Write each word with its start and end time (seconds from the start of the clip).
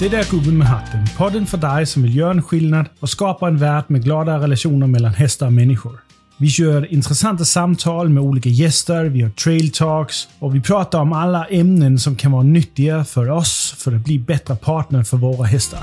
Det 0.00 0.08
där 0.08 0.30
gubben 0.30 0.58
med 0.58 0.66
hatten. 0.66 1.06
Podden 1.16 1.46
för 1.46 1.58
dig 1.58 1.86
som 1.86 2.02
vill 2.02 2.16
göra 2.16 2.30
en 2.30 2.42
skillnad 2.42 2.86
och 3.00 3.10
skapa 3.10 3.48
en 3.48 3.58
värld 3.58 3.84
med 3.88 4.04
glada 4.04 4.38
relationer 4.38 4.86
mellan 4.86 5.14
hästar 5.14 5.46
och 5.46 5.52
människor. 5.52 6.00
Vi 6.36 6.48
kör 6.50 6.92
intressanta 6.92 7.44
samtal 7.44 8.08
med 8.08 8.22
olika 8.22 8.48
gäster, 8.48 9.04
vi 9.04 9.22
har 9.22 9.30
trail 9.30 9.72
talks 9.72 10.28
och 10.38 10.54
vi 10.54 10.60
pratar 10.60 11.00
om 11.00 11.12
alla 11.12 11.46
ämnen 11.46 11.98
som 11.98 12.16
kan 12.16 12.32
vara 12.32 12.42
nyttiga 12.42 13.04
för 13.04 13.30
oss 13.30 13.74
för 13.78 13.92
att 13.92 14.04
bli 14.04 14.18
bättre 14.18 14.56
partner 14.56 15.02
för 15.02 15.16
våra 15.16 15.46
hästar. 15.46 15.82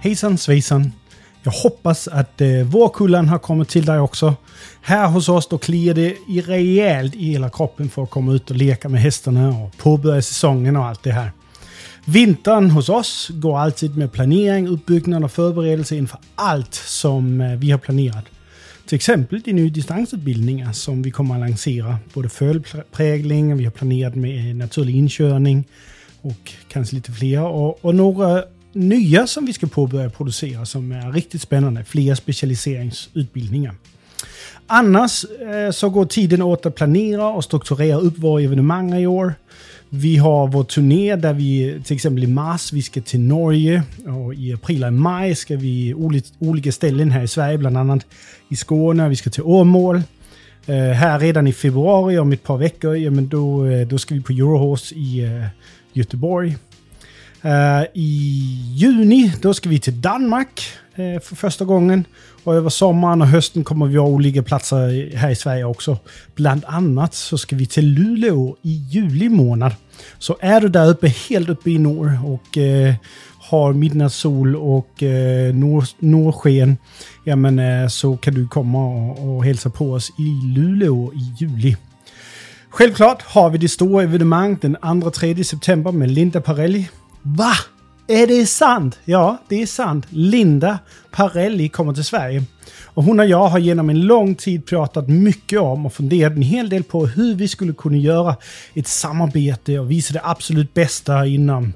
Hejsan 0.00 0.38
svejsan! 0.38 0.92
Jag 1.46 1.52
hoppas 1.52 2.08
att 2.08 2.40
eh, 2.40 2.48
øh, 2.48 2.72
vårkullan 2.72 3.28
har 3.28 3.38
kommit 3.38 3.68
till 3.68 3.84
dig 3.84 3.98
också. 3.98 4.34
Här 4.88 5.08
hos 5.08 5.28
oss 5.28 5.48
då 5.48 5.58
kliar 5.58 5.94
det 5.94 6.16
i 6.28 6.40
rejält 6.40 7.14
i 7.14 7.24
hela 7.24 7.50
kroppen 7.50 7.88
för 7.88 8.02
att 8.02 8.10
komma 8.10 8.32
ut 8.32 8.50
och 8.50 8.56
leka 8.56 8.88
med 8.88 9.00
hästarna 9.00 9.48
och 9.48 9.76
påbörja 9.76 10.22
säsongen 10.22 10.76
och 10.76 10.84
allt 10.84 11.02
det 11.02 11.12
här. 11.12 11.30
Vintern 12.04 12.70
hos 12.70 12.88
oss 12.88 13.28
går 13.32 13.58
alltid 13.58 13.96
med 13.96 14.12
planering, 14.12 14.68
uppbyggnad 14.68 15.24
och 15.24 15.32
förberedelse 15.32 15.96
inför 15.96 16.18
allt 16.34 16.74
som 16.74 17.40
eh, 17.40 17.56
vi 17.58 17.70
har 17.70 17.78
planerat. 17.78 18.24
Till 18.86 18.96
exempel 18.96 19.40
de 19.40 19.52
nya 19.52 19.70
distansutbildningar 19.70 20.72
som 20.72 21.02
vi 21.02 21.10
kommer 21.10 21.34
att 21.34 21.40
lansera. 21.40 21.98
Både 22.14 22.28
fölprägling, 22.28 23.56
vi 23.56 23.64
har 23.64 23.72
planerat 23.72 24.14
med 24.14 24.50
eh, 24.50 24.56
naturlig 24.56 24.96
inkörning 24.96 25.64
och 26.20 26.52
kanske 26.68 26.94
lite 26.96 27.12
fler. 27.12 27.42
Och, 27.42 27.84
och 27.84 27.94
några 27.94 28.42
nya 28.72 29.26
som 29.26 29.46
vi 29.46 29.52
ska 29.52 29.66
påbörja 29.66 30.10
producera 30.10 30.66
som 30.66 30.92
är 30.92 31.12
riktigt 31.12 31.42
spännande. 31.42 31.84
Fler 31.84 32.14
specialiseringsutbildningar. 32.14 33.74
Annars 34.66 35.24
eh, 35.24 35.70
så 35.70 35.90
går 35.90 36.06
tiden 36.06 36.42
åt 36.42 36.66
att 36.66 36.74
planera 36.74 37.28
och 37.28 37.44
strukturera 37.44 37.96
upp 37.96 38.18
våra 38.18 38.42
evenemang 38.42 38.94
i 38.94 39.06
år. 39.06 39.34
Vi 39.88 40.16
har 40.16 40.48
vår 40.48 40.64
turné 40.64 41.16
där 41.16 41.32
vi 41.32 41.80
till 41.84 41.94
exempel 41.94 42.24
i 42.24 42.26
mars 42.26 42.72
vi 42.72 42.82
ska 42.82 43.00
till 43.00 43.20
Norge 43.20 43.82
och 44.24 44.34
i 44.34 44.52
april 44.52 44.84
och 44.84 44.92
maj 44.92 45.34
ska 45.34 45.56
vi 45.56 45.94
olika 46.38 46.72
ställen 46.72 47.10
här 47.10 47.22
i 47.22 47.28
Sverige, 47.28 47.58
bland 47.58 47.78
annat 47.78 48.06
i 48.48 48.56
Skåne. 48.56 49.08
Vi 49.08 49.16
ska 49.16 49.30
till 49.30 49.42
Åmål. 49.42 50.02
Eh, 50.66 50.74
här 50.74 51.18
redan 51.18 51.46
i 51.46 51.52
februari, 51.52 52.18
om 52.18 52.32
ett 52.32 52.42
par 52.42 52.56
veckor, 52.56 52.96
ja, 52.96 53.10
men 53.10 53.28
då, 53.28 53.66
eh, 53.66 53.86
då 53.86 53.98
ska 53.98 54.14
vi 54.14 54.20
på 54.22 54.32
Eurohorse 54.32 54.94
i 54.94 55.42
Göteborg. 55.92 56.56
Uh, 57.46 57.86
I 57.94 58.58
juni, 58.74 59.32
då 59.40 59.54
ska 59.54 59.68
vi 59.68 59.78
till 59.78 60.00
Danmark 60.00 60.62
eh, 60.94 61.20
för 61.20 61.36
första 61.36 61.64
gången. 61.64 62.04
Och 62.44 62.54
över 62.54 62.70
sommaren 62.70 63.22
och 63.22 63.28
hösten 63.28 63.64
kommer 63.64 63.86
vi 63.86 63.96
ha 63.96 64.06
olika 64.06 64.42
platser 64.42 65.16
här 65.16 65.30
i 65.30 65.36
Sverige 65.36 65.64
också. 65.64 65.98
Bland 66.34 66.64
annat 66.64 67.14
så 67.14 67.38
ska 67.38 67.56
vi 67.56 67.66
till 67.66 67.86
Luleå 67.86 68.56
i 68.62 68.70
juli 68.90 69.28
månad. 69.28 69.74
Så 70.18 70.36
är 70.40 70.60
du 70.60 70.68
där 70.68 70.88
uppe, 70.88 71.08
helt 71.08 71.48
uppe 71.48 71.70
i 71.70 71.78
norr 71.78 72.18
och 72.24 72.58
eh, 72.58 72.94
har 73.38 73.72
midnattssol 73.72 74.56
och 74.56 75.02
eh, 75.02 75.54
norrsken, 75.98 76.76
ja 77.24 77.36
men 77.36 77.58
eh, 77.58 77.88
så 77.88 78.16
kan 78.16 78.34
du 78.34 78.48
komma 78.48 78.86
och, 78.86 79.36
och 79.36 79.44
hälsa 79.44 79.70
på 79.70 79.92
oss 79.92 80.10
i 80.18 80.56
Luleå 80.58 81.12
i 81.12 81.34
juli. 81.40 81.76
Självklart 82.70 83.22
har 83.22 83.50
vi 83.50 83.58
det 83.58 83.68
stora 83.68 84.02
evenemanget 84.02 84.62
den 84.62 84.76
2-3 84.76 85.42
september 85.42 85.92
med 85.92 86.10
Linda 86.10 86.40
Parelli. 86.40 86.88
Va? 87.28 87.52
Är 88.08 88.26
det 88.26 88.46
sant? 88.46 88.98
Ja, 89.04 89.38
det 89.48 89.62
är 89.62 89.66
sant. 89.66 90.06
Linda 90.10 90.78
Parelli 91.10 91.68
kommer 91.68 91.92
till 91.92 92.04
Sverige. 92.04 92.44
Och 92.84 93.04
hon 93.04 93.20
och 93.20 93.26
jag 93.26 93.48
har 93.48 93.58
genom 93.58 93.90
en 93.90 94.00
lång 94.00 94.34
tid 94.34 94.66
pratat 94.66 95.08
mycket 95.08 95.60
om 95.60 95.86
och 95.86 95.92
funderat 95.92 96.32
en 96.32 96.42
hel 96.42 96.68
del 96.68 96.84
på 96.84 97.06
hur 97.06 97.34
vi 97.34 97.48
skulle 97.48 97.72
kunna 97.72 97.96
göra 97.96 98.36
ett 98.74 98.88
samarbete 98.88 99.78
och 99.78 99.90
visa 99.90 100.12
det 100.12 100.20
absolut 100.24 100.74
bästa 100.74 101.26
inom 101.26 101.72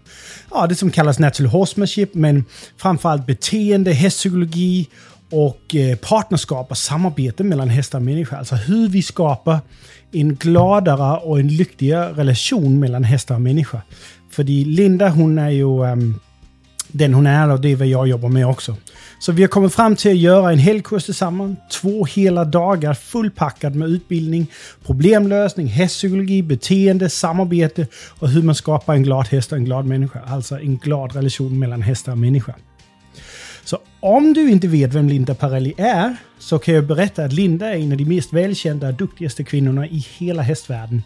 ja, 0.50 0.66
det 0.66 0.75
som 0.75 0.91
kallas 0.91 1.19
natural 1.19 1.50
horsemanship, 1.50 2.15
men 2.15 2.44
framförallt 2.77 3.27
beteende, 3.27 3.93
hästpsykologi 3.93 4.88
och 5.31 5.75
eh, 5.75 5.97
partnerskap 5.97 6.71
och 6.71 6.78
samarbete 6.78 7.44
mellan 7.44 7.69
hästar 7.69 7.99
och 7.99 8.05
människor. 8.05 8.37
Alltså 8.37 8.55
hur 8.55 8.88
vi 8.88 9.03
skapar 9.03 9.59
en 10.12 10.34
gladare 10.34 11.21
och 11.21 11.41
en 11.41 11.49
lyckligare 11.49 12.12
relation 12.12 12.81
mellan 12.81 13.05
hästar 13.05 13.34
och 13.34 13.41
människor. 13.41 13.81
För 14.31 14.45
Linda 14.45 15.09
hon 15.09 15.39
är 15.39 15.51
ju 15.51 15.65
um, 15.65 16.21
den 16.93 17.15
hon 17.15 17.27
är 17.27 17.51
och 17.51 17.61
det 17.61 17.73
är 17.73 17.77
vad 17.77 17.87
jag 17.87 18.09
jobbar 18.09 18.29
med 18.29 18.47
också. 18.47 18.77
Så 19.19 19.33
vi 19.33 19.43
har 19.43 19.49
kommit 19.49 19.75
fram 19.75 19.97
till 19.97 20.11
att 20.11 20.17
göra 20.17 20.53
en 20.53 20.59
helkurs 20.59 21.05
tillsammans. 21.05 21.59
Två 21.73 22.05
hela 22.05 22.45
dagar 22.45 22.95
fullpackad 22.95 23.75
med 23.75 23.89
utbildning, 23.89 24.47
problemlösning, 24.87 25.67
hästpsykologi, 25.67 26.43
beteende, 26.43 27.11
samarbete 27.11 27.87
och 28.19 28.29
hur 28.29 28.43
man 28.43 28.55
skapar 28.55 28.95
en 28.95 29.03
glad 29.03 29.29
häst 29.29 29.53
och 29.53 29.59
en 29.59 29.65
glad 29.65 29.87
människa. 29.87 30.21
Alltså 30.27 30.59
en 30.59 30.77
glad 30.77 31.17
relation 31.17 31.59
mellan 31.59 31.83
hästar 31.83 32.12
och 32.12 32.19
människa. 32.19 32.55
Så 33.65 33.79
om 34.01 34.33
du 34.33 34.51
inte 34.51 34.69
vet 34.69 34.95
vem 34.95 35.09
Linda 35.09 35.35
Parelli 35.35 35.75
är 35.79 36.17
så 36.39 36.59
kan 36.59 36.75
jag 36.75 36.87
berätta 36.87 37.25
att 37.25 37.33
Linda 37.33 37.67
är 37.67 37.77
en 37.77 37.93
av 37.93 37.99
de 37.99 38.05
mest 38.05 38.33
välkända 38.33 38.89
och 38.89 38.95
duktigaste 38.95 39.45
kvinnorna 39.45 39.87
i 39.87 40.07
hela 40.19 40.43
hästvärlden 40.43 41.03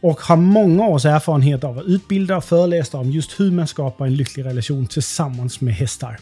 och 0.00 0.20
har 0.20 0.36
många 0.36 0.86
års 0.86 1.04
erfarenhet 1.04 1.64
av 1.64 1.78
att 1.78 1.84
utbilda 1.84 2.36
och 2.36 2.44
föreläsa 2.44 2.98
om 2.98 3.10
just 3.10 3.40
hur 3.40 3.50
man 3.50 3.66
skapar 3.66 4.06
en 4.06 4.16
lycklig 4.16 4.44
relation 4.44 4.86
tillsammans 4.86 5.60
med 5.60 5.74
hästar. 5.74 6.18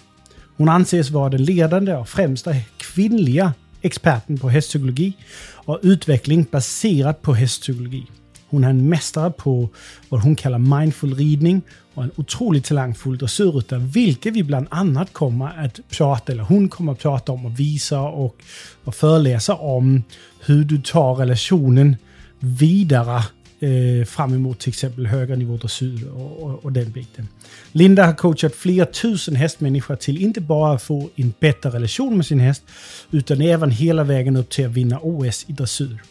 Hon 0.56 0.68
anses 0.68 1.10
vara 1.10 1.28
den 1.28 1.44
ledande 1.44 1.94
och 1.94 2.08
främsta 2.08 2.54
kvinnliga 2.76 3.52
experten 3.82 4.38
på 4.38 4.48
hästpsykologi 4.48 5.12
och 5.54 5.78
utveckling 5.82 6.46
baserat 6.50 7.22
på 7.22 7.34
hästpsykologi. 7.34 8.06
Hon 8.48 8.64
är 8.64 8.70
en 8.70 8.88
mästare 8.88 9.30
på 9.30 9.68
vad 10.08 10.20
hon 10.20 10.36
kallar 10.36 10.58
mindful 10.58 11.14
ridning 11.14 11.62
och 11.94 12.02
en 12.02 12.10
otroligt 12.16 12.64
talangfull 12.64 13.18
dressyrryttare, 13.18 13.80
vilket 13.80 14.34
vi 14.34 14.42
bland 14.42 14.66
annat 14.70 15.12
kommer 15.12 15.64
att 15.64 15.80
prata, 15.88 16.32
eller 16.32 16.42
hon 16.42 16.68
kommer 16.68 16.92
att 16.92 16.98
prata 16.98 17.32
om 17.32 17.46
och 17.46 17.60
visa 17.60 18.00
och, 18.00 18.36
och 18.84 18.94
föreläsa 18.94 19.54
om 19.54 20.02
hur 20.40 20.64
du 20.64 20.82
tar 20.82 21.14
relationen 21.14 21.96
vidare 22.38 23.22
eh, 23.60 24.04
fram 24.04 24.34
emot 24.34 24.58
till 24.58 24.68
exempel 24.68 25.06
höga 25.06 25.36
nivå 25.36 25.56
dressyr 25.56 26.08
och, 26.08 26.42
och, 26.42 26.64
och, 26.64 26.72
den 26.72 26.90
biten. 26.90 27.28
Linda 27.72 28.06
har 28.06 28.12
coachat 28.12 28.54
flera 28.54 28.86
tusen 28.86 29.36
hästmänniskor 29.36 29.96
till 29.96 30.22
inte 30.22 30.40
bara 30.40 30.74
att 30.74 30.82
få 30.82 31.10
en 31.16 31.34
bättre 31.40 31.70
relation 31.70 32.16
med 32.16 32.26
sin 32.26 32.40
häst, 32.40 32.62
utan 33.10 33.40
även 33.40 33.70
hela 33.70 34.04
vägen 34.04 34.36
upp 34.36 34.50
till 34.50 34.66
att 34.66 34.72
vinna 34.72 35.00
OS 35.02 35.44
i 35.48 35.52
dressyr. 35.52 36.02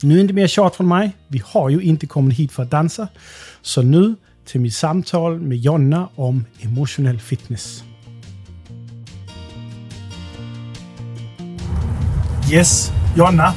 Nu 0.03 0.15
är 0.15 0.17
det 0.17 0.23
inte 0.23 0.35
mer 0.35 0.47
tjat 0.47 0.77
från 0.77 0.89
mig. 0.89 1.13
Vi 1.29 1.43
har 1.47 1.69
ju 1.71 1.81
inte 1.81 2.07
kommit 2.07 2.39
hit 2.39 2.53
för 2.53 2.63
att 2.63 2.71
dansa. 2.71 3.09
Så 3.63 3.83
nu 3.83 4.15
till 4.47 4.61
mitt 4.61 4.75
samtal 4.75 5.41
med 5.41 5.59
Jonna 5.59 6.09
om 6.15 6.45
emotionell 6.61 7.19
fitness. 7.21 7.83
Yes, 12.53 12.93
Jonna. 13.17 13.55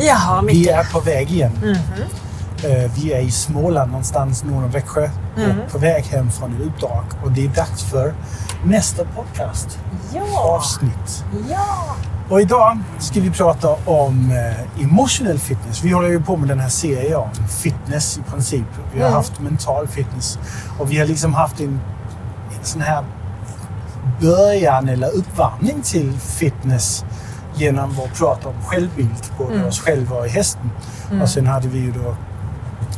Jaha, 0.00 0.42
Micke. 0.42 0.56
Vi 0.56 0.68
är 0.68 0.92
på 0.92 1.00
väg 1.00 1.30
igen. 1.30 1.52
Mhm. 1.52 1.70
Eh, 1.70 2.27
Vi 2.94 3.12
är 3.12 3.20
i 3.20 3.30
Småland 3.30 3.90
någonstans 3.90 4.44
norr 4.44 4.64
om 4.64 4.70
Växjö 4.70 5.08
Mm. 5.36 5.60
och 5.60 5.70
på 5.72 5.78
väg 5.78 6.04
hem 6.04 6.30
från 6.30 6.54
ett 6.54 6.60
uppdrag. 6.66 7.04
Och 7.24 7.32
det 7.32 7.44
är 7.44 7.48
dags 7.48 7.82
för 7.84 8.14
nästa 8.64 9.04
podcast 9.04 9.78
Ja, 10.14 10.40
avsnitt. 10.40 11.24
ja. 11.50 11.96
Och 12.30 12.40
idag 12.40 12.78
ska 12.98 13.20
vi 13.20 13.30
prata 13.30 13.68
om 13.84 14.30
eh, 14.32 14.84
emotional 14.84 15.38
fitness. 15.38 15.82
Vi 15.84 15.90
håller 15.92 16.08
ju 16.08 16.22
på 16.22 16.36
med 16.36 16.48
den 16.48 16.60
här 16.60 16.68
serien 16.68 17.16
om 17.16 17.48
fitness 17.48 18.18
i 18.18 18.30
princip. 18.30 18.64
Vi 18.94 19.00
har 19.00 19.06
Mm. 19.06 19.16
haft 19.16 19.40
mental 19.40 19.88
fitness 19.88 20.38
och 20.78 20.92
vi 20.92 20.98
har 20.98 21.06
liksom 21.06 21.34
haft 21.34 21.60
en, 21.60 21.80
en 22.58 22.64
sån 22.64 22.82
här 22.82 23.04
början 24.20 24.88
eller 24.88 25.08
uppvärmning 25.16 25.82
till 25.82 26.12
fitness 26.20 27.04
genom 27.54 27.90
att 27.90 28.18
prata 28.18 28.48
om 28.48 28.54
självbild, 28.64 29.24
både 29.38 29.54
Mm. 29.54 29.66
oss 29.66 29.80
själva 29.80 30.16
och 30.16 30.26
i 30.26 30.30
hästen. 30.30 30.70
Och 31.22 31.28
sen 31.28 31.46
hade 31.46 31.68
vi 31.68 31.78
ju 31.78 31.92
då 31.92 32.16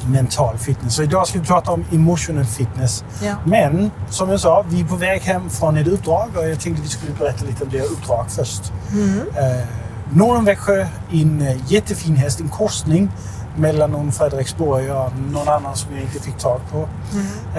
mental 0.09 0.59
fitness. 0.59 0.95
Så 0.95 1.03
idag 1.03 1.27
ska 1.27 1.39
vi 1.39 1.47
prata 1.47 1.71
om 1.71 1.85
emotional 1.93 2.45
fitness. 2.45 3.05
ja. 3.23 3.35
Men 3.45 3.91
som 4.11 4.31
jag 4.31 4.41
sa, 4.41 4.65
vi 4.69 4.81
är 4.81 4.85
på 4.85 4.97
väg 4.97 5.21
hem 5.21 5.51
från 5.51 5.77
ett 5.77 5.87
uppdrag 5.87 6.29
och 6.37 6.49
jag 6.49 6.61
tänkte 6.61 6.83
vi 6.83 6.89
skulle 6.89 7.13
berätta 7.13 7.45
lite 7.45 7.65
om 7.65 7.71
det 7.71 7.81
uppdrag 7.83 8.27
först. 8.29 8.73
Mm. 8.93 9.19
Eh, 9.19 9.67
norr 10.13 10.37
om 10.37 10.45
Växjö, 10.45 10.87
en 11.13 11.43
eh, 11.43 11.73
jättefin 11.73 12.17
häst, 12.17 12.41
en 12.41 12.49
korsning 12.49 13.11
mellan 13.57 13.91
någon 13.91 14.13
Fredriksborg 14.13 14.93
och 14.93 15.13
någon 15.33 15.49
annan 15.49 15.77
som 15.77 15.95
jag 15.95 16.03
inte 16.03 16.21
fick 16.21 16.39
tag 16.39 16.61
på. 16.73 16.89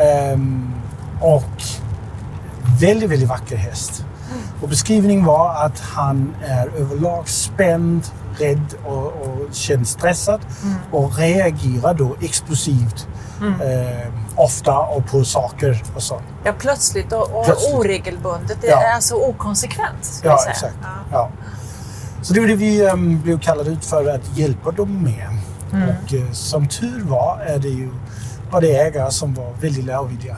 Ehm, 0.02 0.74
och 1.22 1.64
väldigt, 2.82 3.10
väldigt 3.10 3.30
vacker 3.30 3.56
häst. 3.58 4.06
Och 4.62 4.70
beskrivningen 4.70 5.26
var 5.26 5.66
att 5.66 5.80
han 5.80 6.36
är 6.48 6.68
överlag 6.68 7.30
spänd, 7.30 8.04
rädd 8.40 8.66
och, 8.86 9.06
och 9.08 9.54
känns 9.54 9.90
stressad 9.90 10.42
och 10.92 11.18
reagerar 11.18 11.94
då 11.94 12.16
explosivt. 12.22 13.08
ehm, 13.64 14.12
ofta 14.36 14.78
och 14.80 15.06
på 15.08 15.24
saker 15.24 15.84
och 15.96 16.04
så. 16.04 16.22
ja, 16.44 16.54
plötsligt 16.60 17.14
och, 17.14 17.40
och 17.40 17.46
Plötsligt. 17.46 17.74
oregelbundet. 17.76 18.58
Det 18.62 18.68
Ja. 18.68 18.82
är 18.84 18.96
alltså 18.96 19.16
okonsekvent. 19.16 20.22
Ja, 20.24 20.38
säga. 20.38 20.52
exakt. 20.52 20.76
Ja. 20.82 20.90
Ja. 21.12 21.30
Så 22.22 22.34
det 22.34 22.40
var 22.40 22.48
det 22.48 22.56
vi 22.56 22.82
um, 22.90 23.22
blev 23.22 23.40
kallade 23.40 23.70
ut 23.70 23.86
för 23.86 24.10
att 24.16 24.38
hjälpa 24.38 24.72
dem 24.72 25.04
med. 25.04 25.28
Mm. 25.74 25.90
Och 25.90 26.14
eh, 26.14 26.32
som 26.32 26.68
tur 26.68 27.04
var 27.04 27.40
är 27.48 27.60
det 27.60 27.68
ju 27.70 27.90
var 28.52 28.62
det 28.62 28.76
ägare 28.78 29.12
som 29.12 29.34
var 29.34 29.54
väldigt 29.62 29.86
lärvilliga. 29.86 30.38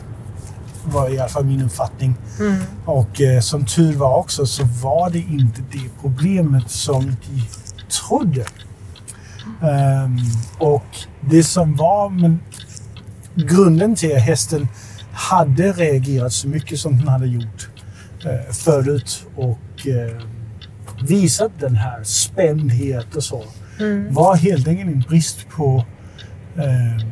var 0.86 1.10
i 1.10 1.20
alla 1.20 1.30
fall 1.30 1.46
min 1.46 1.62
uppfattning. 1.66 2.16
Mm. 2.40 2.64
Och 2.86 3.22
eh, 3.22 3.40
som 3.40 3.66
tur 3.66 3.96
var 3.96 4.18
också 4.18 4.46
så 4.46 4.64
var 4.82 5.10
det 5.10 5.20
inte 5.20 5.62
det 5.72 5.90
problemet 6.02 6.72
som 6.72 7.06
de 7.06 7.44
trodde. 8.08 8.46
Ehm, 9.62 10.18
och 10.60 10.86
det 11.30 11.44
som 11.44 11.76
var 11.76 12.10
men 12.10 12.40
grunden 13.36 13.96
till 13.96 14.16
att 14.16 14.22
hästen 14.22 14.68
hade 15.14 15.72
reagerat 15.72 16.34
så 16.34 16.48
mycket 16.48 16.80
som 16.80 16.98
den 16.98 17.08
hade 17.08 17.28
gjort 17.28 17.70
eh, 18.26 18.54
förut 18.54 19.26
och 19.36 19.88
eh, 19.88 20.22
visat 21.08 21.52
den 21.60 21.76
här 21.76 22.04
spändhet 22.04 23.16
och 23.16 23.24
så 23.24 23.44
Mm. 23.80 24.14
var 24.14 24.36
helt 24.36 24.68
enkelt 24.68 24.92
en 24.92 25.00
brist 25.02 25.50
på 25.50 25.86
eh, 26.58 27.06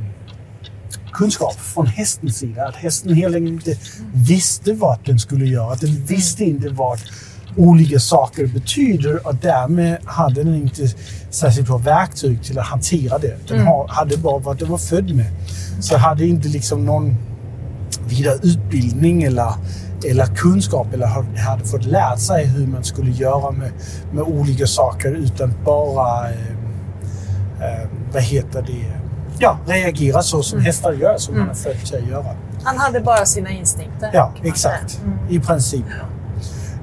kunskap 1.14 1.56
från 1.60 1.88
hästens 1.88 2.38
sida. 2.38 2.68
Att 2.68 2.76
hästen 2.76 3.14
helt 3.14 3.36
enkelt 3.36 3.68
inte 3.68 3.82
visste 4.14 4.74
vad 4.74 5.00
den 5.06 5.20
skulle 5.20 5.46
göra. 5.46 5.74
Att 5.74 5.82
den 5.82 6.06
visste 6.06 6.44
inte 6.44 6.70
vad 6.70 7.00
olika 7.58 8.00
saker 8.00 8.48
betyder 8.48 9.28
och 9.28 9.36
därmed 9.36 9.98
hade 10.06 10.44
den 10.44 10.56
inte 10.56 10.88
särskilt 11.30 11.68
bra 11.68 11.78
verktyg 11.78 12.44
till 12.44 12.60
att 12.60 12.66
hantera 12.66 13.18
det. 13.18 13.48
Den 13.48 13.58
ha- 13.68 13.88
hade 13.90 14.18
bara 14.18 14.40
vad 14.40 14.58
den 14.60 14.70
var 14.70 14.78
född 14.78 15.16
med. 15.16 15.26
Så 15.82 15.98
hade 15.98 16.26
inte 16.28 16.48
liksom 16.48 16.86
någon 16.86 17.16
vidare 18.08 18.36
utbildning 18.44 19.24
eller, 19.24 19.54
eller 20.10 20.26
kunskap 20.26 20.94
eller 20.94 21.08
ha- 21.08 21.26
hade 21.50 21.66
fått 21.66 21.86
lärt 21.86 22.20
sig 22.20 22.46
hur 22.46 22.68
man 22.68 22.84
skulle 22.84 23.12
göra 23.12 23.52
med, 23.52 23.72
med 24.14 24.24
olika 24.24 24.68
saker 24.68 25.12
utan 25.12 25.54
bara, 25.66 26.30
eh, 26.30 26.36
eh, 27.62 27.88
vad 28.14 28.24
heter 28.24 28.62
det, 28.62 28.86
ja, 29.40 29.58
reagera 29.68 30.22
så 30.22 30.44
som 30.44 30.60
hästar 30.62 30.94
gör, 30.94 31.18
som 31.18 31.40
man 31.40 31.50
är 31.50 31.54
född 31.54 31.86
till 31.86 31.96
att 31.98 32.08
göra. 32.08 32.26
Han 32.64 32.78
hade 32.78 33.00
bara 33.02 33.26
sina 33.26 33.50
instinkter. 33.52 34.10
Ja, 34.14 34.34
exakt. 34.44 35.00
Mm. 35.06 35.18
I 35.30 35.40
princip. 35.40 35.86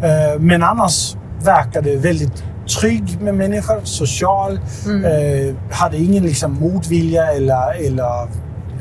Eh, 0.02 0.38
Men 0.40 0.62
annars 0.62 1.16
verkade 1.42 1.96
väldigt 1.96 2.44
trygg 2.80 3.20
med 3.20 3.34
människor, 3.34 3.80
social. 3.84 4.60
Mm. 4.86 5.04
Eh, 5.04 5.54
hade 5.70 5.96
ingen 5.96 6.22
liksom 6.24 6.52
motvilja 6.52 7.32
eller, 7.32 7.86
eller, 7.86 8.28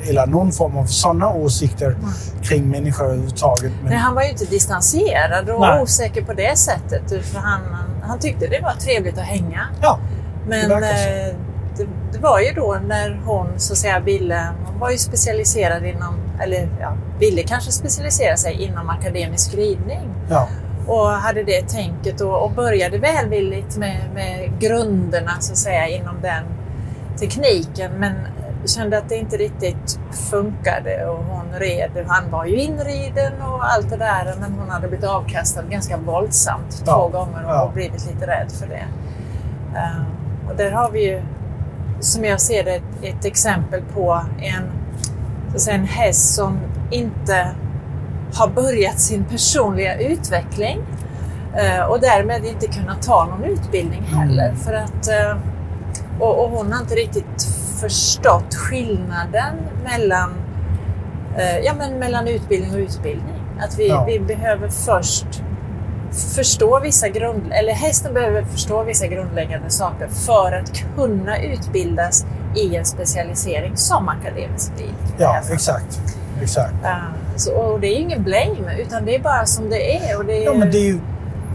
eller 0.09 0.27
någon 0.27 0.51
form 0.51 0.77
av 0.77 0.85
sådana 0.85 1.29
åsikter 1.33 1.97
kring 2.43 2.69
människor 2.69 3.05
överhuvudtaget. 3.05 3.71
Men, 3.81 3.89
Nej, 3.89 3.97
han 3.97 4.15
var 4.15 4.23
ju 4.23 4.29
inte 4.29 4.45
distanserad 4.45 5.49
och 5.49 5.61
Nej. 5.61 5.81
osäker 5.81 6.21
på 6.23 6.33
det 6.33 6.57
sättet. 6.57 7.25
För 7.25 7.39
han, 7.39 7.61
han, 8.01 8.19
tyckte 8.19 8.47
det 8.47 8.59
var 8.63 8.73
trevligt 8.73 9.17
att 9.17 9.23
hänga. 9.25 9.67
ja, 9.81 9.99
Men 10.47 10.69
så. 10.69 10.75
eh, 10.75 11.35
det, 11.77 11.87
det 12.13 12.19
var 12.19 12.39
ju 12.39 12.53
då 12.53 12.77
när 12.87 13.21
hon 13.25 13.47
så 13.57 13.73
att 13.73 13.79
säga 13.79 13.99
ville, 13.99 14.47
hon 14.65 14.79
var 14.79 14.91
ju 14.91 14.97
specialiserad 14.97 15.85
inom, 15.85 16.15
eller 16.43 16.69
ja, 16.81 16.93
ville 17.19 17.43
kanske 17.43 17.71
specialisera 17.71 18.37
sig 18.37 18.63
inom 18.63 18.89
akademisk 18.89 19.53
ridning. 19.55 20.09
ja, 20.29 20.47
Och 20.87 21.07
hade 21.07 21.43
det 21.43 21.69
tänket 21.69 22.21
och, 22.21 22.43
och 22.43 22.51
började 22.51 22.97
välvilligt 22.97 23.77
med, 23.77 24.01
med 24.13 24.59
grunderna 24.59 25.31
så 25.39 25.51
att 25.51 25.57
säga 25.57 25.87
inom 25.87 26.15
den 26.21 26.43
tekniken. 27.19 27.91
Men 27.91 28.13
kände 28.65 28.97
att 28.97 29.09
det 29.09 29.15
inte 29.15 29.37
riktigt 29.37 29.99
funkade 30.31 31.05
och 31.05 31.25
hon 31.25 31.59
red. 31.59 31.91
Han 32.07 32.31
var 32.31 32.45
ju 32.45 32.55
inriden 32.55 33.41
och 33.41 33.73
allt 33.73 33.89
det 33.89 33.97
där 33.97 34.35
men 34.39 34.53
hon 34.53 34.69
hade 34.69 34.87
blivit 34.87 35.05
avkastad 35.05 35.63
ganska 35.63 35.97
våldsamt 35.97 36.83
Ja, 36.85 36.93
två 36.93 37.07
gånger 37.07 37.45
och 37.45 37.51
ja. 37.51 37.71
blivit 37.73 38.07
lite 38.07 38.27
rädd 38.27 38.51
för 38.51 38.67
det. 38.67 38.85
Eh, 39.75 40.01
och 40.49 40.55
där 40.55 40.71
har 40.71 40.91
vi 40.91 41.09
ju, 41.09 41.21
som 41.99 42.25
jag 42.25 42.41
ser 42.41 42.63
det, 42.63 42.75
ett, 42.75 42.83
ett 43.03 43.25
exempel 43.25 43.81
på 43.93 44.21
en, 44.41 44.63
så 45.49 45.55
att 45.55 45.61
säga, 45.61 45.75
en 45.75 45.85
häst 45.85 46.35
som 46.35 46.59
inte 46.91 47.47
har 48.37 48.47
börjat 48.47 48.99
sin 48.99 49.23
personliga 49.25 49.99
utveckling 49.99 50.81
eh, 51.55 51.85
och 51.85 51.99
därmed 52.01 52.45
inte 52.45 52.67
kunnat 52.67 53.01
ta 53.01 53.25
någon 53.25 53.43
utbildning 53.43 54.03
heller. 54.03 54.45
Mm. 54.45 54.57
För 54.57 54.73
att, 54.73 55.07
eh, 55.07 55.37
och, 56.19 56.43
och 56.43 56.49
hon 56.49 56.71
har 56.71 56.81
inte 56.81 56.95
riktigt 56.95 57.43
förstått 57.81 58.55
skillnaden 58.55 59.55
mellan, 59.83 60.33
eh, 61.37 61.57
ja, 61.57 61.73
men 61.77 61.99
mellan 61.99 62.27
utbildning 62.27 62.71
och 62.73 62.79
utbildning. 62.79 63.35
Att 63.59 63.79
vi, 63.79 63.87
Ja. 63.87 64.05
vi 64.07 64.19
behöver 64.19 64.69
först 64.69 65.25
förstå 66.35 66.79
vissa 66.79 67.07
grund, 67.09 67.51
eller 67.51 67.73
hästen 67.73 68.13
behöver 68.13 68.43
förstå 68.43 68.83
vissa 68.83 69.07
grundläggande 69.07 69.69
saker 69.69 70.07
för 70.07 70.51
att 70.51 70.83
kunna 70.95 71.41
utbildas 71.41 72.25
i 72.55 72.75
en 72.75 72.85
specialisering 72.85 73.77
som 73.77 74.09
akademisk 74.09 74.71
här 74.79 74.93
ja 75.17 75.41
exakt. 75.51 75.99
Exakt. 76.41 76.73
Ja, 76.83 76.97
så, 77.35 77.51
och 77.51 77.79
det 77.79 77.87
är 77.87 77.95
ingen 77.99 78.23
blame, 78.23 78.81
utan 78.81 79.05
det 79.05 79.15
är 79.15 79.19
bara 79.19 79.45
som 79.45 79.69
det 79.69 79.95
är. 79.97 80.17
Och 80.17 80.25
det 80.25 80.37
är, 80.41 80.45
Ja, 80.45 80.53
men 80.53 80.71
det 80.71 80.77
är 80.77 80.85
ju, 80.85 80.99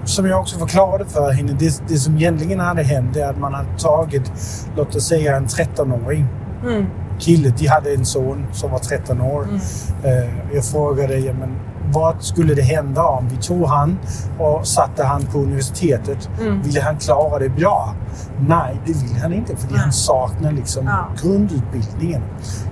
som 0.04 0.26
jag 0.26 0.40
också 0.40 0.58
förklarade 0.58 1.04
för 1.04 1.30
henne, 1.32 1.52
det, 1.58 1.82
det 1.88 1.96
som 1.96 2.16
egentligen 2.16 2.60
hade 2.60 2.82
hänt 2.82 3.16
är 3.16 3.30
att 3.30 3.38
man 3.38 3.54
hade 3.54 3.78
tagit, 3.78 4.32
låt 4.76 4.94
oss 4.94 5.08
säga 5.08 5.36
en 5.36 5.46
13-åring 5.46 6.26
mm, 6.62 6.86
kille, 7.18 7.52
de 7.58 7.66
hade 7.66 7.94
en 7.94 8.04
son 8.04 8.46
som 8.52 8.70
var 8.70 8.78
13 8.78 9.20
år. 9.20 9.42
mm, 9.44 9.60
Eh, 10.04 10.30
jag 10.54 10.64
frågade, 10.64 11.16
ja, 11.18 11.32
men, 11.32 11.56
vad 11.92 12.22
skulle 12.22 12.54
det 12.54 12.62
hända 12.62 13.02
om 13.04 13.28
vi 13.28 13.36
tog 13.36 13.66
han 13.66 13.98
och 14.38 14.66
satte 14.66 15.04
han 15.04 15.22
på 15.22 15.38
universitetet? 15.38 16.28
mm. 16.40 16.62
Ville 16.62 16.80
han 16.80 16.96
klara 16.96 17.38
det 17.38 17.48
bra? 17.48 17.94
Nej, 18.48 18.80
det 18.86 18.92
vill 18.92 19.22
han 19.22 19.32
inte 19.32 19.56
för 19.56 19.76
han 19.76 19.92
saknar 19.92 20.52
liksom 20.52 20.86
Ja. 20.86 21.06
grundutbildningen. 21.22 22.22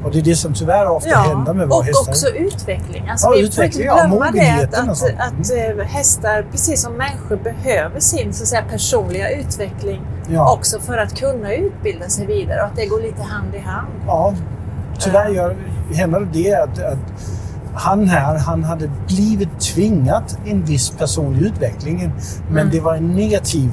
Och 0.05 0.11
det 0.12 0.19
är 0.19 0.23
det 0.23 0.37
som 0.37 0.55
tyvärr 0.55 0.87
ofta 0.89 1.09
Ja, 1.09 1.17
händer 1.19 1.55
med 1.55 1.69
våra 1.69 1.79
och 1.79 1.85
hästar. 1.85 2.11
också 2.12 2.27
utveckling. 2.29 3.09
Alltså, 3.09 3.27
Ja, 3.27 3.31
vi 3.31 3.37
får 3.39 3.45
utveckling, 3.47 3.83
inte 3.83 3.97
ja, 3.97 4.07
glömma 4.07 4.25
det 4.25 4.31
mogenheten 4.33 4.85
och 4.89 4.93
att, 4.97 5.03
att, 5.03 5.41
att 5.41 5.79
eh, 5.79 5.87
hästar, 5.87 6.47
precis 6.50 6.83
som 6.83 6.93
människor, 6.93 7.37
behöver 7.37 8.00
sin 8.00 8.33
så 8.35 8.43
att 8.43 8.49
säga, 8.49 8.62
personliga 8.71 9.31
utveckling 9.31 10.00
Ja. 10.29 10.53
också 10.53 10.81
för 10.81 10.99
att 10.99 11.19
kunna 11.19 11.55
utbilda 11.55 12.09
sig 12.09 12.27
vidare 12.27 12.61
och 12.61 12.67
att 12.67 12.77
det 12.77 12.87
går 12.87 13.00
lite 13.03 13.23
hand 13.23 13.55
i 13.55 13.59
hand. 13.59 13.89
Ja, 14.07 14.35
tyvärr 14.99 15.29
gör, 15.29 15.57
händer 15.95 16.29
det 16.33 16.55
att, 16.55 16.79
att 16.79 16.99
han 17.75 18.09
här, 18.09 18.39
han 18.39 18.65
hade 18.65 18.91
blivit 19.09 19.61
tvingat 19.61 20.39
en 20.47 20.65
viss 20.65 20.91
personlig 20.91 21.43
utveckling. 21.43 22.12
Men 22.49 22.59
Mm. 22.59 22.71
det 22.71 22.81
var 22.81 22.95
en 22.95 23.15
negativ 23.15 23.71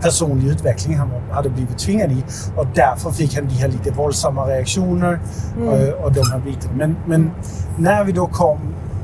personlig 0.00 0.48
utveckling 0.48 0.96
han 0.98 1.10
hade 1.30 1.48
blivit 1.50 1.78
tvingad 1.78 2.12
i. 2.12 2.24
Och 2.56 2.66
därför 2.74 3.10
fick 3.10 3.34
han 3.34 3.48
de 3.48 3.54
här 3.54 3.68
lite 3.68 3.90
våldsamma 3.90 4.46
reaktioner 4.46 5.20
Mm. 5.56 5.68
och, 5.68 6.04
och 6.04 6.12
de 6.12 6.20
här 6.32 6.38
bitarna. 6.38 6.74
Men, 6.76 6.96
men 7.06 7.30
när 7.78 8.04
vi 8.04 8.12
då 8.12 8.26
kom 8.26 8.58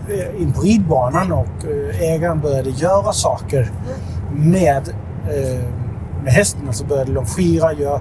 eh, 0.08 0.42
in 0.42 0.52
på 0.52 0.60
ridbanan 0.60 1.32
och 1.32 1.64
eh, 1.64 2.12
ägaren 2.12 2.40
började 2.40 2.70
göra 2.70 3.12
saker 3.12 3.70
med 4.32 4.88
eh, 5.28 5.64
med 6.24 6.32
hästen. 6.32 6.60
Så 6.62 6.68
alltså 6.68 6.84
började 6.84 7.12
longera, 7.12 7.72
göra 7.72 8.00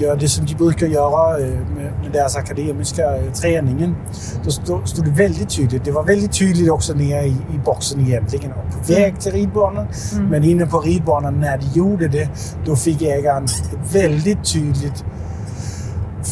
gör 0.00 0.16
det 0.16 0.28
som 0.28 0.46
de 0.46 0.54
brukar 0.54 0.86
göra 0.86 1.38
eh, 1.38 1.46
med, 1.48 1.92
deras 2.12 2.36
akademiska 2.36 3.16
eh, 3.16 3.32
träningen. 3.32 3.96
Då 4.44 4.50
stod, 4.50 4.88
stod, 4.88 5.04
det 5.04 5.10
väldigt 5.10 5.50
tydligt. 5.50 5.84
Det 5.84 5.92
var 5.92 6.04
väldigt 6.04 6.38
tydligt 6.38 6.70
också 6.70 6.94
nere 6.94 7.26
i, 7.26 7.36
i 7.54 7.58
boxen 7.64 8.00
egentligen. 8.00 8.52
Och 8.52 8.72
på 8.72 8.92
väg 8.92 9.20
till 9.20 9.32
ridbanan. 9.32 9.86
Mm. 10.12 10.26
Men 10.26 10.44
inne 10.44 10.66
på 10.66 10.80
ridbanan 10.80 11.40
när 11.40 11.58
de 11.58 11.66
gjorde 11.78 12.08
det, 12.08 12.28
då 12.66 12.76
fick 12.76 13.02
ägaren 13.02 13.44
ett 13.44 13.94
väldigt 13.94 14.52
tydligt 14.52 15.04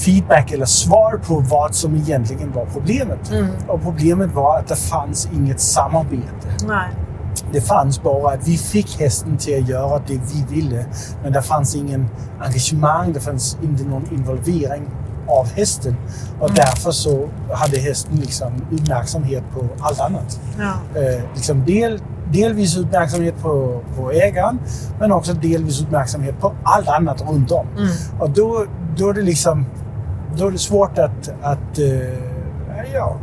feedback 0.05 0.53
eller 0.53 0.67
svar 0.67 1.21
på 1.27 1.45
vad 1.51 1.75
som 1.75 1.97
egentligen 1.97 2.53
var 2.53 2.67
problemet. 2.67 3.31
Mm. 3.31 3.49
Och 3.69 3.83
problemet 3.83 4.35
var 4.35 4.59
att 4.59 4.69
det 4.69 4.77
fanns 4.77 5.29
inget 5.35 5.61
samarbete. 5.61 6.49
Nej. 6.69 6.89
Det 7.53 7.61
fanns 7.61 8.03
bara 8.03 8.33
att 8.33 8.49
vi 8.49 8.59
fick 8.59 9.01
hästen 9.01 9.37
till 9.37 9.63
att 9.63 9.69
göra 9.69 10.03
det 10.07 10.21
vi 10.35 10.55
ville. 10.55 10.87
Men 11.23 11.33
det 11.33 11.43
fanns 11.43 11.77
ingen 11.77 12.09
engagemang, 12.41 13.13
det 13.13 13.21
fanns 13.21 13.59
inte 13.63 13.85
någon 13.85 14.13
involvering 14.13 14.83
av 15.29 15.47
hästen. 15.47 15.97
Och 16.41 16.51
mm. 16.51 16.55
därför 16.55 16.91
så 16.91 17.29
hade 17.53 17.79
hästen 17.79 18.17
liksom 18.17 18.53
uppmärksamhet 18.73 19.45
på 19.55 19.65
allt 19.81 20.01
annat. 20.01 20.41
Ja. 20.59 21.01
Eh, 21.01 21.21
liksom 21.35 21.65
del, 21.65 22.01
delvis 22.33 22.77
uppmärksamhet 22.77 23.43
på, 23.43 23.83
på 23.97 24.11
ägaren, 24.11 24.59
men 25.01 25.13
också 25.13 25.33
delvis 25.33 25.83
uppmärksamhet 25.83 26.41
på 26.41 26.53
allt 26.63 26.89
annat 26.89 27.25
runt 27.29 27.51
om. 27.51 27.67
Mm. 27.77 27.91
Och 28.19 28.31
då, 28.31 28.67
då 28.97 29.09
är 29.09 29.15
det 29.15 29.23
liksom 29.23 29.67
då 30.37 30.47
är 30.47 30.51
det 30.51 30.59
svårt 30.59 30.99
att, 30.99 31.33
att 31.43 31.79
uh, 31.79 32.93
ja, 32.95 33.17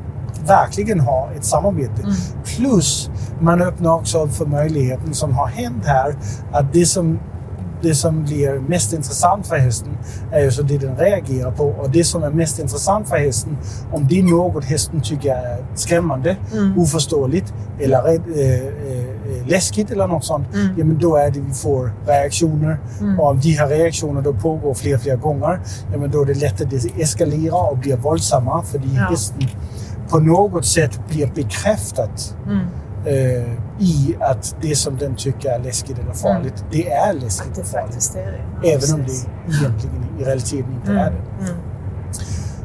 verkligen 0.48 1.00
ha 1.00 1.30
ett 1.38 1.46
samarbete. 1.46 2.02
Mm. 2.04 2.16
Plus, 2.46 3.10
man 3.40 3.62
öppnar 3.62 3.94
också 3.94 4.28
för 4.28 4.46
möjligheten 4.46 5.14
som 5.14 5.34
har 5.34 5.48
hänt 5.48 5.86
här, 5.86 6.16
att 6.52 6.74
det 6.74 6.86
som 6.86 7.20
det 7.84 7.96
som 7.96 8.24
blir 8.24 8.60
mest 8.60 8.94
intressant 8.94 9.48
för 9.48 9.56
hästen 9.56 9.98
är 10.32 10.40
ju 10.40 10.52
så 10.52 10.62
det 10.62 10.78
den 10.78 10.98
reagerar 10.98 11.52
på. 11.52 11.64
Och 11.64 11.90
det 11.90 12.04
som 12.04 12.24
är 12.24 12.30
mest 12.30 12.60
intressant 12.60 13.10
för 13.10 13.18
hästen, 13.18 13.58
om 13.92 14.08
det 14.08 14.20
är 14.20 14.24
något 14.24 14.66
hästen 14.66 15.02
tycker 15.02 15.36
är 15.36 15.66
skrämmande, 15.76 16.38
mm. 16.54 16.78
oförståeligt 16.78 17.54
eller 17.80 18.08
äh, 18.08 18.14
äh, 18.14 19.48
läskigt 19.48 19.92
eller 19.92 20.08
något 20.08 20.26
sånt, 20.26 20.54
mm. 20.54 20.68
ja, 20.78 20.86
men 20.86 21.00
då 21.00 21.16
är 21.16 21.32
det 21.32 21.40
vi 21.40 21.54
får 21.54 21.92
reaktioner. 22.08 22.80
Mm. 23.00 23.20
Och 23.20 23.30
om 23.30 23.40
de 23.40 23.52
här 23.52 23.68
reaktionerna 23.68 24.22
då 24.22 24.34
pågår 24.34 24.74
fler 24.74 24.98
flera 24.98 25.16
gånger, 25.16 25.60
ja, 25.92 25.98
men 26.00 26.12
då 26.12 26.22
är 26.22 26.26
det 26.26 26.34
lätt 26.34 26.62
att 26.62 26.70
det 26.70 27.02
eskalerar 27.02 27.72
och 27.72 27.78
blir 27.78 27.98
våldsammare 27.98 28.64
för 28.64 28.82
ja. 28.96 29.02
hästen 29.02 29.48
på 30.14 30.20
något 30.20 30.66
sätt 30.66 31.00
blir 31.10 31.28
bekräftat 31.28 32.38
mm. 32.46 32.68
eh, 33.06 33.54
i 33.80 34.16
att 34.20 34.56
det 34.62 34.76
som 34.76 34.98
den 34.98 35.16
tycker 35.16 35.50
är 35.50 35.60
läskigt 35.60 36.00
eller 36.00 36.14
farligt, 36.14 36.60
mm. 36.60 36.70
det 36.72 36.92
är 36.92 37.14
läskigt 37.14 37.58
och 37.58 37.66
farligt. 37.66 38.16
Är 38.16 38.32
det. 38.32 38.40
Ja, 38.62 38.70
Även 38.70 39.06
precis. 39.06 39.26
om 39.26 39.32
det 39.48 39.56
egentligen 39.56 40.06
i 40.20 40.24
realiteten 40.24 40.74
inte 40.74 40.92
mm. 40.92 41.04
är 41.04 41.12
det. 41.12 41.44
Mm. 41.44 41.56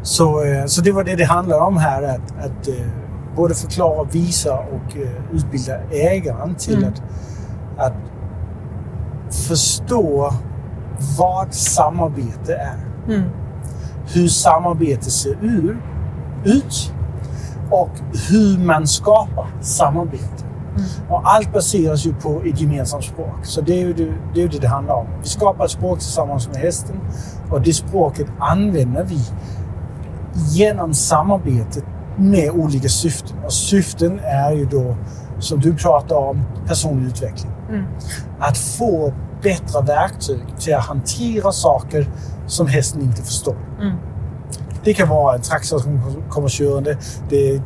Så, 0.02 0.44
eh, 0.44 0.66
så 0.66 0.80
det 0.80 0.92
var 0.92 1.04
det 1.04 1.16
det 1.16 1.24
handlar 1.24 1.60
om 1.60 1.76
här. 1.76 2.02
Att, 2.02 2.44
att 2.44 2.68
eh, 2.68 2.86
både 3.36 3.54
förklara, 3.54 4.08
visa 4.12 4.58
och 4.58 4.96
eh, 4.96 5.36
utbilda 5.36 5.80
ägaren 5.90 6.54
till 6.54 6.76
Mm. 6.76 6.88
att, 6.88 7.02
att 7.86 7.96
förstå 9.48 10.32
vad 11.18 11.54
samarbete 11.54 12.54
är. 12.54 12.86
Mm. 13.14 13.28
Hur 14.14 14.28
samarbete 14.28 15.10
ser 15.10 15.36
ur, 15.42 15.82
ut 16.44 16.92
och 17.70 17.90
hur 18.30 18.58
man 18.58 18.86
skapar 18.86 19.46
samarbete. 19.60 20.44
Mm. 20.76 20.88
Och 21.08 21.22
allt 21.24 21.52
baseras 21.52 22.06
ju 22.06 22.14
på 22.14 22.42
ett 22.46 22.60
gemensamt 22.60 23.04
språk. 23.04 23.34
Så 23.42 23.60
det 23.60 23.72
är 23.72 23.86
ju 23.86 23.92
det 23.92 24.12
det, 24.34 24.42
är 24.42 24.48
det, 24.48 24.58
det 24.58 24.68
handlar 24.68 24.94
om. 24.94 25.06
Vi 25.22 25.28
skapar 25.28 25.64
ett 25.64 25.70
språk 25.70 25.98
tillsammans 25.98 26.48
med 26.48 26.56
hästen 26.56 26.96
och 27.50 27.60
det 27.60 27.72
språket 27.72 28.26
använder 28.38 29.04
vi 29.04 29.20
genom 30.34 30.94
samarbetet 30.94 31.84
med 32.16 32.50
olika 32.50 32.88
syften. 32.88 33.36
Och 33.44 33.52
syften 33.52 34.20
är 34.22 34.52
ju 34.52 34.64
då, 34.64 34.96
som 35.38 35.60
du 35.60 35.74
pratar 35.74 36.16
om, 36.16 36.42
personlig 36.66 37.06
utveckling. 37.06 37.52
Mm. 37.68 37.84
Att 38.38 38.58
få 38.58 39.12
bättre 39.42 39.82
verktyg 39.82 40.44
till 40.58 40.74
att 40.74 40.86
hantera 40.86 41.52
saker 41.52 42.10
som 42.46 42.66
hästen 42.66 43.02
inte 43.02 43.22
förstår. 43.22 43.56
Mm. 43.80 43.96
Det 44.88 44.94
kan 44.94 45.08
vara 45.08 45.34
en 45.34 45.40
traktor 45.42 45.78
som 45.78 46.00
kommer 46.28 46.48
körande. 46.48 46.96
Det 47.28 47.62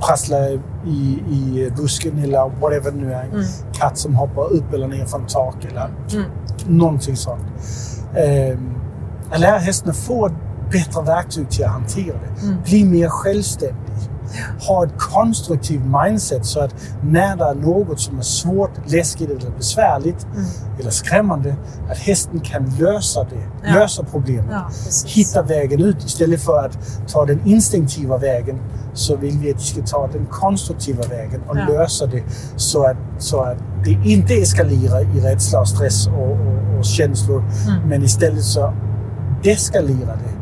prasslar 0.00 0.48
i, 0.86 1.18
i 1.30 1.70
busken 1.76 2.18
eller 2.18 2.50
whatever 2.60 2.90
det 2.90 2.96
nu 2.96 3.12
är. 3.12 3.22
En 3.22 3.30
Mm. 3.30 3.44
katt 3.72 3.98
som 3.98 4.14
hoppar 4.14 4.52
upp 4.52 4.72
eller 4.72 4.88
ner 4.88 5.04
från 5.04 5.26
tak 5.26 5.64
eller 5.64 5.90
Mm. 6.12 6.24
någonting 6.66 7.16
sånt. 7.16 7.42
Ehm, 8.16 8.74
att 9.30 9.40
lära 9.40 9.58
hästen 9.58 9.90
att 9.90 9.96
få 9.96 10.30
bättre 10.72 11.02
verktyg 11.02 11.50
till 11.50 11.64
att 11.64 11.70
hantera 11.70 12.14
det. 12.18 12.42
Mm. 12.46 12.56
Bli 12.64 12.84
mer 12.84 13.08
självständig. 13.08 13.76
Ha 14.68 14.84
ett 14.84 14.98
konstruktivt 14.98 15.82
mindset 16.04 16.46
så 16.46 16.60
att 16.60 16.74
när 17.02 17.36
det 17.36 17.44
är 17.44 17.54
något 17.54 18.00
som 18.00 18.18
är 18.18 18.22
svårt, 18.22 18.70
läskigt 18.86 19.30
eller 19.30 19.50
besvärligt 19.56 20.26
Mm. 20.34 20.46
eller 20.80 20.90
skrämmande, 20.90 21.56
att 21.90 21.98
hästen 21.98 22.40
kan 22.40 22.72
lösa 22.78 23.24
det. 23.24 23.68
Ja. 23.68 23.74
Lösa 23.74 24.04
problemet 24.10 24.46
Ja, 24.50 24.70
hitta 25.06 25.42
vägen 25.42 25.80
ut. 25.82 26.04
Istället 26.04 26.40
för 26.42 26.64
att 26.66 26.78
ta 27.08 27.24
den 27.26 27.40
instinktiva 27.46 28.18
vägen 28.18 28.58
så 28.94 29.16
vill 29.16 29.38
vi 29.38 29.50
att 29.50 29.58
de 29.58 29.64
ska 29.64 29.82
ta 29.82 30.06
den 30.12 30.26
konstruktiva 30.30 31.02
vägen 31.02 31.40
och 31.48 31.56
Ja. 31.58 31.64
lösa 31.68 32.06
det 32.06 32.22
så 32.56 32.84
att, 32.86 32.96
så 33.18 33.40
att 33.40 33.56
det 33.84 33.90
inte 34.10 34.34
eskalerar 34.34 35.16
i 35.16 35.20
rädsla, 35.20 35.60
och 35.60 35.68
stress 35.68 36.06
och, 36.06 36.30
och, 36.30 36.78
och 36.78 36.84
känslor. 36.84 37.38
Mm. 37.68 37.88
Men 37.88 38.02
istället 38.02 38.44
så 38.44 38.72
deskalerar 39.42 40.16
det 40.24 40.32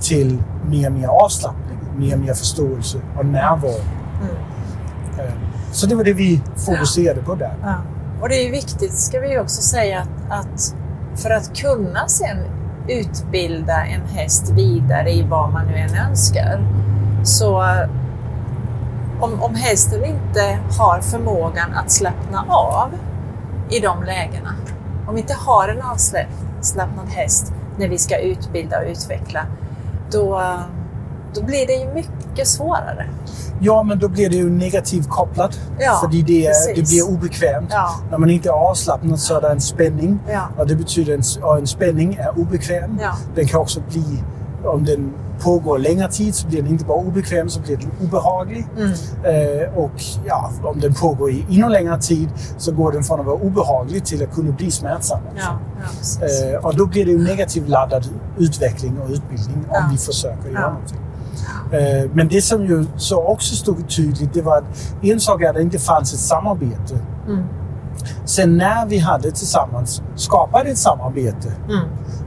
till 0.00 0.38
mer 0.70 0.86
och 0.86 0.92
mer 0.92 1.06
avslappning, 1.08 1.67
mer 1.98 2.14
och 2.14 2.20
mer 2.20 2.34
förståelse 2.34 2.98
och 3.18 3.26
närvaro. 3.26 3.80
Mm. 4.22 4.36
Eh, 5.18 5.32
Så 5.72 5.86
det 5.86 5.94
var 5.94 6.04
det 6.04 6.12
vi 6.12 6.42
fokuserade 6.56 7.22
på 7.22 7.34
där. 7.34 7.54
Ja. 7.62 7.74
Och 8.20 8.28
det 8.28 8.46
är 8.46 8.50
viktigt, 8.50 8.94
ska 8.98 9.20
vi 9.20 9.38
också 9.38 9.62
säga, 9.62 10.00
att, 10.00 10.40
att 10.40 10.74
för 11.14 11.30
att 11.30 11.56
kunna 11.56 12.08
sen 12.08 12.36
utbilda 12.88 13.84
en 13.84 14.06
häst 14.06 14.50
vidare 14.50 15.10
i 15.10 15.22
vad 15.22 15.52
man 15.52 15.66
nu 15.66 15.74
än 15.74 15.94
önskar, 16.08 16.60
så 17.24 17.64
om, 19.20 19.42
om 19.42 19.54
hästen 19.54 20.04
inte 20.04 20.58
har 20.78 21.00
förmågan 21.00 21.72
att 21.74 21.90
slappna 21.90 22.44
av 22.48 22.88
i 23.70 23.80
de 23.80 24.02
lägena, 24.02 24.54
om 25.06 25.14
vi 25.14 25.20
inte 25.20 25.34
har 25.34 25.68
en 25.68 25.82
avslappnad 25.82 27.08
häst 27.08 27.52
när 27.78 27.88
vi 27.88 27.98
ska 27.98 28.18
utbilda 28.18 28.78
och 28.78 28.86
utveckla, 28.86 29.40
då, 30.10 30.42
då 31.34 31.42
blir 31.42 31.66
det 31.66 31.72
ju 31.72 31.94
mycket 31.94 32.48
svårare. 32.48 33.06
Ja, 33.60 33.82
men 33.82 33.98
då 33.98 34.08
blir 34.08 34.30
det 34.30 34.36
ju 34.36 34.50
negativt 34.50 35.08
kopplat. 35.08 35.60
Ja, 35.78 35.98
för 36.00 36.08
det, 36.08 36.52
det 36.74 36.88
blir 36.88 37.08
obekvämt. 37.08 37.68
Ja. 37.70 37.90
När 38.10 38.18
man 38.18 38.30
inte 38.30 38.48
är 38.48 38.52
avslappnad 38.52 39.18
så 39.18 39.36
är 39.36 39.40
det 39.40 39.48
en 39.48 39.60
spänning. 39.60 40.18
Ja. 40.30 40.42
Och 40.58 40.66
det 40.66 40.76
betyder 40.76 41.14
en, 41.14 41.22
och 41.42 41.58
en 41.58 41.66
spänning 41.66 42.14
är 42.14 42.38
obekväm. 42.38 42.98
Ja. 43.02 43.12
Den 43.34 43.46
kan 43.46 43.60
också 43.60 43.80
bli, 43.90 44.22
om 44.64 44.84
den 44.84 45.12
pågår 45.40 45.78
längre 45.78 46.08
tid 46.08 46.34
så 46.34 46.48
blir 46.48 46.62
den 46.62 46.70
inte 46.70 46.84
bara 46.84 46.98
obekväm, 46.98 47.48
så 47.48 47.60
blir 47.60 47.76
den 47.76 47.90
obehaglig. 48.02 48.66
Mm. 48.76 48.90
Eh, 49.24 49.78
och 49.78 50.02
ja, 50.26 50.50
om 50.62 50.80
den 50.80 50.94
pågår 50.94 51.30
i 51.30 51.46
ännu 51.50 51.68
längre 51.68 52.00
tid 52.00 52.28
så 52.58 52.72
går 52.72 52.92
den 52.92 53.04
från 53.04 53.20
att 53.20 53.26
vara 53.26 53.36
obehaglig 53.36 54.04
till 54.04 54.22
att 54.22 54.34
kunna 54.34 54.52
bli 54.52 54.70
smärtsam. 54.70 55.20
Ja, 55.36 55.58
ja. 56.20 56.26
Eh, 56.26 56.64
och 56.64 56.76
då 56.76 56.86
blir 56.86 57.04
det 57.04 57.10
ju 57.10 57.24
negativt 57.24 57.68
laddad 57.68 58.06
utveckling 58.38 58.98
och 59.00 59.10
utbildning 59.10 59.64
om 59.68 59.90
vi 59.90 59.98
försöker 59.98 60.48
göra 60.50 60.70
någonting. 60.70 60.98
Eh, 61.72 62.10
men 62.12 62.28
det 62.28 62.42
som 62.42 62.66
ju 62.66 62.84
så 62.96 63.24
också 63.24 63.54
stod 63.54 63.88
tydligt, 63.88 64.34
det 64.34 64.42
var 64.42 64.56
att 64.58 64.94
en 65.02 65.20
sak 65.20 65.42
är 65.42 65.48
att 65.48 65.54
det 65.54 65.62
inte 65.62 65.78
fanns 65.78 66.12
ett 66.14 66.20
samarbete. 66.20 66.98
Mm. 67.26 67.44
Sen 68.24 68.56
när 68.56 68.86
vi 68.86 68.98
hade 68.98 69.30
tillsammans 69.30 70.02
skapat 70.14 70.66
ett 70.66 70.78
samarbete 70.78 71.52
Mm. 71.68 71.80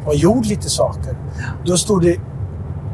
och 0.05 0.15
gjort 0.15 0.45
lite 0.45 0.69
saker, 0.69 1.15
då 1.65 1.77
stod 1.77 2.01
det 2.01 2.17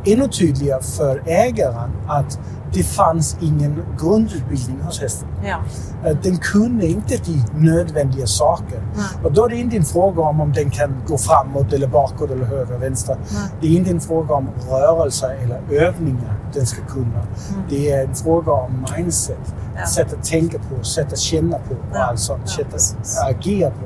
ännu 0.05 0.27
tydligare 0.27 0.81
för 0.81 1.23
ägaren 1.25 1.91
att 2.07 2.39
det 2.73 2.83
fanns 2.83 3.37
ingen 3.41 3.83
grundutbildning 3.99 4.79
hos 4.81 5.01
hästen. 5.01 5.27
Ja. 5.45 5.57
Att 6.11 6.23
Den 6.23 6.37
kunde 6.37 6.87
inte 6.87 7.17
de 7.17 7.43
nödvändiga 7.65 8.27
saker. 8.27 8.81
Nej. 8.95 9.05
Och 9.23 9.31
då 9.33 9.45
är 9.45 9.49
det 9.49 9.55
inte 9.55 9.77
en 9.77 9.85
fråga 9.85 10.21
om 10.21 10.41
om 10.41 10.53
den 10.53 10.69
kan 10.69 10.95
gå 11.07 11.17
framåt 11.17 11.73
eller 11.73 11.87
bakåt 11.87 12.31
eller 12.31 12.45
höger 12.45 12.65
eller 12.65 12.77
vänster. 12.77 13.17
Nej. 13.31 13.41
Det 13.61 13.67
är 13.67 13.71
inte 13.77 13.91
en 13.91 13.99
fråga 13.99 14.33
om 14.33 14.49
rörelser 14.69 15.37
eller 15.43 15.61
övningar 15.71 16.33
den 16.53 16.65
ska 16.65 16.81
kunna. 16.85 17.27
Det 17.69 17.91
är 17.91 18.07
en 18.07 18.15
fråga 18.15 18.51
om 18.51 18.85
mindset. 18.97 19.37
Mm. 19.37 19.71
Ja. 19.79 19.85
Sätt 19.87 20.13
att 20.13 20.23
tänka 20.23 20.57
på, 20.59 20.83
sätt 20.83 21.13
att 21.13 21.19
känna 21.19 21.57
på 21.57 21.73
och 21.73 21.79
Ja. 21.93 21.99
allt 22.03 22.19
sånt. 22.19 22.49
Sätt 22.49 22.73
att 22.73 22.95
agera 23.29 23.69
på. 23.69 23.85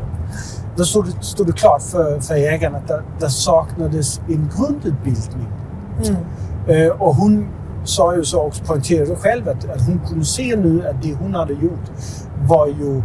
Då 0.75 0.85
stod 0.85 1.05
det, 1.05 1.11
stod 1.25 1.47
det 1.47 1.53
klart 1.53 1.81
för, 1.81 2.19
för 2.19 2.35
ägaren 2.35 2.75
att 2.75 2.87
det, 2.87 3.03
det 3.19 3.29
saknades 3.29 4.21
en 4.27 4.49
grundutbildning. 4.57 5.47
Mm. 6.03 6.15
Eh, 6.67 6.91
och 6.91 7.15
hon 7.15 7.47
sa 7.83 8.15
ju 8.15 8.23
så 8.23 8.41
också, 8.41 8.63
poängterade 8.63 9.15
själv 9.15 9.49
att, 9.49 9.69
att 9.69 9.85
hon 9.87 9.99
kunde 10.07 10.25
se 10.25 10.55
nu 10.55 10.87
att 10.87 11.01
det 11.01 11.13
hon 11.13 11.35
hade 11.35 11.53
gjort 11.53 11.91
var 12.47 12.67
ju 12.67 13.01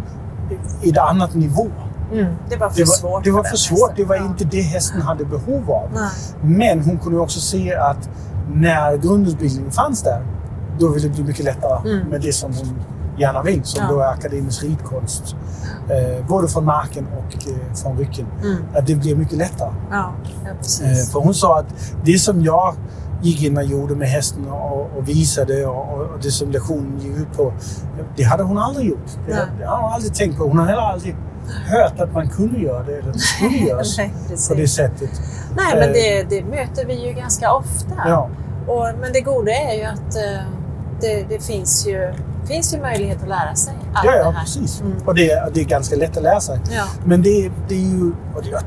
ett 0.90 0.98
annat 0.98 1.34
nivå. 1.34 1.66
Mm. 2.12 2.34
Det 2.48 2.56
var 2.56 2.68
för 2.70 2.76
Det 2.76 2.84
var, 2.84 2.94
svårt 2.94 3.24
det 3.24 3.30
var 3.30 3.42
den 3.42 3.50
för 3.50 3.56
svårt. 3.56 3.78
hästen. 3.78 3.94
Det 3.96 4.04
var 4.04 4.16
Ja. 4.16 4.24
inte 4.26 4.44
det 4.44 4.60
hästen 4.60 5.00
hade 5.02 5.24
behov 5.24 5.70
av. 5.70 5.88
Nej. 5.94 6.10
Men 6.42 6.80
hon 6.84 6.98
kunde 6.98 7.18
också 7.18 7.40
se 7.40 7.74
att 7.74 8.08
när 8.52 8.96
grundutbildningen 8.96 9.70
fanns 9.72 10.02
där, 10.02 10.26
då 10.78 10.88
ville 10.88 11.08
det 11.08 11.14
bli 11.14 11.24
mycket 11.24 11.44
lättare 11.44 11.90
Mm. 11.92 12.08
med 12.08 12.20
det 12.20 12.32
som 12.32 12.52
hon 12.54 12.80
gärna 13.18 13.42
vill, 13.42 13.64
som 13.64 13.84
Ja. 13.84 13.90
då 13.94 14.00
är 14.00 14.06
akademisk 14.06 14.62
ridkonst. 14.64 15.36
Eh, 15.88 16.26
både 16.26 16.48
från 16.48 16.64
marken 16.64 17.06
och 17.06 17.48
eh, 17.50 17.74
från 17.74 17.98
rycken. 17.98 18.26
Mm. 18.42 18.56
Att 18.74 18.86
det 18.86 18.94
blir 18.94 19.16
mycket 19.16 19.38
lättare. 19.38 19.70
Ja, 19.90 20.12
ja 20.44 20.50
Eh, 20.86 21.06
för 21.12 21.20
hon 21.20 21.34
sa 21.34 21.58
att 21.58 21.66
det 22.04 22.18
som 22.18 22.42
jag 22.42 22.74
gick 23.22 23.42
in 23.42 23.56
och 23.56 23.64
gjorde 23.64 23.94
med 23.94 24.08
hästen 24.08 24.48
och, 24.48 24.90
och 24.96 25.08
visade 25.08 25.66
och, 25.66 25.92
och, 25.98 26.06
det 26.22 26.30
som 26.30 26.50
lektionen 26.50 27.00
gick 27.00 27.16
ut 27.16 27.36
på, 27.36 27.52
det 28.16 28.22
hade 28.22 28.42
hon 28.42 28.58
aldrig 28.58 28.88
gjort. 28.88 29.06
Det, 29.26 29.34
Nej. 29.34 29.44
det 29.58 29.64
har 29.64 29.82
hon 29.82 29.92
aldrig 29.92 30.14
tänkt 30.14 30.38
på. 30.38 30.44
Hon 30.44 30.58
har 30.58 30.66
heller 30.66 30.82
aldrig 30.82 31.16
hört 31.66 32.00
att 32.00 32.12
man 32.12 32.28
kunde 32.28 32.58
göra 32.58 32.82
det 32.82 32.92
eller 32.92 33.08
att 33.08 33.14
det 33.14 33.20
skulle 33.20 33.56
göras 33.58 33.98
Nej, 33.98 34.12
på 34.48 34.54
det 34.54 34.68
sättet. 34.68 35.10
Nej, 35.56 35.74
men 35.74 35.88
Eh. 35.88 35.92
det, 35.92 36.22
det 36.30 36.44
möter 36.44 36.86
vi 36.86 37.06
ju 37.06 37.12
ganska 37.12 37.52
ofta. 37.52 37.94
Ja. 38.06 38.28
Och, 38.66 38.86
men 39.00 39.12
det 39.12 39.20
goda 39.20 39.52
är 39.52 39.74
ju 39.78 39.84
att 39.84 40.16
eh, 40.16 40.42
det, 41.00 41.26
det 41.28 41.44
finns, 41.44 41.86
ju, 41.86 42.12
finns 42.46 42.74
ju 42.74 42.80
möjlighet 42.80 43.22
att 43.22 43.28
lära 43.28 43.54
sig 43.54 43.74
allt 43.94 44.04
Ja, 44.06 44.10
det 44.12 44.18
ja 44.18 44.30
här. 44.30 44.40
precis. 44.40 44.80
Mm. 44.80 44.92
Och 45.06 45.14
det, 45.14 45.54
det 45.54 45.60
är 45.60 45.64
ganska 45.64 45.96
lätt 45.96 46.16
att 46.16 46.22
lära 46.22 46.40
sig. 46.40 46.60
Ja. 46.70 46.84
Men 47.04 47.22
det, 47.22 47.50
det 47.68 47.74
är 47.74 47.78
ju, 47.88 48.12
och 48.34 48.42
det, 48.42 48.48
jag 48.50 48.62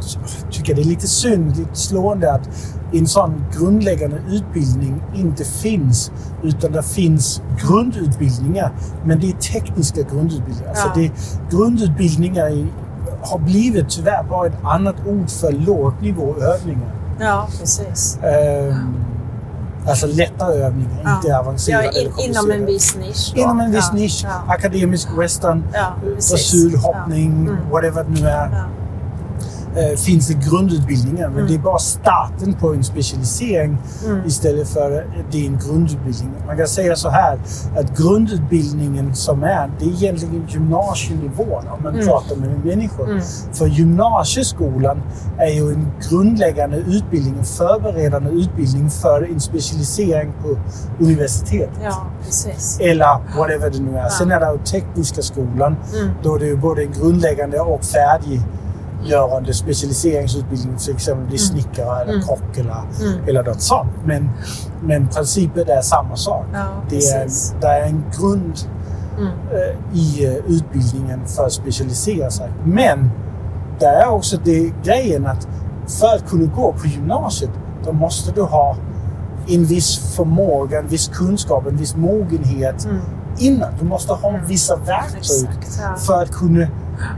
tycker 0.52 0.76
det 0.76 0.82
är 0.82 0.86
lite 0.86 1.08
synd, 1.08 1.58
lite 1.58 1.76
slående 1.76 2.34
att 2.34 2.50
en 2.94 3.08
sån 3.08 3.46
grundläggande 3.58 4.18
utbildning 4.30 5.02
inte 5.16 5.44
finns. 5.44 6.12
Utan 6.44 6.72
det 6.72 6.84
finns 6.84 7.42
grundutbildningar, 7.68 8.72
men 9.04 9.20
det 9.20 9.28
är 9.30 9.34
tekniska 9.34 10.02
grundutbildningar. 10.02 10.70
Alltså 10.70 10.88
Ja. 10.88 10.94
det, 11.02 11.12
grundutbildningar 11.58 12.50
i, 12.50 12.68
har 13.22 13.40
blivit 13.40 13.90
tyvärr 13.90 14.24
bara 14.24 14.48
ett 14.48 14.64
annat 14.64 14.96
ord 15.08 15.30
för 15.30 15.52
låg 15.52 15.94
nivå 16.02 16.36
övningar. 16.36 16.96
ja, 17.20 17.48
precis. 17.60 18.20
Ehm, 18.24 18.96
alltså 19.90 20.08
lätta 20.08 20.46
övningar, 20.54 21.02
Ja. 21.04 21.16
inte 21.16 21.38
avancerade 21.40 21.84
Ja, 21.86 21.90
eller 21.92 22.00
in, 22.02 22.06
inom 22.08 22.16
komplicerade. 22.16 22.54
en 22.54 22.66
viss 22.66 22.96
nisch. 22.96 23.32
då. 23.36 23.42
Inom 23.42 23.60
en 23.60 23.72
viss 23.72 23.90
ja. 23.92 23.98
nisch. 24.00 24.26
Akademisk 24.48 25.08
western, 25.18 25.64
Ja, 25.74 25.94
precis. 26.04 26.32
dressyrhoppning, 26.32 27.46
Ja. 27.46 27.52
Mm. 27.54 27.70
whatever 27.72 28.04
det 28.04 28.22
nu 28.22 28.28
är. 28.28 28.64
Eh, 29.76 29.98
finns 29.98 30.28
det 30.28 30.50
grundutbildningar. 30.50 31.28
Men 31.28 31.38
Mm. 31.38 31.48
det 31.48 31.54
är 31.56 31.60
bara 31.60 31.78
starten 31.80 32.54
på 32.54 32.74
en 32.74 32.84
specialisering 32.84 33.78
Mm. 34.06 34.26
istället 34.26 34.70
för 34.70 35.06
din 35.32 35.60
grundutbildning. 35.68 36.34
Man 36.48 36.58
kan 36.58 36.68
säga 36.68 36.96
så 36.96 37.10
här 37.10 37.40
att 37.78 37.98
grundutbildningen 37.98 39.16
som 39.16 39.44
är, 39.44 39.72
det 39.80 39.86
är 39.86 39.90
egentligen 39.90 40.48
gymnasienivån 40.50 41.68
om 41.78 41.84
man 41.84 41.94
Mm. 41.94 42.08
pratar 42.08 42.36
med 42.36 42.66
människor. 42.66 43.10
Mm. 43.10 43.22
För 43.54 43.68
gymnasieskolan 43.68 45.02
är 45.38 45.50
ju 45.54 45.70
en 45.74 45.88
grundläggande 46.10 46.78
utbildning, 46.78 47.36
en 47.40 47.46
förberedande 47.46 48.30
utbildning 48.30 48.90
för 48.90 49.32
en 49.34 49.40
specialisering 49.40 50.34
på 50.42 50.58
universitet. 51.04 51.70
ja, 51.84 52.06
precis. 52.26 52.80
Eller 52.82 53.38
whatever 53.38 53.70
det 53.70 53.80
nu 53.80 53.98
är. 53.98 54.04
Ja. 54.04 54.10
Sen 54.10 54.32
är 54.32 54.40
det 54.40 54.52
ju 54.52 54.58
tekniska 54.82 55.22
skolan. 55.22 55.76
Mm. 55.96 56.10
Då 56.24 56.36
är 56.36 56.40
det 56.40 56.46
ju 56.46 56.58
både 56.58 56.82
en 56.84 56.92
grundläggande 56.92 57.60
och 57.60 57.86
färdiggörande 59.04 59.54
specialiseringsutbildning. 59.54 60.78
Till 60.78 60.94
exempel 60.96 61.26
bli 61.28 61.38
snickare 61.38 62.02
eller 62.02 62.14
Mm. 62.14 62.26
kock 62.28 62.58
eller, 62.58 62.76
Mm. 63.02 63.28
eller 63.28 63.44
något 63.44 63.62
sånt. 63.62 63.92
Men, 64.06 64.30
men 64.82 65.08
principen 65.08 65.70
är 65.70 65.82
samma 65.82 66.16
sak. 66.16 66.46
Ja, 66.54 66.66
Det 66.90 66.96
är, 67.08 67.28
det 67.62 67.68
är 67.68 67.84
en 67.84 68.04
grund 68.20 68.54
Mm. 69.18 69.28
eh, 69.28 69.98
i 70.00 70.26
eh, 70.26 70.34
utbildningen 70.34 71.20
för 71.28 71.46
att 71.46 71.52
specialisera 71.54 72.32
sig. 72.32 72.50
Men 72.66 73.10
det 73.80 73.86
är 73.86 74.10
också 74.10 74.38
det 74.44 74.72
grejen 74.84 75.26
att 75.28 75.48
för 76.00 76.16
att 76.16 76.30
kunna 76.30 76.46
gå 76.56 76.74
på 76.74 76.88
gymnasiet 76.88 77.52
då 77.86 77.92
måste 77.92 78.32
du 78.32 78.42
ha 78.42 78.76
en 79.48 79.66
viss 79.66 80.16
förmåga, 80.16 80.80
en 80.80 80.88
viss 80.88 81.08
kunskap, 81.08 81.68
en 81.68 81.78
viss 81.78 81.96
mogenhet 81.96 82.86
Mm. 82.86 82.98
innan. 83.38 83.70
Du 83.80 83.86
måste 83.86 84.14
ha 84.14 84.40
vissa 84.48 84.76
verktyg 84.76 85.50
Exakt. 85.60 85.80
Ja. 85.82 85.96
för 85.96 86.22
att 86.24 86.32
kunna 86.32 86.68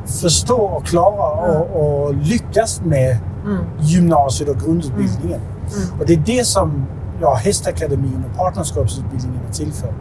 förstå 0.05 0.57
och 0.61 0.85
klara 0.85 1.51
och, 1.51 1.81
och 2.05 2.13
lyckas 2.15 2.81
med 2.85 3.17
Mm. 3.45 3.57
gymnasiet 3.79 4.49
och 4.49 4.57
grundutbildningen. 4.57 5.39
Mm. 5.39 5.99
Och 5.99 6.05
det 6.05 6.13
är 6.13 6.17
det 6.25 6.45
som 6.47 6.85
ja, 7.21 7.33
Hästakademin 7.35 8.25
och 8.31 8.37
partnerskapsutbildningen 8.37 9.39
är 9.49 9.53
till 9.53 9.71
för. 9.73 9.93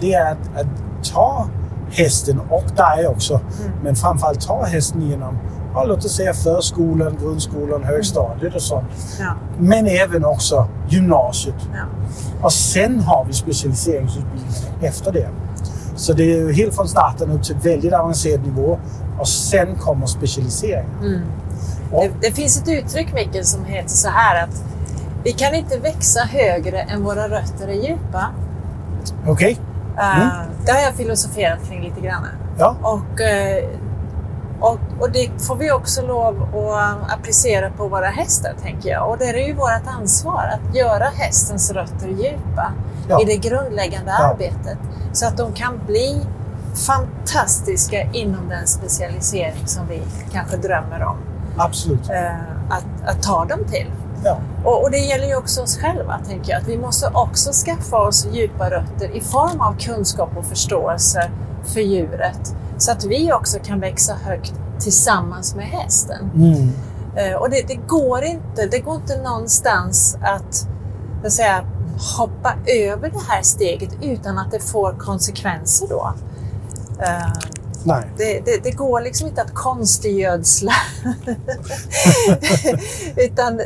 Det 0.00 0.12
är 0.14 0.32
att, 0.32 0.38
att 0.60 0.66
ta 1.12 1.46
hästen 1.90 2.40
och 2.50 2.64
dig 2.76 3.06
också, 3.08 3.34
Mm. 3.34 3.72
men 3.82 3.96
framförallt 3.96 4.40
ta 4.40 4.64
hästen 4.64 5.02
genom 5.10 5.38
ja, 5.74 5.84
låt 5.84 6.04
oss 6.04 6.16
säga 6.16 6.34
förskolan, 6.34 7.16
grundskolan, 7.22 7.84
högstadiet 7.84 8.54
och 8.54 8.62
sånt. 8.62 8.86
Ja. 9.20 9.32
Men 9.58 9.86
även 9.86 10.24
också 10.24 10.68
gymnasiet. 10.88 11.68
Ja. 11.74 11.84
Och 12.42 12.52
sen 12.52 13.00
har 13.00 13.24
vi 13.24 13.32
specialiseringsutbildningen 13.32 14.52
efter 14.80 15.12
det. 15.12 15.28
Så 15.96 16.12
det 16.12 16.22
är 16.22 16.36
ju 16.36 16.52
helt 16.52 16.74
från 16.74 16.88
starten 16.88 17.30
upp 17.30 17.42
till 17.42 17.56
väldigt 17.56 17.92
avancerad 17.92 18.42
nivå 18.46 18.78
och 19.18 19.28
sen 19.28 19.74
kommer 19.76 20.06
specialiseringen. 20.06 20.98
Mm. 21.00 21.20
Det, 21.90 22.10
det 22.20 22.32
finns 22.32 22.62
ett 22.62 22.68
uttryck, 22.68 23.14
Mikael, 23.14 23.44
som 23.44 23.64
heter 23.64 23.88
så 23.88 24.08
här 24.08 24.44
att 24.44 24.64
vi 25.24 25.32
kan 25.32 25.54
inte 25.54 25.78
växa 25.78 26.20
högre 26.20 26.80
än 26.80 27.04
våra 27.04 27.28
rötter 27.28 27.68
är 27.68 27.88
djupa. 27.88 28.26
Okej? 29.26 29.52
Uh, 29.98 30.16
Mm. 30.20 30.28
Det 30.66 30.72
har 30.72 30.80
jag 30.80 30.94
filosoferat 30.94 31.58
kring 31.68 31.82
lite 31.82 32.00
grann. 32.00 32.26
Ja. 32.58 32.76
Och, 32.82 33.20
eh, 33.20 33.64
och, 34.60 34.78
och 35.00 35.10
det 35.12 35.30
får 35.46 35.56
vi 35.56 35.70
också 35.72 36.02
lov 36.06 36.42
att 36.72 37.12
applicera 37.12 37.70
på 37.70 37.88
våra 37.88 38.06
hästar, 38.06 38.52
tänker 38.62 38.88
jag. 38.88 39.10
Och 39.10 39.18
det 39.18 39.24
är 39.24 39.46
ju 39.46 39.54
vårt 39.54 39.86
ansvar 40.00 40.44
att 40.54 40.76
göra 40.76 41.04
hästens 41.04 41.70
rötter 41.70 42.08
djupa 42.08 42.72
Ja. 43.08 43.22
i 43.22 43.24
det 43.24 43.36
grundläggande 43.36 44.14
Ja. 44.18 44.24
arbetet. 44.24 44.78
Så 45.12 45.26
att 45.26 45.36
de 45.36 45.52
kan 45.52 45.80
bli 45.86 46.20
fantastiska 46.76 48.02
inom 48.12 48.48
den 48.48 48.66
specialisering 48.66 49.66
som 49.66 49.86
vi 49.88 50.02
kanske 50.32 50.56
drömmer 50.56 51.04
om 51.04 51.16
Absolut. 51.56 52.10
eh, 52.10 52.40
att, 52.70 52.86
att 53.06 53.22
ta 53.22 53.44
dem 53.44 53.58
till. 53.70 53.86
Ja. 54.24 54.38
Och, 54.64 54.82
och 54.82 54.90
det 54.90 54.98
gäller 54.98 55.26
ju 55.26 55.36
också 55.36 55.62
oss 55.62 55.78
själva, 55.78 56.20
tänker 56.28 56.52
jag. 56.52 56.62
Att 56.62 56.68
vi 56.68 56.78
måste 56.78 57.10
också 57.14 57.52
skaffa 57.52 57.96
oss 57.96 58.26
djupa 58.32 58.70
rötter 58.70 59.16
i 59.16 59.20
form 59.20 59.60
av 59.60 59.76
kunskap 59.78 60.36
och 60.36 60.44
förståelse 60.44 61.30
för 61.64 61.80
djuret. 61.80 62.54
Så 62.78 62.92
att 62.92 63.04
vi 63.04 63.32
också 63.32 63.58
kan 63.58 63.80
växa 63.80 64.14
högt 64.14 64.54
tillsammans 64.78 65.54
med 65.54 65.66
hästen. 65.66 66.30
Mm. 66.34 66.72
Eh, 67.16 67.36
och 67.36 67.50
det, 67.50 67.68
det, 67.68 67.74
går 67.74 68.24
inte, 68.24 68.66
det 68.66 68.78
går 68.78 68.94
inte 68.94 69.22
någonstans 69.22 70.18
att, 70.20 70.68
att 71.24 71.32
säga, 71.32 71.64
hoppa 72.18 72.54
över 72.66 73.10
det 73.10 73.20
här 73.28 73.42
steget 73.42 73.90
utan 74.02 74.38
att 74.38 74.50
det 74.50 74.60
får 74.60 74.92
konsekvenser 74.98 75.86
då. 75.88 76.14
Eh, 77.02 77.32
Nej. 77.84 78.10
det, 78.16 78.40
det, 78.44 78.62
det 78.62 78.70
går 78.70 79.00
liksom 79.00 79.28
inte 79.28 79.42
att 79.42 79.54
konstgödsla. 79.54 80.72
Utan 83.16 83.60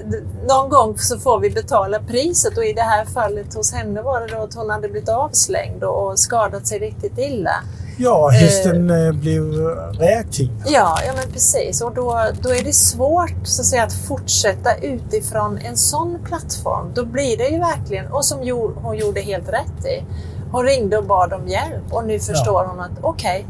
någon 0.48 0.70
gång 0.70 0.98
så 0.98 1.18
får 1.18 1.40
vi 1.40 1.50
betala 1.50 1.98
priset 1.98 2.58
och 2.58 2.64
i 2.64 2.72
det 2.72 2.82
här 2.82 3.04
fallet 3.04 3.54
hos 3.54 3.72
henne 3.72 4.02
var 4.02 4.20
det 4.20 4.26
då 4.26 4.42
att 4.42 4.54
hon 4.54 4.70
hade 4.70 4.88
blivit 4.88 5.08
avslängd 5.08 5.84
och 5.84 6.18
skadat 6.18 6.66
sig 6.66 6.78
riktigt 6.78 7.18
illa. 7.18 7.54
Ja, 8.02 8.28
hästen 8.28 8.90
eh, 8.90 9.12
blev 9.12 9.52
reaktiv. 9.98 10.50
Ja, 10.66 10.98
ja 11.06 11.12
men 11.16 11.32
precis. 11.32 11.80
Och 11.80 11.94
då, 11.94 12.26
då 12.42 12.50
är 12.50 12.64
det 12.64 12.72
svårt 12.72 13.36
så 13.44 13.62
att, 13.62 13.66
säga, 13.66 13.82
att 13.82 13.92
fortsätta 14.08 14.76
utifrån 14.76 15.58
en 15.58 15.76
sån 15.76 16.18
plattform. 16.24 16.92
Då 16.94 17.04
blir 17.04 17.36
det 17.36 17.48
ju 17.48 17.58
verkligen, 17.58 18.06
och 18.06 18.24
som 18.24 18.38
hon 18.82 18.96
gjorde 18.96 19.20
helt 19.20 19.48
rätt 19.48 19.86
i, 19.86 20.04
hon 20.52 20.64
ringde 20.64 20.98
och 20.98 21.04
bad 21.04 21.32
om 21.32 21.48
hjälp 21.48 21.84
och 21.92 22.04
nu 22.06 22.18
förstår 22.18 22.64
hon 22.64 22.80
att 22.80 22.90
okej, 23.00 23.46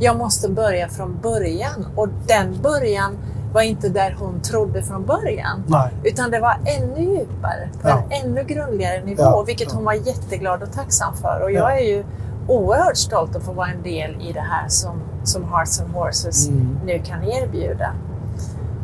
jag 0.00 0.16
måste 0.16 0.48
börja 0.48 0.88
från 0.88 1.18
början. 1.22 1.86
Och 1.96 2.08
den 2.26 2.58
början 2.62 3.18
var 3.52 3.62
inte 3.62 3.88
där 3.88 4.16
hon 4.20 4.40
trodde 4.40 4.82
från 4.82 5.06
början. 5.06 5.62
Nej. 5.66 5.90
Utan 6.04 6.30
det 6.30 6.40
var 6.40 6.56
ännu 6.64 7.00
djupare, 7.00 7.68
på 7.82 7.88
Ja. 7.88 8.02
en 8.10 8.26
ännu 8.30 8.44
grundligare 8.44 9.04
nivå, 9.04 9.22
Ja, 9.22 9.42
vilket 9.46 9.68
ja. 9.70 9.74
hon 9.76 9.84
var 9.84 9.92
jätteglad 9.92 10.62
och 10.62 10.72
tacksam 10.72 11.14
för. 11.14 11.40
Och 11.42 11.52
Ja. 11.52 11.58
jag 11.60 11.78
är 11.80 11.84
ju 11.84 12.04
oerhört 12.48 12.96
stolt 12.96 13.36
att 13.36 13.42
få 13.42 13.52
vara 13.52 13.68
en 13.68 13.82
del 13.82 14.16
i 14.28 14.32
det 14.32 14.40
här 14.50 14.68
som, 14.68 15.00
som 15.24 15.44
Hearts 15.44 15.80
and 15.80 15.94
Horses 15.94 16.48
Mm. 16.48 16.78
nu 16.84 16.98
kan 16.98 17.24
erbjuda. 17.24 17.92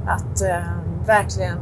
Att 0.06 0.42
eh, 0.42 0.56
verkligen 1.06 1.58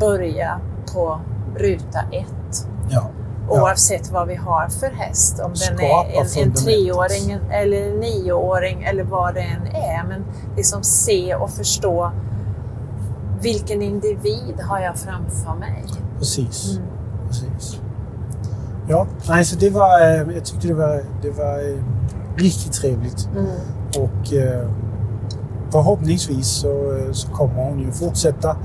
börja 0.00 0.60
på 0.94 1.20
ruta 1.56 2.00
ett. 2.12 2.66
Ja. 2.88 3.06
Oavsett 3.48 4.10
vad 4.10 4.28
vi 4.28 4.34
har 4.34 4.68
för 4.68 4.90
häst. 4.90 5.40
Om 5.40 5.50
den 5.50 5.56
Skapa 5.56 6.08
är 6.08 6.38
en, 6.38 6.48
en 6.48 6.54
treåring 6.54 7.38
eller 7.50 7.90
en 7.90 8.00
nioåring 8.00 8.84
eller 8.84 9.04
vad 9.04 9.34
det 9.34 9.40
än 9.40 9.66
är. 9.66 10.04
Men 10.08 10.24
liksom 10.56 10.82
se 10.82 11.34
och 11.34 11.50
förstå 11.50 12.12
vilken 13.40 13.82
individ 13.82 14.60
har 14.60 14.80
jag 14.80 14.96
framför 14.96 15.54
mig. 15.54 15.84
Precis. 16.18 16.76
Mm. 16.76 16.88
Precis. 17.28 17.80
Ja, 18.88 19.06
nej, 19.28 19.44
så 19.44 19.56
det 19.56 19.70
var, 19.70 20.00
eh, 20.00 20.34
jag 20.34 20.44
tyckte 20.44 20.68
det 20.68 20.74
var, 20.74 21.02
det 21.22 21.30
var 21.30 21.70
eh, 21.70 21.82
riktigt 22.36 22.72
trevligt. 22.72 23.28
Mm. 23.36 23.46
Och 23.98 24.32
eh, 24.32 24.70
förhoppningsvis 25.72 26.46
så, 26.46 26.98
så 27.12 27.28
kommer 27.28 27.64
hon 27.64 27.80
ju 27.80 27.92
fortsätta 27.92 28.56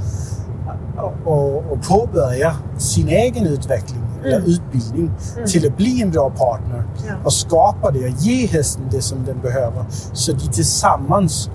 och, 1.25 1.63
och 1.71 1.83
påbörja 1.89 2.55
sin 2.77 3.07
egen 3.07 3.47
utveckling 3.47 4.00
eller 4.23 4.49
utbildning 4.49 5.11
Mm. 5.35 5.47
till 5.47 5.67
att 5.67 5.77
bli 5.77 6.01
en 6.01 6.11
bra 6.11 6.29
partner 6.29 6.83
och 7.23 7.33
skapa 7.33 7.91
det 7.91 7.99
och 8.03 8.09
ge 8.19 8.45
hästen 8.47 8.83
det 8.91 9.01
som 9.01 9.25
den 9.25 9.39
behöver 9.41 9.85
så 10.13 10.31
de 10.33 10.47
tillsammans 10.47 11.49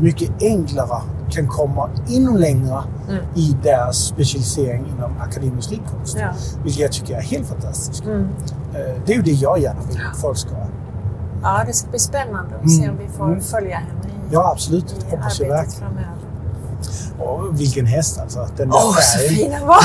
mycket 0.00 0.30
enklare 0.42 1.02
kan 1.30 1.46
komma 1.48 1.90
ännu 2.08 2.38
längre 2.38 2.82
Mm. 3.08 3.24
i 3.34 3.56
deras 3.62 3.96
specialisering 3.96 4.86
inom 4.96 5.12
akademisk 5.20 5.70
ridkonst. 5.72 6.16
Ja. 6.20 6.28
Vilket 6.64 6.80
jag 6.82 6.92
tycker 6.92 7.16
är 7.16 7.20
helt 7.20 7.46
fantastiskt. 7.48 8.04
Mm. 8.04 8.28
Eh, 8.74 9.02
Det 9.06 9.12
är 9.12 9.16
ju 9.16 9.22
det 9.22 9.30
jag 9.30 9.58
gärna 9.58 9.80
vill 9.88 10.00
att 10.12 10.18
folk 10.20 10.38
ska. 10.38 10.50
ja, 11.42 11.62
det 11.66 11.72
ska 11.72 11.90
bli 11.90 11.98
spännande 11.98 12.56
att 12.62 12.70
se 12.70 12.84
Mm. 12.84 12.90
om 12.90 13.02
vi 13.02 13.08
får 13.18 13.24
Mm. 13.26 13.40
följa 13.40 13.76
henne 13.76 13.90
i, 14.08 14.10
Ja, 14.32 14.50
absolut. 14.52 14.92
i 14.92 15.10
Hoppas 15.10 15.40
jag 15.40 15.48
verkligen. 15.48 15.80
framöver. 15.80 16.12
Och 17.18 17.60
vilken 17.60 17.86
häst 17.86 18.18
alltså. 18.20 18.48
Den 18.56 18.72
Åh, 18.72 18.94
så 18.94 19.18
färgen. 19.18 19.34
fin 19.34 19.52
han 19.52 19.66
var! 19.66 19.76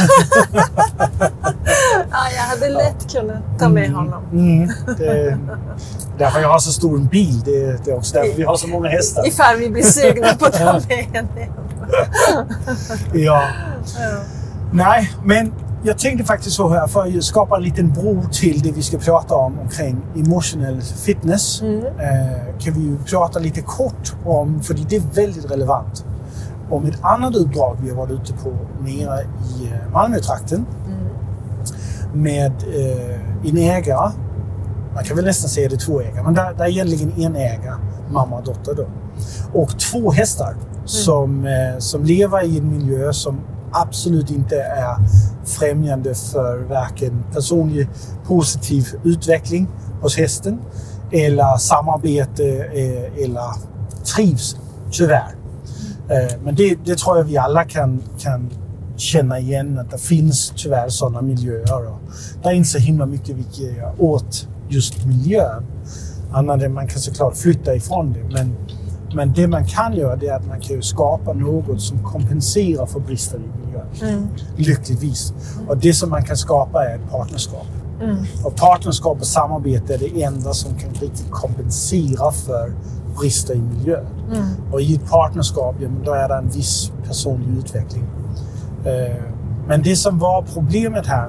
ja, 2.11 2.29
jag 2.35 2.43
hade 2.43 2.69
lätt 2.69 3.11
kunnat 3.11 3.59
ta 3.59 3.69
med 3.69 3.91
honom. 3.91 4.23
Mm, 4.31 4.67
det, 4.97 5.37
därför 6.17 6.39
jag 6.39 6.49
har 6.49 6.59
så 6.59 6.71
stor 6.71 6.95
en 6.95 7.07
bil. 7.07 7.41
Det, 7.45 7.85
det 7.85 7.91
är 7.91 7.97
också 7.97 8.13
därför 8.13 8.37
vi 8.37 8.43
har 8.43 8.55
så 8.55 8.67
många 8.67 8.89
hästar. 8.89 9.27
Ifall 9.27 9.57
vi 9.57 9.69
blir 9.69 9.83
sugna 9.83 10.33
på 10.33 10.45
att 10.45 10.53
ta 10.53 10.73
med 10.73 11.05
henne. 11.13 11.49
Ja. 13.13 13.43
Ja. 13.99 14.19
Nej, 14.71 15.11
men 15.23 15.53
jag 15.85 15.97
tänkte 15.99 16.25
faktiskt 16.25 16.55
så 16.55 16.69
här 16.69 16.87
för 16.87 17.17
att 17.17 17.23
skapa 17.23 17.57
en 17.57 17.63
liten 17.63 17.93
bro 17.93 18.23
till 18.31 18.61
det 18.61 18.71
vi 18.71 18.81
ska 18.83 18.97
prata 18.97 19.35
om 19.35 19.59
omkring 19.59 20.01
emotional 20.15 20.81
fitness. 20.81 21.61
Mm. 21.61 21.85
Eh, 21.85 22.57
kan 22.59 22.73
vi 22.73 22.81
ju 22.81 22.97
prata 22.97 23.39
lite 23.39 23.61
kort 23.61 24.13
om, 24.25 24.63
för 24.63 24.73
det 24.73 24.95
är 24.95 25.01
väldigt 25.13 25.51
relevant, 25.51 26.05
om 26.69 26.85
ett 26.85 26.99
annat 27.01 27.35
uppdrag 27.35 27.77
vi 27.81 27.89
har 27.89 27.97
varit 27.97 28.11
ute 28.11 28.33
på 28.33 28.53
nere 28.81 29.21
i 29.21 29.65
eh, 29.67 29.93
Malmötrakten 29.93 30.65
Mm. 30.85 32.23
med 32.23 32.51
eh, 32.51 33.49
en 33.49 33.57
ägare. 33.57 34.11
Man 34.95 35.03
kan 35.03 35.15
väl 35.15 35.25
nästan 35.25 35.49
säga 35.49 35.69
det 35.69 35.75
är 35.75 35.79
två 35.85 36.01
ägare, 36.01 36.23
men 36.23 36.33
där 36.33 36.53
är 36.63 36.67
egentligen 36.69 37.11
en 37.17 37.35
ägare, 37.35 37.75
mamma 38.11 38.37
och 38.37 38.43
dotter 38.43 38.73
då. 38.75 38.85
Och 39.59 39.79
två 39.79 40.11
hästar 40.11 40.55
som, 40.85 41.45
eh, 41.45 41.77
som 41.79 42.03
lever 42.03 42.43
i 42.45 42.57
en 42.57 42.69
miljö 42.77 43.13
som 43.13 43.39
absolut 43.71 44.31
inte 44.31 44.55
är 44.61 44.95
främjande 45.45 46.15
för 46.15 46.57
varken 46.57 47.23
personlig 47.33 47.89
positiv 48.27 48.87
utveckling 49.03 49.67
hos 50.01 50.17
hästen 50.17 50.59
eller 51.11 51.57
samarbete 51.57 52.43
eh, 52.73 53.23
eller 53.23 53.53
trivsel, 54.15 54.59
tyvärr. 54.91 55.35
Eh, 56.13 56.37
Men 56.43 56.55
det, 56.55 56.77
det 56.85 56.97
tror 56.97 57.17
jag 57.17 57.23
vi 57.23 57.37
alla 57.37 57.63
kan, 57.63 58.03
kan 58.19 58.49
känna 58.97 59.39
igen 59.39 59.79
att 59.79 59.91
det 59.91 59.97
finns 59.97 60.53
tyvärr 60.55 60.89
sådana 60.89 61.21
miljöer. 61.21 61.87
Och 61.87 61.99
det 62.43 62.49
är 62.49 62.53
inte 62.53 62.69
så 62.69 62.77
himla 62.77 63.05
mycket 63.05 63.35
vi 63.35 63.43
kan 63.43 63.75
göra 63.75 63.91
åt 63.97 64.47
just 64.69 65.05
miljön. 65.05 65.63
Annat 66.31 66.61
än 66.61 66.73
man 66.73 66.87
kan 66.87 66.99
såklart 66.99 67.37
flytta 67.37 67.75
ifrån 67.75 68.13
det. 68.13 68.33
Men, 68.33 68.55
men 69.15 69.33
det 69.33 69.47
man 69.47 69.65
kan 69.67 69.93
göra 69.95 70.15
det 70.15 70.27
är 70.27 70.35
att 70.35 70.47
man 70.47 70.59
kan 70.59 70.75
ju 70.75 70.81
skapa 70.81 71.33
något 71.33 71.81
som 71.81 72.03
kompenserar 72.03 72.85
för 72.85 72.99
brister 72.99 73.37
i 73.37 73.65
miljön. 73.65 73.87
Mm. 74.01 74.27
Lyckligtvis. 74.55 75.33
Och 75.67 75.77
det 75.77 75.93
som 75.93 76.09
man 76.09 76.23
kan 76.23 76.37
skapa 76.37 76.85
är 76.85 76.95
ett 76.95 77.11
partnerskap. 77.11 77.67
Mm. 78.01 78.17
Och 78.43 78.55
partnerskap 78.55 79.19
och 79.19 79.27
samarbete 79.27 79.93
är 79.93 79.97
det 79.97 80.23
enda 80.23 80.53
som 80.53 80.75
kan 80.75 80.89
riktigt 80.89 81.31
kompensera 81.31 82.31
för 82.31 82.73
brister 83.19 83.53
i 83.55 83.61
miljön. 83.61 84.05
Mm. 84.31 84.45
Och 84.71 84.81
i 84.81 84.95
ett 84.95 85.09
partnerskap, 85.09 85.75
ja, 85.79 85.89
men 85.89 86.03
då 86.03 86.11
är 86.13 86.27
det 86.27 86.35
en 86.35 86.49
viss 86.49 86.91
personlig 87.07 87.57
utveckling. 87.57 88.03
Eh, 88.85 89.23
men 89.67 89.81
det 89.81 89.95
som 89.95 90.19
var 90.19 90.41
problemet 90.53 91.07
här 91.07 91.27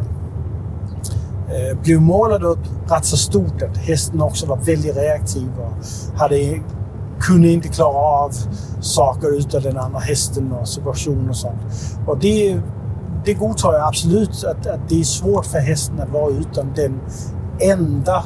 eh, 1.49 1.79
blev 1.83 2.01
målet 2.01 2.43
upp 2.43 2.59
rätt 2.89 3.05
så 3.05 3.17
stort 3.17 3.63
att 3.63 3.77
hästen 3.77 4.23
också 4.23 4.47
var 4.47 4.57
väldigt 4.57 4.97
reaktiv 4.97 5.49
och 5.59 5.73
hade, 6.19 6.61
kunde 7.21 7.49
inte 7.49 7.69
klara 7.69 7.97
av 7.97 8.33
saker 8.81 9.39
utan 9.39 9.63
den 9.63 9.79
andra 9.79 9.99
hästen 9.99 10.53
och 10.53 10.69
situationer 10.69 11.31
och 11.31 11.37
sånt. 11.37 11.61
Och 12.07 12.19
det, 12.19 12.61
det 13.25 13.35
godtar 13.35 13.73
jag 13.73 13.89
absolut 13.89 14.45
att, 14.45 14.67
att 14.67 14.89
det 14.89 15.01
är 15.01 15.05
svårt 15.05 15.47
för 15.47 15.59
hästen 15.59 16.01
att 16.01 16.11
vara 16.11 16.31
utan 16.31 16.73
den 16.75 17.01
enda 17.61 18.25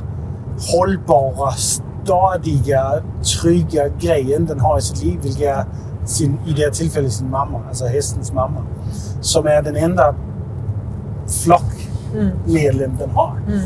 hållbara, 0.72 1.52
stadiga, 2.08 3.02
trygga 3.22 3.88
grejen 4.00 4.46
den 4.46 4.60
har 4.60 4.78
i 4.78 4.82
sitt 4.82 5.04
liv, 5.04 5.18
vilket 5.22 5.46
är 5.46 5.64
sin, 6.04 6.38
i 6.46 6.52
det 6.52 6.62
här 6.62 6.70
tillfället 6.70 7.12
sin 7.12 7.30
mamma, 7.30 7.60
alltså 7.68 7.86
hästens 7.86 8.32
mamma. 8.32 8.62
Som 9.20 9.46
är 9.46 9.62
den 9.62 9.76
enda 9.76 10.14
flockmedlem 11.26 12.96
den 12.98 13.10
har. 13.10 13.40
Mm. 13.46 13.60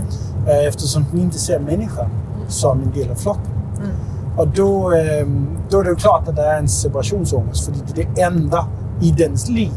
Eh, 0.46 0.68
Eftersom 0.68 1.04
den 1.10 1.20
inte 1.20 1.38
ser 1.38 1.58
människan 1.60 2.10
som 2.48 2.82
en 2.82 2.90
del 2.90 3.10
av 3.10 3.14
flocken. 3.14 3.52
Mm. 3.76 3.90
Och 4.36 4.48
då, 4.48 4.92
eh, 4.92 5.26
då 5.70 5.80
är 5.80 5.84
det 5.84 5.94
klart 5.94 6.28
att 6.28 6.36
det 6.36 6.42
är 6.42 6.58
en 6.58 6.68
separationsångest, 6.68 7.64
för 7.64 7.72
det 7.72 8.02
är 8.02 8.06
det 8.14 8.22
enda 8.22 8.66
i 9.00 9.10
dens 9.10 9.48
liv 9.48 9.72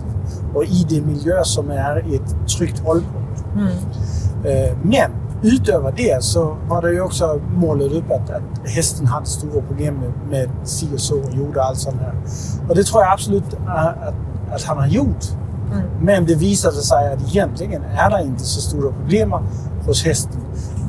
och 0.54 0.63
i 0.63 0.86
den 0.89 1.08
miljö 1.08 1.43
som 1.43 1.71
är 1.71 1.97
ett 1.97 2.49
tryggt 2.58 2.80
hållpunkt. 2.80 3.43
Mm. 3.56 3.67
Eh, 4.43 4.78
Men 4.84 5.12
utöver 5.45 5.91
det 5.97 6.23
så 6.23 6.58
var 6.67 6.81
det 6.81 6.91
ju 6.91 7.01
också 7.01 7.41
målet 7.55 7.91
upp 7.91 8.12
att, 8.12 8.29
att 8.29 8.69
hästen 8.69 9.05
hade 9.08 9.25
stora 9.25 9.62
problem 9.62 9.95
med, 9.95 10.12
med 10.29 10.49
si 10.67 10.88
och 10.95 10.99
så 10.99 11.15
och 11.19 11.34
gjorde 11.36 11.63
allt 11.63 11.77
sånt 11.79 12.01
här. 12.01 12.13
Och 12.69 12.75
det 12.75 12.84
tror 12.84 13.03
jag 13.03 13.12
absolut 13.13 13.43
att, 13.67 13.97
att, 14.08 14.13
att 14.51 14.63
han 14.63 14.77
har 14.77 14.88
gjort. 14.88 15.25
Mm. 15.71 15.84
Men 16.01 16.25
det 16.25 16.36
visade 16.36 16.75
sig 16.75 17.13
att 17.13 17.21
egentligen 17.21 17.84
är 17.84 18.10
det 18.10 18.23
inte 18.23 18.43
så 18.43 18.62
stora 18.62 18.91
problem 18.91 19.34
hos 19.86 20.03
hästen. 20.05 20.41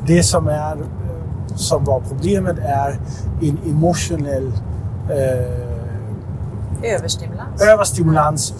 Det 0.07 0.23
som, 0.23 0.47
är, 0.47 0.71
eh, 0.75 1.55
som 1.55 1.83
var 1.83 1.99
problemet 2.09 2.57
är 2.59 2.99
en 3.41 3.57
emotionell 3.65 4.51
eh, 5.09 6.93
Överstimulans. 6.95 7.61
överstimulans 7.61 8.53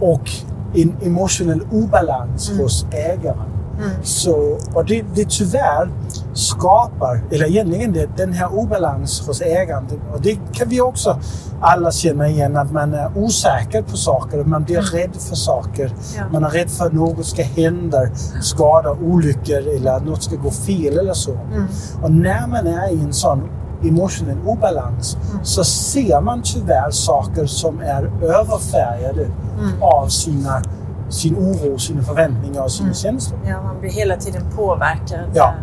och 0.00 0.30
en 0.74 0.96
emotionell 1.02 1.60
obalans 1.72 2.48
Mm. 2.50 2.62
hos 2.62 2.86
ägaren. 2.92 3.50
Mm. 3.78 3.90
Så, 4.02 4.58
och 4.74 4.84
det, 4.84 5.04
det 5.14 5.30
tyvärr 5.30 5.90
skapar, 6.34 7.20
eller 7.30 7.46
egentligen 7.46 7.92
det, 7.92 8.08
den 8.16 8.32
här 8.32 8.54
obalans 8.58 9.26
hos 9.26 9.40
ägaren. 9.40 9.86
Och 10.14 10.20
det 10.22 10.38
kan 10.52 10.68
vi 10.68 10.80
också 10.80 11.18
alla 11.60 11.92
känna 11.92 12.28
igen, 12.28 12.56
att 12.56 12.72
man 12.72 12.94
är 12.94 13.10
osäker 13.18 13.82
på 13.82 13.96
saker. 13.96 14.44
Man 14.44 14.62
blir 14.64 14.76
Mm. 14.78 14.90
rädd 14.90 15.16
för 15.28 15.36
saker. 15.36 15.92
Ja. 16.16 16.22
Man 16.32 16.44
är 16.44 16.48
rädd 16.50 16.70
för 16.70 16.86
att 16.86 16.92
något 16.92 17.26
ska 17.26 17.42
hända, 17.42 17.98
skada, 18.42 18.90
olyckor 18.90 19.76
eller 19.76 19.90
att 19.92 20.04
något 20.06 20.22
ska 20.22 20.36
gå 20.36 20.50
fel 20.50 20.98
eller 20.98 21.14
så. 21.14 21.32
Mm. 21.32 21.64
Och 22.02 22.10
när 22.10 22.46
man 22.46 22.66
är 22.66 22.92
i 22.92 23.00
en 23.00 23.12
sån 23.12 23.42
emotionell 23.84 24.38
obalans 24.46 25.16
Mm. 25.32 25.44
så 25.44 25.64
ser 25.64 26.20
man 26.20 26.42
tyvärr 26.42 26.90
saker 26.90 27.46
som 27.46 27.80
är 27.80 28.10
överfärgade 28.22 29.24
Mm. 29.60 29.82
av 29.82 30.08
sina, 30.08 30.62
sin 31.08 31.36
oro, 31.36 31.78
sina 31.78 32.02
förväntningar 32.02 32.62
och 32.62 32.72
sina 32.72 32.86
Mm. 32.86 32.94
känslor. 32.94 33.38
Ja, 33.48 33.62
man 33.62 33.80
blir 33.80 33.90
hela 33.90 34.16
tiden 34.16 34.42
påverkad 34.56 35.20
Ja. 35.34 35.54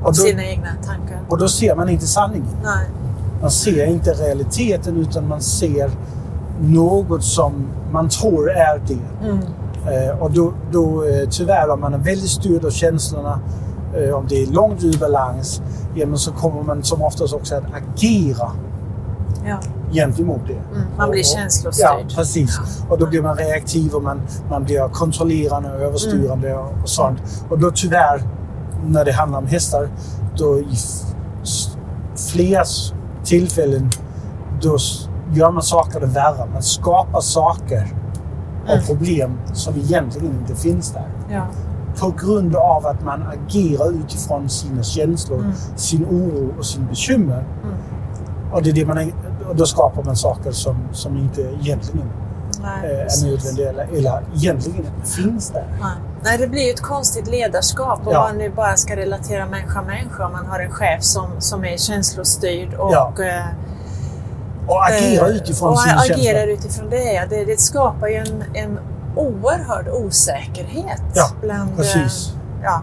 av 0.00 0.06
Och 0.06 0.14
då- 0.16 0.22
sina 0.22 0.44
egna 0.44 0.68
tankar. 0.86 1.20
Och 1.28 1.38
då 1.38 1.48
ser 1.48 1.76
man 1.76 1.88
inte 1.88 2.06
sanningen. 2.06 2.56
Nej. 2.64 2.86
Man 3.40 3.50
ser 3.50 3.86
inte 3.86 4.10
realiteten 4.12 4.96
utan 4.96 5.28
man 5.28 5.40
ser 5.40 5.90
något 6.60 7.24
som 7.24 7.52
man 7.92 8.08
tror 8.08 8.50
är 8.50 8.80
det. 8.86 9.26
Mm. 9.28 9.38
Eh, 9.86 10.18
och 10.22 10.30
då, 10.32 10.52
då 10.72 11.04
eh, 11.04 11.28
tyvärr 11.30 11.70
om 11.70 11.80
man 11.80 11.94
är 11.94 11.98
väldigt 11.98 12.30
styrd 12.30 12.64
av 12.64 12.70
känslorna, 12.70 13.40
eh, 13.96 14.14
om 14.14 14.24
det 14.28 14.42
är 14.42 14.46
långt 14.46 14.84
ur 14.84 14.98
balans, 14.98 15.62
ja, 15.94 16.06
så 16.16 16.32
kommer 16.32 16.62
man 16.62 16.82
som 16.82 17.02
oftast 17.02 17.34
också 17.34 17.54
att 17.54 17.62
agera 17.74 18.50
Ja. 19.46 19.56
gentemot 19.92 20.40
det. 20.46 20.52
Mm. 20.52 20.86
Man 20.98 21.10
blir 21.10 21.22
känslostyrd. 21.22 21.86
Ja, 21.86 22.00
precis. 22.16 22.58
Och 22.88 22.98
då 22.98 23.06
blir 23.06 23.22
man 23.22 23.36
reaktiv 23.36 23.92
och 23.94 24.02
man, 24.02 24.20
man 24.50 24.64
blir 24.64 24.88
kontrollerande 24.88 25.70
och 25.74 25.80
överstyrande 25.80 26.50
Mm. 26.50 26.64
och, 26.82 26.88
sånt. 26.88 27.18
Och 27.48 27.58
då 27.58 27.70
tyvärr, 27.74 28.22
när 28.86 29.04
det 29.04 29.12
handlar 29.12 29.38
om 29.38 29.46
hästar, 29.46 29.88
då 30.36 30.58
i 30.58 30.76
flera 32.32 32.64
tillfällen, 33.24 33.90
då 34.62 34.76
gör 35.34 35.50
man 35.50 35.62
saker 35.62 36.00
det 36.00 36.06
värre. 36.06 36.48
Man 36.52 36.62
skapar 36.62 37.20
saker 37.20 37.94
och 38.64 38.70
Mm. 38.72 38.84
problem 38.86 39.38
som 39.52 39.74
egentligen 39.76 40.26
inte 40.40 40.54
finns 40.54 40.92
där. 40.92 41.08
Ja. 41.30 41.42
På 42.00 42.10
grund 42.26 42.56
av 42.56 42.86
att 42.86 43.04
man 43.04 43.22
agerar 43.22 43.90
utifrån 43.90 44.48
sina 44.48 44.82
känslor, 44.82 45.38
Mm. 45.38 45.52
sin 45.76 46.04
oro 46.04 46.54
och 46.58 46.66
sin 46.66 46.86
bekymmer. 46.86 47.44
Mm. 47.64 47.74
Och, 48.52 48.62
det 48.62 48.70
är 48.70 48.74
det 48.74 48.86
man, 48.86 49.12
då 49.54 49.66
skapar 49.66 50.02
man 50.02 50.16
saker 50.16 50.52
som, 50.52 50.76
som 50.92 51.16
inte 51.16 51.40
egentligen 51.40 52.10
Nej, 52.62 52.90
eh, 52.92 52.98
är 53.00 53.04
precis. 53.04 53.24
nödvändiga 53.24 53.68
eller, 53.68 53.84
eller 53.98 54.22
egentligen 54.34 54.86
finns 55.04 55.50
där. 55.50 55.66
Nej. 55.80 55.90
Nej, 56.24 56.38
det 56.38 56.46
blir 56.48 56.62
ju 56.62 56.70
ett 56.70 56.80
konstigt 56.80 57.26
ledarskap 57.26 58.00
om 58.06 58.12
Ja. 58.12 58.20
man 58.20 58.38
nu 58.38 58.50
bara 58.50 58.76
ska 58.76 58.96
relatera 58.96 59.46
människa 59.46 59.82
människa. 59.82 60.26
Om 60.26 60.32
man 60.32 60.46
har 60.46 60.60
en 60.60 60.70
chef 60.70 61.02
som, 61.04 61.26
som 61.38 61.64
är 61.64 61.76
känslostyrd 61.76 62.74
och 62.74 62.92
Ja. 62.92 63.12
eh, 63.18 63.46
Och 64.68 64.84
agera 64.86 65.28
Eh, 65.28 65.36
utifrån 65.36 65.68
och 65.72 65.78
sina 65.78 65.94
agerar 66.00 66.16
känslor. 66.46 66.48
utifrån 66.48 66.90
det. 66.90 67.12
ja. 67.12 67.22
Det, 67.30 67.44
det 67.44 67.60
skapar 67.60 68.08
ju 68.08 68.14
en, 68.16 68.44
en 68.54 68.78
oerhörd 69.16 69.88
osäkerhet 69.88 71.02
Ja, 71.14 71.28
bland 71.40 71.76
precis. 71.76 72.32
ja, 72.62 72.82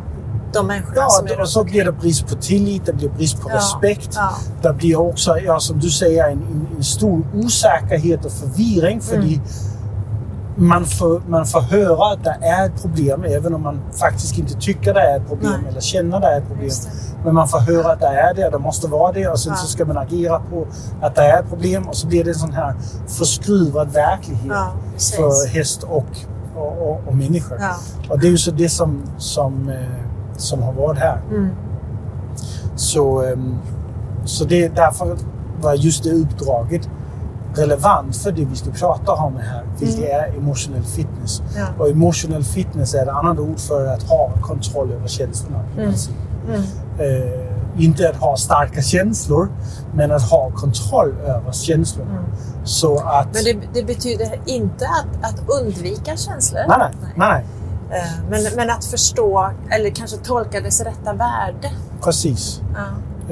de 0.53 0.67
människorna 0.67 0.95
Ja, 0.95 1.09
som 1.09 1.27
är 1.27 1.41
och 1.41 1.49
så 1.49 1.63
blir 1.63 1.85
det 1.85 1.91
brist 1.91 2.27
på 2.27 2.35
tillit, 2.35 2.85
det 2.85 2.93
blir 2.93 3.09
brist 3.09 3.41
på 3.41 3.49
Ja, 3.49 3.55
respekt. 3.55 4.09
ja. 4.15 4.29
Det 4.61 4.73
blir 4.73 4.99
också, 4.99 5.39
ja, 5.39 5.59
som 5.59 5.79
du 5.79 5.89
säger, 5.89 6.23
en, 6.23 6.31
en, 6.31 6.67
en 6.77 6.83
stor 6.83 7.21
osäkerhet 7.33 8.25
och 8.25 8.31
förvirring. 8.31 9.01
För 9.01 9.15
Mm. 10.57 10.67
man, 10.69 10.85
får, 10.85 11.21
man 11.27 11.45
får 11.45 11.61
höra 11.61 12.13
att 12.13 12.23
det 12.23 12.37
är 12.41 12.65
ett 12.65 12.81
problem, 12.81 13.23
även 13.23 13.53
om 13.53 13.61
man 13.63 13.79
faktiskt 13.99 14.37
inte 14.37 14.53
tycker 14.53 14.93
det 14.93 15.01
är 15.01 15.17
ett 15.17 15.27
problem 15.27 15.51
Nej. 15.61 15.71
eller 15.71 15.81
känner 15.81 16.19
det 16.19 16.27
är 16.27 16.37
ett 16.37 16.47
problem. 16.47 16.69
Men 17.25 17.35
man 17.35 17.47
får 17.47 17.59
höra 17.59 17.91
att 17.93 17.99
det 17.99 18.05
är 18.07 18.33
det, 18.33 18.49
det 18.49 18.57
måste 18.59 18.87
vara 18.87 19.11
det 19.11 19.27
och 19.27 19.39
sen 19.39 19.51
Ja. 19.55 19.57
så 19.57 19.67
ska 19.67 19.85
man 19.85 19.97
agera 19.97 20.39
på 20.39 20.67
att 21.01 21.15
det 21.15 21.21
är 21.21 21.39
ett 21.43 21.49
problem 21.49 21.87
och 21.87 21.95
så 21.95 22.07
blir 22.07 22.23
det 22.23 22.29
en 22.29 22.35
sån 22.35 22.53
här 22.53 22.75
förskruvad 23.07 23.89
verklighet 23.93 24.51
för 25.15 25.47
häst 25.47 25.83
och, 25.83 26.05
och, 26.55 26.89
och, 26.91 27.01
och 27.07 27.15
människor. 27.15 27.59
Och 28.09 28.19
det 28.19 28.27
är 28.27 28.31
ju 28.31 28.37
så 28.37 28.51
det 28.51 28.69
som, 28.69 29.01
som, 29.17 29.69
eh, 29.69 29.75
som 30.41 30.63
har 30.63 30.73
varit 30.73 30.99
här. 30.99 31.21
Mm. 31.31 31.49
Så, 32.75 33.23
ehm, 33.23 33.57
så 34.25 34.45
det, 34.45 34.67
därför 34.75 35.17
var 35.61 35.73
just 35.73 36.03
det 36.03 36.11
uppdraget 36.11 36.89
relevant 37.55 38.17
för 38.17 38.31
det 38.31 38.45
vi 38.45 38.55
ska 38.55 38.71
prata 38.71 39.11
om 39.11 39.37
här, 39.37 39.63
vilket 39.79 40.05
är 40.05 40.37
emotional 40.37 40.83
fitness. 40.83 41.41
Ja. 41.57 41.67
Och 41.77 41.89
emotional 41.89 42.43
fitness 42.43 42.93
är 42.93 43.03
ett 43.03 43.09
annat 43.09 43.39
ord 43.39 43.59
för 43.59 43.87
att 43.87 44.03
ha 44.03 44.31
kontroll 44.41 44.91
över 44.91 45.07
känslorna. 45.07 45.63
Mm. 45.77 45.93
Mm. 46.47 46.61
Eh, 46.99 47.83
inte 47.83 48.09
att 48.09 48.15
ha 48.15 48.37
starka 48.37 48.81
känslor, 48.81 49.49
men 49.93 50.11
att 50.11 50.29
ha 50.29 50.51
kontroll 50.51 51.13
över 51.25 51.51
känslorna. 51.51 52.11
Mm. 52.11 52.23
Så 52.63 52.97
att... 52.97 53.33
Men 53.33 53.43
det, 53.43 53.57
det 53.73 53.83
betyder 53.83 54.41
inte 54.45 54.85
att, 54.85 55.31
att 55.31 55.49
undvika 55.61 56.17
känslor. 56.17 56.61
nej, 56.67 56.77
nej, 56.79 56.91
nej, 57.01 57.11
nej, 57.15 57.45
Men, 58.29 58.43
men 58.55 58.69
att 58.69 58.85
förstå, 58.85 59.51
eller 59.71 59.89
kanske 59.89 60.17
tolka 60.17 60.61
dess 60.61 60.81
rätta 60.81 61.13
värde. 61.13 61.71
precis. 62.03 62.61
Ja. 62.75 62.85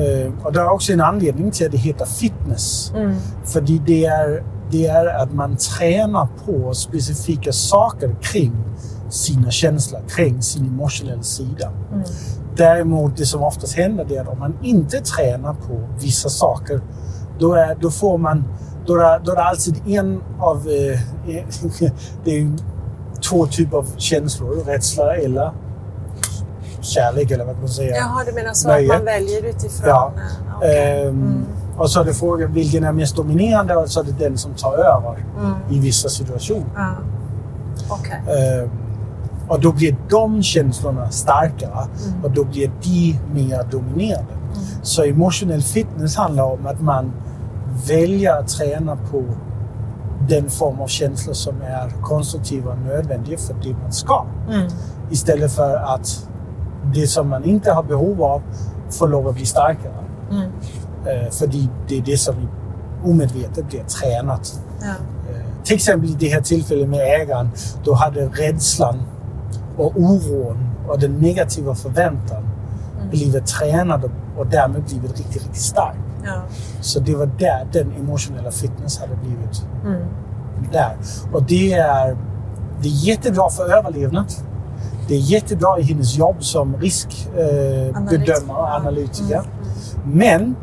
Eh, 0.04 0.32
och 0.44 0.54
det 0.54 0.60
är 0.60 0.70
också 0.70 0.94
en 0.94 1.02
anledning 1.02 1.52
till 1.52 1.66
att 1.66 1.72
det 1.72 1.78
heter 1.78 2.06
fitness. 2.06 2.92
Mm. 2.96 3.16
För 3.46 3.62
det 3.62 4.06
är, 4.06 4.44
det 4.72 4.88
är 4.88 5.06
att 5.06 5.34
man 5.34 5.58
tränar 5.58 6.28
på 6.46 6.74
specifika 6.74 7.52
saker 7.52 8.16
kring 8.22 8.54
sina 9.10 9.52
känslor, 9.52 10.02
kring 10.10 10.42
sin 10.42 10.66
emotionella 10.68 11.24
sida. 11.24 11.72
Mm. 11.92 12.04
Däremot, 12.56 13.18
det 13.18 13.26
som 13.26 13.44
oftast 13.44 13.76
händer 13.76 14.06
det 14.06 14.16
är 14.16 14.22
att 14.22 14.28
om 14.28 14.40
man 14.40 14.58
inte 14.64 15.00
tränar 15.00 15.54
på 15.54 15.88
vissa 16.00 16.30
saker, 16.30 16.82
då, 17.40 17.54
är, 17.54 17.76
då 17.82 17.92
får 17.92 18.18
man... 18.18 18.44
Då 18.86 18.96
är, 18.96 19.20
då 19.20 19.32
är 19.32 19.36
det 19.36 19.44
alltid 19.44 19.82
en 19.88 20.24
av... 20.40 20.58
Eh, 20.58 21.00
det 22.24 22.32
är 22.32 22.58
två 23.22 23.48
typer 23.48 23.78
av 23.78 23.86
känslor, 23.98 24.64
rädsla 24.66 25.16
eller 25.16 25.52
kärlek 26.82 27.32
eller 27.32 27.46
vad 27.46 27.58
man 27.60 27.70
säger. 27.70 27.96
Jaha, 27.96 28.24
du 28.26 28.32
menar 28.34 28.54
så 28.54 28.68
Nöje. 28.68 28.92
att 28.94 28.98
man 28.98 29.06
väljer 29.06 29.46
utifrån... 29.46 29.90
Ja. 29.90 30.12
eh, 30.16 30.58
okej. 30.58 31.02
Ehm, 31.08 31.08
Mm. 31.10 31.46
Och 31.78 31.90
så 31.92 32.00
är 32.02 32.06
det 32.06 32.14
frågan 32.14 32.54
vilken 32.54 32.84
är 32.84 32.92
mest 32.92 33.16
dominerande 33.16 33.76
och 33.76 33.90
så 33.90 34.00
är 34.00 34.04
det 34.04 34.12
den 34.20 34.38
som 34.38 34.54
tar 34.54 34.74
över 34.74 35.26
Mm. 35.40 35.54
i 35.70 35.80
vissa 35.80 36.10
situationer. 36.10 36.66
Ja. 36.76 36.90
Okej. 37.90 38.22
Ehm, 38.64 38.70
och 39.48 39.60
då 39.62 39.72
blir 39.72 39.96
de 40.10 40.44
känslorna 40.44 41.10
starkare 41.12 41.72
Mm. 42.08 42.24
och 42.24 42.32
då 42.32 42.44
blir 42.44 42.72
de 42.84 43.20
mer 43.34 43.64
dominerande. 43.72 44.34
Så 44.82 45.04
emotional 45.04 45.62
fitness 45.62 46.16
handlar 46.16 46.44
om 46.44 46.68
att 46.68 46.82
man 46.82 47.12
väljer 47.88 48.40
att 48.40 48.48
träna 48.48 48.96
på 49.12 49.24
den 50.30 50.50
form 50.50 50.80
av 50.80 50.88
känslor 50.88 51.34
som 51.34 51.62
är 51.62 51.90
konstruktiva 52.02 52.72
och 52.72 52.78
nödvändiga 52.80 53.38
för 53.38 53.56
det 53.64 53.74
man 53.82 53.92
ska. 53.92 54.26
Mm. 54.50 54.68
Istället 55.12 55.52
för 55.52 55.76
att 55.76 56.30
det 56.94 57.08
som 57.08 57.30
man 57.30 57.44
inte 57.44 57.72
har 57.72 57.84
behov 57.84 58.24
av 58.24 58.42
får 58.90 59.08
lov 59.08 59.28
att 59.28 59.36
bli 59.36 59.46
starkare. 59.46 60.06
Mm. 60.32 60.44
Eh, 61.06 61.32
för 61.32 61.48
det, 61.88 61.98
är 61.98 62.02
det 62.02 62.18
som 62.18 62.36
omedvetet 63.04 63.70
blir 63.70 63.84
tränat. 63.84 64.60
Ja. 64.82 64.88
Eh, 64.88 65.64
till 65.64 65.76
exempel 65.76 66.10
i 66.10 66.16
det 66.20 66.28
här 66.28 66.42
tillfället 66.42 66.90
med 66.90 67.00
ägaren, 67.22 67.50
då 67.84 67.94
hade 67.94 68.26
rädslan 68.28 69.04
och 69.78 69.94
oron 69.98 70.70
och 70.88 71.00
den 71.00 71.12
negativa 71.12 71.76
förväntan 71.76 72.44
Mm. 72.98 73.10
blivit 73.10 73.48
tränad 73.48 74.12
och 74.38 74.48
därmed 74.48 74.84
blivit 74.84 75.18
riktigt, 75.18 75.44
riktigt 75.44 75.62
stark. 75.62 75.98
Ja. 76.28 76.42
Så 76.82 77.00
det 77.00 77.16
var 77.16 77.26
där 77.26 77.68
den 77.74 77.92
emotionella 78.00 78.52
fitness 78.52 79.00
hade 79.00 79.16
blivit 79.16 79.66
Mm. 79.86 80.02
där. 80.72 80.98
Och 81.34 81.44
det 81.44 81.74
är, 81.74 82.18
det 82.82 82.88
är 82.88 83.08
jättebra 83.08 83.50
för 83.50 83.78
överlevnad. 83.78 84.26
Det 85.08 85.16
är 85.16 85.20
jättebra 85.20 85.80
i 85.80 85.84
hennes 85.84 86.16
jobb 86.18 86.36
som 86.44 86.76
riskbedömare 86.78 88.38
eh, 88.48 88.58
och 88.58 88.68
analytiker. 88.76 89.36
Mm. 89.36 90.18
Men 90.18 90.56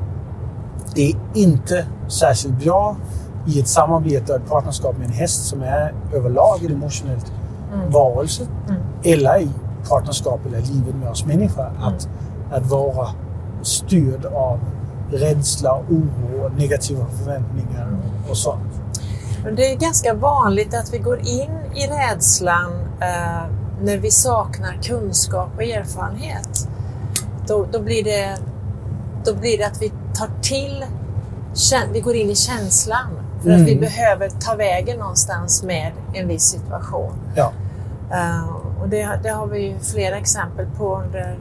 det 0.95 1.11
är 1.11 1.17
inte 1.35 1.87
särskilt 2.09 2.65
bra 2.65 2.97
i 3.47 3.61
ett 3.61 3.69
samarbete 3.69 4.33
och 4.33 4.39
ett 4.41 4.49
partnerskap 4.51 4.99
med 4.99 5.07
en 5.07 5.13
häst 5.13 5.45
som 5.47 5.63
är 5.63 5.95
överlag 6.15 6.65
en 6.65 6.73
emotionellt 6.73 7.33
Mm. 7.75 7.91
varelse. 7.91 8.43
Mm. 8.69 8.83
Eller 9.03 9.41
i 9.41 9.49
partnerskap 9.89 10.41
eller 10.47 10.61
livet 10.61 10.95
med 10.95 11.09
oss 11.11 11.27
människor. 11.27 11.73
Att, 11.83 12.09
att 12.53 12.67
vara 12.71 13.09
styrd 13.63 14.25
av 14.27 14.59
rädsla, 15.15 15.79
oro 15.91 16.49
negativa 16.57 17.07
förväntningar 17.07 17.97
och 18.31 18.37
sånt. 18.37 18.63
Det 19.57 19.73
är 19.73 19.77
ganska 19.77 20.15
vanligt 20.15 20.75
att 20.75 20.93
vi 20.95 20.99
går 20.99 21.19
in 21.19 21.51
i 21.75 21.87
rädslan 21.87 22.73
eh, 23.01 23.43
när 23.83 23.99
vi 23.99 24.11
saknar 24.11 24.73
kunskap 24.83 25.49
och 25.57 25.63
erfarenhet. 25.63 26.69
Då, 27.47 27.67
då, 27.73 27.83
blir 27.83 28.05
det, 28.05 28.37
då 29.25 29.35
blir 29.35 29.59
det 29.59 29.65
att 29.67 29.83
vi 29.83 29.93
tar 30.15 30.31
till, 30.43 30.85
vi 31.93 32.01
går 32.01 32.15
in 32.17 32.31
i 32.31 32.35
känslan 32.35 33.07
för 33.43 33.51
att 33.51 33.57
Mm. 33.57 33.65
vi 33.67 33.77
behöver 33.77 34.29
ta 34.29 34.55
vägen 34.55 34.99
någonstans 34.99 35.63
med 35.63 35.93
en 36.15 36.29
viss 36.29 36.43
situation. 36.45 37.13
Ja. 37.35 37.53
Eh, 38.13 38.49
och 38.83 38.89
det, 38.89 39.21
det 39.23 39.29
har 39.29 39.47
vi 39.47 39.59
ju 39.61 39.79
flera 39.79 40.17
exempel 40.17 40.67
på 40.79 41.01
under, 41.07 41.39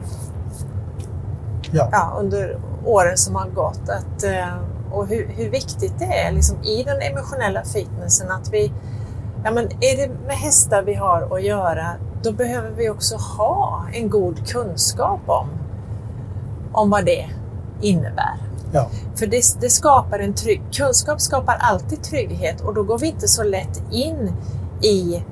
Ja. 1.70 1.88
ja, 1.92 2.16
under 2.20 2.58
åren 2.86 3.16
som 3.16 3.34
har 3.34 3.48
gått. 3.48 3.88
Att, 3.88 4.24
eh, 4.24 4.56
och 4.92 5.06
hur, 5.06 5.28
hur 5.36 5.50
viktigt 5.50 5.98
det 5.98 6.04
är 6.04 6.32
liksom, 6.32 6.64
i 6.64 6.82
den 6.82 7.02
emotionella 7.02 7.64
fitnessen 7.64 8.30
att 8.30 8.52
vi, 8.52 8.72
ja, 9.44 9.50
men 9.50 9.64
är 9.64 9.96
det 9.96 10.08
med 10.26 10.36
hästar 10.36 10.82
vi 10.82 10.94
har 10.94 11.36
att 11.36 11.42
göra, 11.42 11.86
då 12.22 12.32
behöver 12.32 12.70
vi 12.70 12.90
också 12.90 13.16
ha 13.16 13.84
en 13.92 14.10
god 14.10 14.48
kunskap 14.48 15.20
om, 15.26 15.48
om 16.72 16.90
vad 16.90 17.04
det 17.04 17.28
innebär. 17.80 18.34
Ja. 18.72 18.88
För 19.14 19.26
det, 19.26 19.42
det 19.60 19.70
skapar 19.70 20.18
en 20.18 20.34
trygg, 20.34 20.62
kunskap 20.72 21.20
skapar 21.20 21.56
alltid 21.60 22.02
trygghet 22.02 22.60
och 22.60 22.74
då 22.74 22.82
går 22.82 22.98
vi 22.98 23.06
inte 23.06 23.28
så 23.28 23.42
lätt 23.42 23.82
in 23.90 24.32
i 24.82 25.24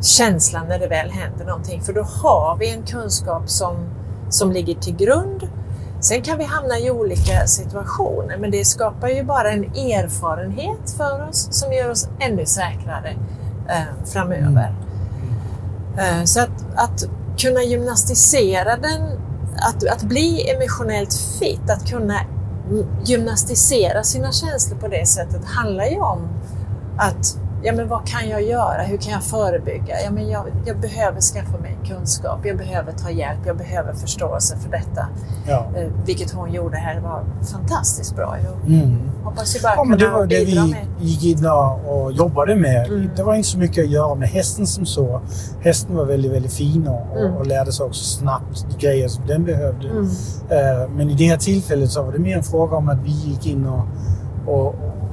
känslan 0.00 0.66
när 0.68 0.78
det 0.78 0.88
väl 0.88 1.10
händer 1.10 1.44
någonting. 1.44 1.82
För 1.82 1.92
då 1.92 2.02
har 2.02 2.56
vi 2.60 2.70
en 2.70 2.82
kunskap 2.82 3.50
som, 3.50 3.76
som 4.30 4.52
ligger 4.52 4.74
till 4.74 4.96
grund. 4.96 5.48
Sen 6.02 6.22
kan 6.22 6.38
vi 6.38 6.44
hamna 6.44 6.78
i 6.78 6.90
olika 6.90 7.46
situationer, 7.46 8.36
men 8.38 8.50
det 8.50 8.64
skapar 8.64 9.08
ju 9.08 9.24
bara 9.24 9.52
en 9.52 9.64
erfarenhet 9.64 10.90
för 10.96 11.28
oss 11.28 11.48
som 11.50 11.72
gör 11.72 11.90
oss 11.90 12.08
ännu 12.20 12.46
säkrare 12.46 13.16
eh, 13.68 14.06
framöver. 14.12 14.74
Eh, 15.98 16.24
så 16.24 16.40
att, 16.40 16.64
att 16.74 17.04
kunna 17.38 17.62
gymnastisera 17.62 18.76
den, 18.76 19.02
att, 19.56 19.88
att 19.88 20.02
bli 20.02 20.50
emotionellt 20.50 21.14
fit, 21.38 21.70
att 21.70 21.88
kunna 21.88 22.20
gymnastisera 23.04 24.02
sina 24.02 24.32
känslor 24.32 24.78
på 24.78 24.88
det 24.88 25.08
sättet 25.08 25.44
handlar 25.44 25.84
ju 25.84 26.00
om 26.00 26.28
att 26.96 27.38
ja, 27.62 27.72
men 27.72 27.88
vad 27.88 28.06
kan 28.06 28.28
jag 28.28 28.42
göra? 28.42 28.82
Hur 28.82 28.96
kan 28.96 29.12
jag 29.12 29.22
förebygga? 29.22 29.94
Ja, 30.04 30.10
men 30.10 30.28
jag, 30.28 30.44
jag 30.66 30.80
behöver 30.80 31.20
skaffa 31.20 31.58
mig 31.58 31.78
kunskap, 31.84 32.38
jag 32.44 32.56
behöver 32.58 32.92
ta 32.92 33.10
hjälp, 33.10 33.38
jag 33.46 33.56
behöver 33.56 33.92
förståelse 33.92 34.56
för 34.56 34.70
detta. 34.70 35.06
Ja. 35.48 35.66
Eh, 35.76 35.88
vilket 36.06 36.30
hon 36.30 36.52
gjorde 36.52 36.76
här 36.76 37.00
var 37.00 37.24
fantastiskt 37.52 38.16
bra. 38.16 38.36
Jag 38.44 38.74
Mm. 38.78 38.98
hoppas 39.24 39.56
ju 39.56 39.60
bara 39.62 39.74
Ja, 39.76 39.84
men 39.84 39.98
det 39.98 40.08
var 40.08 40.26
det 40.26 40.44
vi 40.44 40.54
med. 40.54 40.86
gick 41.00 41.24
in 41.24 41.46
och 41.46 42.02
och 42.02 42.12
jobbade 42.12 42.56
med. 42.56 42.86
Mm. 42.86 43.10
Det 43.16 43.22
var 43.22 43.34
inte 43.34 43.48
så 43.48 43.58
mycket 43.58 43.84
att 43.84 43.90
göra 43.90 44.14
med 44.14 44.28
hästen 44.28 44.66
som 44.66 44.86
så. 44.86 45.20
Hästen 45.60 45.96
var 45.96 46.04
väldigt, 46.04 46.32
väldigt 46.32 46.52
fin 46.52 46.88
och, 46.88 47.16
Mm. 47.18 47.36
och 47.36 47.46
lärde 47.46 47.72
sig 47.72 47.86
också 47.86 48.04
snabbt 48.04 48.66
grejer 48.78 49.08
som 49.08 49.26
den 49.26 49.44
behövde. 49.44 49.88
Mm. 49.88 50.04
Eh, 50.50 50.88
Men 50.96 51.10
i 51.10 51.14
det 51.14 51.24
här 51.24 51.36
tillfället 51.36 51.90
så 51.90 52.02
var 52.02 52.12
det 52.12 52.18
mer 52.18 52.36
en 52.36 52.42
fråga 52.42 52.76
om 52.76 52.88
att 52.88 52.98
vi 53.04 53.10
gick 53.10 53.46
in 53.46 53.66
och, 53.66 53.84
och, 54.46 54.66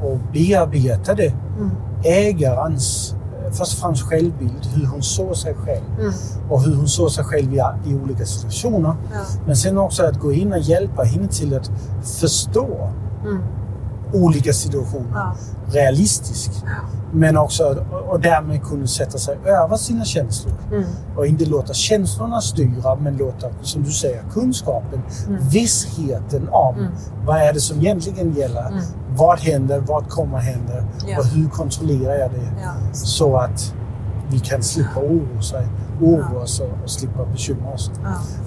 och 0.03 0.17
bearbetade 0.33 1.23
Mm. 1.57 1.71
Ägarens, 2.03 3.15
eh, 3.45 3.51
först 3.51 3.73
och 3.73 3.79
främst 3.79 4.03
självbild, 4.03 4.65
hur 4.75 4.85
hon 4.85 5.01
såg 5.03 5.35
sig 5.37 5.53
själv 5.55 5.85
Mm. 5.99 6.13
och 6.49 6.61
hur 6.63 6.75
hon 6.75 6.87
såg 6.87 7.11
sig 7.11 7.23
själv 7.23 7.53
i, 7.53 7.61
i 7.85 7.95
olika 8.03 8.25
situationer. 8.25 8.95
Ja. 9.13 9.19
Men 9.45 9.55
sen 9.55 9.77
också 9.77 10.03
att 10.05 10.19
gå 10.19 10.33
in 10.33 10.51
och 10.53 10.59
hjälpa 10.59 11.03
henne 11.03 11.27
till 11.27 11.57
att 11.57 11.71
förstå 12.03 12.89
Mm. 13.25 13.41
olika 14.13 14.53
situationer 14.53 15.05
Ja. 15.13 15.35
Realistisk. 15.71 16.51
Men 17.13 17.37
också 17.37 17.85
och 18.09 18.19
därmed 18.19 18.63
kunna 18.63 18.87
sätta 18.87 19.17
sig 19.17 19.37
över 19.45 19.77
sina 19.77 20.05
känslor. 20.05 20.53
Mm. 20.71 20.83
Och 21.17 21.25
inte 21.27 21.45
låta 21.45 21.73
känslorna 21.73 22.41
styra, 22.41 22.95
men 22.95 23.17
låta, 23.17 23.47
som 23.61 23.83
du 23.83 23.91
säger, 23.91 24.23
kunskapen, 24.33 25.01
vissheten 25.51 26.49
om 26.51 26.75
Mm. 26.79 26.91
vad 27.25 27.37
är 27.37 27.53
det 27.53 27.59
som 27.59 27.77
egentligen 27.79 28.33
gäller. 28.33 28.67
Mm. 28.67 28.83
Vad 29.15 29.39
händer? 29.39 29.79
Vad 29.79 30.09
kommer 30.09 30.37
hända? 30.37 30.73
Ja. 31.07 31.19
Och 31.19 31.25
hur 31.25 31.49
kontrollerar 31.49 32.15
jag 32.15 32.31
det? 32.31 32.61
Ja. 32.63 32.71
Så 32.93 33.37
att 33.37 33.73
vi 34.31 34.39
kan 34.39 34.63
slippa 34.63 34.99
oroa, 34.99 35.41
sig, 35.41 35.67
oroa 36.01 36.41
oss 36.43 36.59
och, 36.59 36.83
och 36.83 36.89
slippa 36.89 37.25
bekymra 37.25 37.73
oss. 37.73 37.91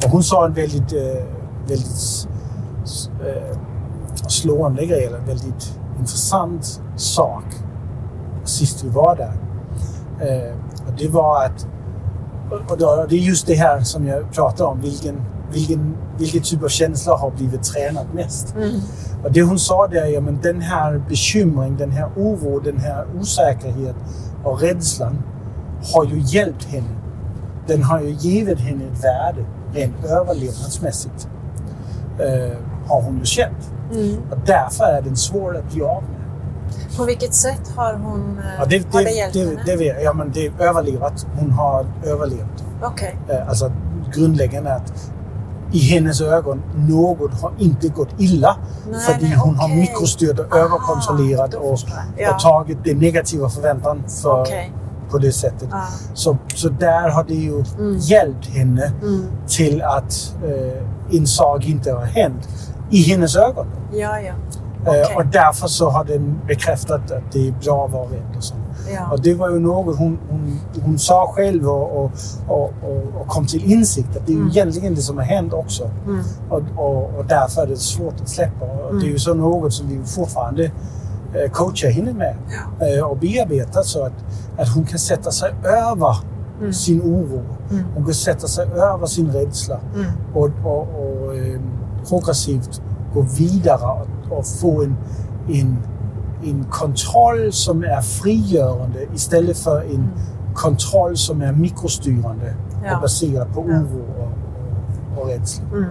Och 0.04 0.10
hon 0.10 0.22
sa 0.22 0.46
en 0.46 0.52
väldigt, 0.54 0.92
eh, 0.92 1.24
väldigt 1.68 2.28
eh, 3.26 3.58
slående 4.28 4.86
grej, 4.86 5.04
eller 5.04 5.18
väldigt 5.18 5.78
intressant 6.02 6.80
sak 6.96 7.44
sist 8.44 8.84
vi 8.84 8.88
var 8.88 9.16
där. 9.16 9.32
Eh, 10.20 10.54
och 10.86 10.92
det 10.98 11.08
var 11.08 11.44
att, 11.44 11.66
och- 12.70 12.78
då, 12.78 13.06
det 13.08 13.14
är 13.14 13.18
just 13.18 13.46
det 13.46 13.54
här 13.54 13.80
som 13.80 14.06
jag 14.06 14.32
pratar 14.32 14.64
om, 14.64 14.80
vilken, 14.80 15.22
vilken, 15.52 15.96
vilken 16.18 16.42
typ 16.42 16.62
av 16.64 16.68
känsla 16.68 17.16
har 17.16 17.30
blivit 17.30 17.62
tränad 17.62 18.06
mest. 18.14 18.54
Mm. 18.56 18.80
Och 19.24 19.32
det 19.32 19.42
hon 19.42 19.58
sa 19.58 19.86
där, 19.86 20.06
ja, 20.06 20.20
men 20.20 20.38
den 20.42 20.60
här 20.60 21.02
bekymring, 21.08 21.76
den 21.76 21.90
här 21.90 22.08
oro, 22.16 22.60
den 22.60 22.78
här 22.78 23.06
osäkerhet 23.20 23.96
och 24.44 24.60
rädslan 24.60 25.22
har 25.94 26.04
ju 26.04 26.20
hjälpt 26.20 26.64
henne. 26.64 26.96
Den 27.66 27.82
har 27.82 28.00
ju 28.00 28.10
givit 28.10 28.60
henne 28.60 28.84
ett 28.84 29.04
värde 29.04 29.44
rent 29.74 30.04
överlevnadsmässigt. 30.04 31.28
Eh, 32.18 32.56
har 32.88 33.02
hon 33.02 33.18
ju 33.18 33.24
känt. 33.24 33.70
Mm. 33.92 34.16
Därför 34.46 34.84
är 34.84 35.02
den 35.02 35.16
svår 35.16 35.56
att 35.56 35.72
bli 35.72 35.82
av 35.82 36.02
med. 36.02 36.18
På 36.96 37.04
vilket 37.04 37.34
sätt 37.34 37.72
har 37.76 37.94
hon 37.94 38.38
eh, 38.38 38.44
Ja, 38.58 38.64
det, 38.64 38.92
har 38.92 38.98
det, 39.00 39.04
det 39.04 39.10
hjälpt 39.10 39.34
det, 39.34 39.40
henne? 39.40 39.62
det, 39.76 39.84
jag. 39.84 40.02
ja, 40.02 40.12
men 40.12 40.30
det 40.32 40.46
är 40.46 40.52
överlevat. 40.60 41.26
Hon 41.38 41.50
har 41.50 41.86
överlevt. 42.04 42.64
Okej. 42.82 43.18
Eh, 43.28 43.48
alltså 43.48 43.72
grundläggande 44.14 44.70
är 44.70 44.76
att 44.76 44.92
i 45.72 45.78
hennes 45.78 46.20
ögon, 46.20 46.62
något 46.88 47.40
har 47.40 47.52
inte 47.58 47.88
gått 47.88 48.08
illa. 48.18 48.56
Nej, 48.90 49.00
För 49.00 49.36
hon 49.36 49.56
har 49.56 49.64
okej. 49.64 49.76
mikrostyrt 49.80 50.38
och 50.38 50.46
Ah, 50.56 50.58
överkontrollerat 50.58 51.50
då 51.52 51.58
och. 51.58 51.78
Ja. 52.18 52.34
och 52.34 52.40
tagit 52.40 52.78
det 52.84 52.94
negativa 52.94 53.48
förväntan 53.48 54.02
för, 54.22 54.40
Okej. 54.40 54.72
på 55.10 55.18
det 55.18 55.32
sättet. 55.32 55.68
Ja. 55.70 55.82
Så, 56.14 56.36
så 56.54 56.68
där 56.68 57.08
har 57.08 57.24
det 57.24 57.34
ju 57.34 57.64
Mm. 57.78 57.96
hjälpt 57.98 58.46
henne 58.46 58.92
Mm. 59.02 59.26
till 59.48 59.82
att 59.82 60.34
eh, 60.44 61.16
en 61.18 61.26
sak 61.26 61.64
inte 61.66 61.92
har 61.92 62.04
hänt 62.04 62.48
i 62.92 63.02
hennes 63.02 63.36
ögon. 63.36 63.66
Ja, 63.92 64.20
ja. 64.20 64.32
Eh, 64.86 64.88
Okej. 64.88 65.16
och 65.16 65.26
därför 65.26 65.66
så 65.68 65.90
har 65.90 66.04
den 66.04 66.40
bekräftat 66.46 67.10
att 67.10 67.32
det 67.32 67.48
är 67.48 67.52
bra 67.64 68.08
så. 68.38 68.54
Ja. 68.94 69.12
Och 69.12 69.22
det 69.22 69.34
var 69.34 69.50
ju 69.50 69.58
något 69.58 69.98
hon, 69.98 70.18
hon, 70.30 70.60
hon 70.84 70.98
sa 70.98 71.32
själv 71.36 71.68
och, 71.68 72.04
och, 72.04 72.10
och, 72.48 72.72
och, 73.20 73.26
kom 73.26 73.46
till 73.46 73.72
insikt 73.72 74.16
att 74.16 74.26
det 74.26 74.32
är 74.32 74.36
Mm. 74.36 74.48
egentligen 74.48 74.94
det 74.94 75.00
som 75.02 75.16
har 75.18 75.24
hänt 75.24 75.52
också. 75.52 75.90
Mm. 76.06 76.20
Och, 76.50 76.62
och, 76.76 77.18
och 77.18 77.24
därför 77.28 77.62
är 77.62 77.66
det 77.66 77.76
svårt 77.76 78.20
att 78.20 78.28
släppa. 78.28 78.64
Och 78.64 78.94
Det 79.00 79.06
är 79.06 79.10
ju 79.10 79.18
så 79.18 79.34
något 79.34 79.72
som 79.72 79.88
vi 79.88 80.00
fortfarande 80.06 80.64
eh, 81.34 81.50
coachar 81.52 81.88
henne 81.90 82.12
med 82.12 82.36
eh, 82.80 83.04
och 83.04 83.16
bearbetar 83.16 83.82
så 83.82 84.04
att, 84.04 84.12
att 84.58 84.68
hon 84.74 84.84
kan 84.86 84.98
sätta 84.98 85.30
sig 85.30 85.54
över 85.64 86.16
Mm. 86.60 86.72
sin 86.72 87.00
oro. 87.02 87.42
Mm. 87.70 87.84
Hon 87.94 88.04
kan 88.04 88.14
sätta 88.14 88.46
sig 88.48 88.66
över 88.66 89.06
sin 89.06 89.32
rädsla 89.32 89.80
Mm. 89.94 90.06
och, 90.34 90.50
och, 90.64 90.78
och 90.80 91.34
progressivt 92.08 92.82
gå 93.14 93.20
vidare 93.20 94.06
och, 94.30 94.46
få 94.46 94.82
en, 94.82 94.96
en, 95.48 95.76
en 96.44 96.64
kontroll 96.70 97.52
som 97.52 97.82
är 97.84 98.00
frigörande 98.00 98.98
istället 99.14 99.58
för 99.58 99.80
en 99.80 100.08
kontroll 100.54 101.16
som 101.16 101.42
är 101.42 101.52
mikrostyrande 101.52 102.54
Ja. 102.84 102.94
och 102.96 103.02
baserad 103.02 103.54
på 103.54 103.60
oro 103.60 104.04
och, 104.18 104.28
och, 105.16 105.22
och 105.22 105.28
rädsla. 105.28 105.64
Mm. 105.72 105.84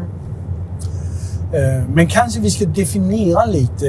Eh, 1.53 1.87
Men 1.93 2.07
kanske 2.07 2.39
vi 2.39 2.51
ska 2.51 2.65
definiera 2.65 3.45
lite 3.45 3.87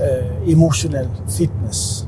eh, 0.00 0.52
emotionell 0.52 1.08
fitness. 1.28 2.06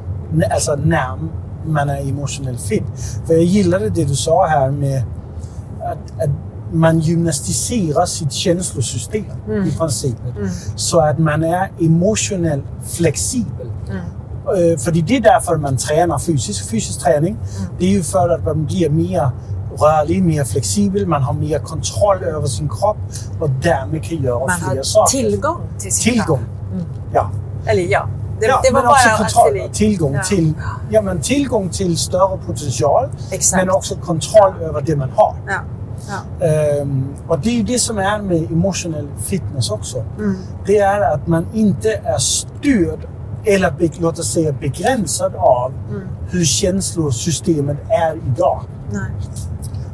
Alltså 0.50 0.74
när 0.84 1.18
man 1.66 1.90
är 1.90 2.08
emotionell 2.08 2.56
fit. 2.58 2.82
För 3.26 3.34
jag 3.34 3.42
gillade 3.42 3.90
det 3.90 4.04
du 4.04 4.14
sa 4.14 4.46
här 4.46 4.70
med 4.70 5.02
att, 5.80 6.22
att 6.22 6.30
man 6.74 7.00
gymnastiserar 7.00 8.06
sitt 8.06 8.32
känslosystem 8.32 9.24
Mm. 9.48 9.68
i 9.68 9.70
princip. 9.76 10.16
Mm. 10.36 10.48
Så 10.76 11.00
att 11.00 11.18
man 11.18 11.44
är 11.44 11.70
emotionellt 11.80 12.64
flexibel. 12.90 13.66
Mm. 13.90 13.98
Eh, 14.72 14.78
För 14.78 14.90
det 14.92 15.16
är 15.16 15.20
därför 15.20 15.56
man 15.56 15.76
tränar 15.76 16.18
fysisk, 16.18 16.70
fysisk 16.70 17.00
träning. 17.00 17.36
Det 17.78 17.84
är 17.86 17.90
ju 17.90 18.02
för 18.02 18.28
att 18.28 18.44
man 18.44 18.64
blir 18.66 18.90
mer 18.90 19.30
rörlig, 19.78 20.22
mer 20.22 20.44
flexibel, 20.44 21.06
man 21.06 21.22
har 21.22 21.32
mer 21.34 21.58
kontroll 21.58 22.22
över 22.22 22.46
sin 22.46 22.68
kropp 22.68 22.96
och 23.40 23.50
därmed 23.50 24.04
kan 24.04 24.22
göra 24.22 24.38
Man 24.38 24.50
fler 24.58 24.76
har 24.76 24.82
saker. 24.82 25.10
tillgång 25.18 25.60
till 25.78 25.92
sin 25.92 26.12
Tillgång. 26.12 26.40
Mm. 26.72 26.84
Ja. 27.12 27.30
Eller 27.66 27.82
ja, 27.82 28.08
det, 28.40 28.46
ja, 28.46 28.60
det 28.64 28.72
men 28.72 28.86
också 28.86 29.08
kontroll, 29.18 29.56
i. 29.56 29.68
tillgång, 29.72 30.14
Ja. 30.14 30.22
till, 30.22 30.52
ja, 30.90 31.02
men 31.02 31.20
tillgång 31.20 31.68
till 31.68 31.96
större 31.98 32.38
potential, 32.46 33.08
Exakt. 33.30 33.64
men 33.66 33.74
också 33.74 33.94
kontroll 33.96 34.52
över 34.62 34.80
det 34.86 34.96
man 34.96 35.10
har. 35.16 35.34
Ja. 35.46 35.54
Ja. 36.08 36.46
Ehm, 36.46 37.04
och 37.28 37.38
det 37.40 37.48
är 37.48 37.54
ju 37.54 37.62
det 37.62 37.78
som 37.78 37.98
är 37.98 38.22
med 38.22 38.52
emotionell 38.52 39.08
fitness 39.24 39.70
också. 39.70 40.04
Mm. 40.18 40.36
Det 40.66 40.78
är 40.78 41.14
att 41.14 41.26
man 41.26 41.46
inte 41.54 41.88
är 42.04 42.18
styrd 42.18 42.98
eller 43.46 43.74
låt 44.00 44.18
oss 44.18 44.32
säga 44.32 44.52
begränsad 44.52 45.34
av 45.34 45.72
Mm. 45.90 46.02
hur 46.30 46.44
känslosystemet 46.44 47.76
är 47.88 48.16
idag. 48.16 48.60
Nej. 48.92 49.02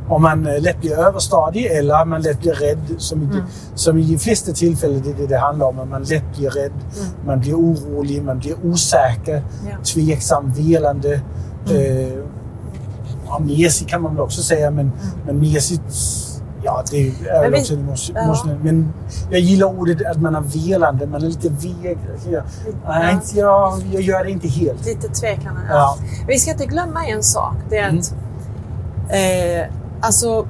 Om 0.09 0.23
man 0.23 0.46
eh, 0.46 0.61
lätt 0.62 0.81
blir 0.81 0.99
överstadig 0.99 1.66
eller 1.66 2.05
man 2.05 2.23
lätt 2.23 2.40
blir 2.40 2.53
rädd. 2.53 2.79
Som 2.99 3.23
i, 3.23 3.25
Mm. 3.25 3.37
som 3.75 3.99
i 3.99 4.03
de 4.03 4.18
flesta 4.18 4.53
tillfällen 4.53 5.03
det 5.05 5.11
är 5.11 5.14
det 5.14 5.27
det 5.27 5.38
handlar 5.38 5.66
om. 5.66 5.79
Att 5.79 5.88
man 5.88 6.03
lätt 6.03 6.37
blir 6.38 6.51
rädd, 6.51 6.73
man 7.27 7.40
blir 7.40 7.55
orolig, 7.55 8.23
man 8.23 8.38
blir 8.38 8.55
osäker, 8.64 9.33
Mm. 9.37 9.44
Ja. 9.64 9.70
Mm. 9.70 9.83
tveksam, 9.83 10.53
velande. 10.53 11.12
Eh, 11.70 12.18
ja, 13.31 13.38
mesig 13.38 13.88
kan 13.88 14.03
man 14.03 14.14
väl 14.14 14.21
också 14.25 14.43
säga, 14.43 14.71
men, 14.71 14.93
men 15.27 15.38
mesigt 15.38 15.83
Ja, 16.62 16.83
det 16.90 16.97
är 17.09 17.40
väl 17.51 17.55
också 17.61 17.75
emotion- 17.75 18.14
ja. 18.14 18.57
Men 18.62 18.93
jag 19.31 19.40
gillar 19.40 19.66
ordet 19.66 20.07
att 20.11 20.21
man 20.21 20.35
är 20.35 20.40
velande. 20.40 21.07
Man 21.07 21.23
är 21.23 21.27
lite 21.27 21.49
veg. 21.49 21.99
Jag, 22.31 22.43
nej, 22.88 23.16
jag, 23.35 23.83
jag 23.93 24.03
gör 24.03 24.25
det 24.25 24.31
inte 24.31 24.49
helt. 24.49 24.87
Lite 24.87 25.09
tvekande. 25.09 25.61
Ja. 25.69 25.75
Ja. 25.75 25.97
Vi 26.29 26.38
ska 26.38 26.51
inte 26.51 26.66
glömma 26.66 27.07
en 27.07 27.23
sak. 27.23 27.55
Det 27.71 27.79
är 27.79 27.88
Mm. 27.88 27.99
att 28.01 28.12
eh, 29.09 29.75
alltså, 30.01 30.47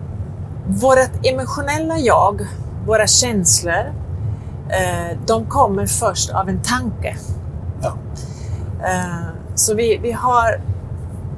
vårt 0.66 1.26
emotionella 1.26 1.98
jag, 1.98 2.46
våra 2.86 3.06
känslor, 3.06 3.92
eh, 4.68 5.16
de 5.26 5.46
kommer 5.46 5.86
först 5.86 6.30
av 6.30 6.48
en 6.48 6.60
tanke. 6.62 7.16
Ja. 7.82 7.92
Eh, 8.84 9.28
så 9.54 9.74
vi, 9.74 9.98
vi 10.02 10.12
har 10.12 10.60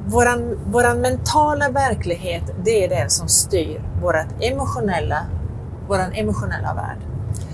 våran, 0.07 0.59
våran 0.73 1.01
mentala 1.01 1.69
verklighet, 1.69 2.43
det 2.65 2.85
är 2.85 2.89
det 2.89 3.11
som 3.13 3.29
styr 3.29 3.83
vårat 4.03 4.27
emotionella, 4.41 5.27
våran 5.89 6.13
emotionella 6.13 6.75
värld. 6.75 6.99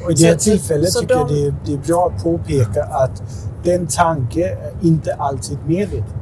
Och 0.05 0.11
i 0.11 0.15
det 0.15 0.27
här 0.27 0.33
Så- 0.33 0.39
så- 0.39 0.51
tillfället 0.51 0.93
så 0.93 1.01
tycker 1.01 1.15
jag 1.15 1.29
de- 1.29 1.35
det 1.35 1.47
är, 1.47 1.55
det 1.65 1.73
är 1.73 1.77
bra 1.79 2.07
att 2.17 2.23
påpeka 2.25 2.85
att 2.85 3.23
den 3.65 3.87
tanke 3.87 4.49
är 4.51 4.73
inte 4.87 5.15
alltid 5.15 5.59
medveten. 5.67 6.15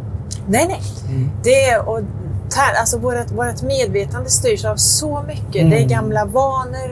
Nej, 0.48 0.66
nej. 0.68 0.82
Mm. 1.08 1.30
Det 1.44 1.78
och 1.78 2.00
alltså 2.80 2.98
vårt, 2.98 3.30
vårt 3.30 3.62
medvetande 3.62 4.30
styrs 4.30 4.64
av 4.64 4.76
så 4.76 5.22
mycket. 5.26 5.56
Mm. 5.56 5.70
Det 5.70 5.76
är 5.82 5.88
gamla 5.88 6.24
vanor, 6.24 6.88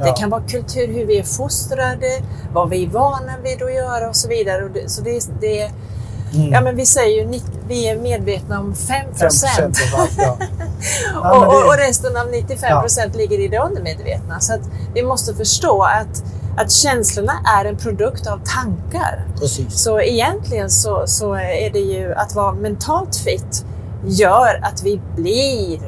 det 0.00 0.06
Ja. 0.08 0.14
kan 0.14 0.30
vara 0.30 0.42
kultur, 0.42 0.86
hur 0.94 1.06
vi 1.06 1.18
är 1.18 1.22
fostrade, 1.22 2.06
vad 2.52 2.70
vi 2.70 2.84
är 2.84 2.88
vana 2.88 3.32
vid 3.42 3.62
att 3.62 3.74
göra 3.74 4.08
och 4.08 4.16
så 4.16 4.28
vidare. 4.28 4.64
Och 4.64 4.70
det, 4.70 4.90
så 4.90 5.02
det, 5.02 5.28
det, 5.40 5.60
är- 5.60 5.70
Mm. 6.34 6.52
ja, 6.52 6.60
men 6.60 6.76
vi 6.76 6.86
säger 6.86 7.24
ju 7.24 7.40
vi 7.68 7.88
är 7.88 7.98
medvetna 7.98 8.60
om 8.60 8.74
5 8.74 8.96
5 9.14 9.14
procent. 9.14 9.78
Ja. 10.16 10.38
Ja, 11.14 11.46
och, 11.46 11.66
och, 11.66 11.78
resten 11.78 12.16
av 12.16 12.30
95 12.30 12.80
procent 12.80 13.16
ligger 13.16 13.38
i 13.38 13.48
det 13.48 13.58
undermedvetna. 13.58 14.40
Så 14.40 14.54
att 14.54 14.60
vi 14.94 15.02
måste 15.02 15.34
förstå 15.34 15.82
att, 15.82 16.24
att 16.56 16.70
känslorna 16.70 17.32
är 17.58 17.64
en 17.64 17.76
produkt 17.76 18.26
av 18.26 18.40
tankar. 18.44 19.26
precis. 19.40 19.82
Så 19.82 20.00
egentligen 20.00 20.70
så, 20.70 21.02
så 21.06 21.34
är 21.34 21.70
det 21.72 21.78
ju 21.78 22.14
att 22.14 22.34
vara 22.34 22.52
mentalt 22.52 23.16
fit 23.16 23.64
gör 24.06 24.60
att 24.62 24.82
vi 24.82 25.00
blir 25.16 25.80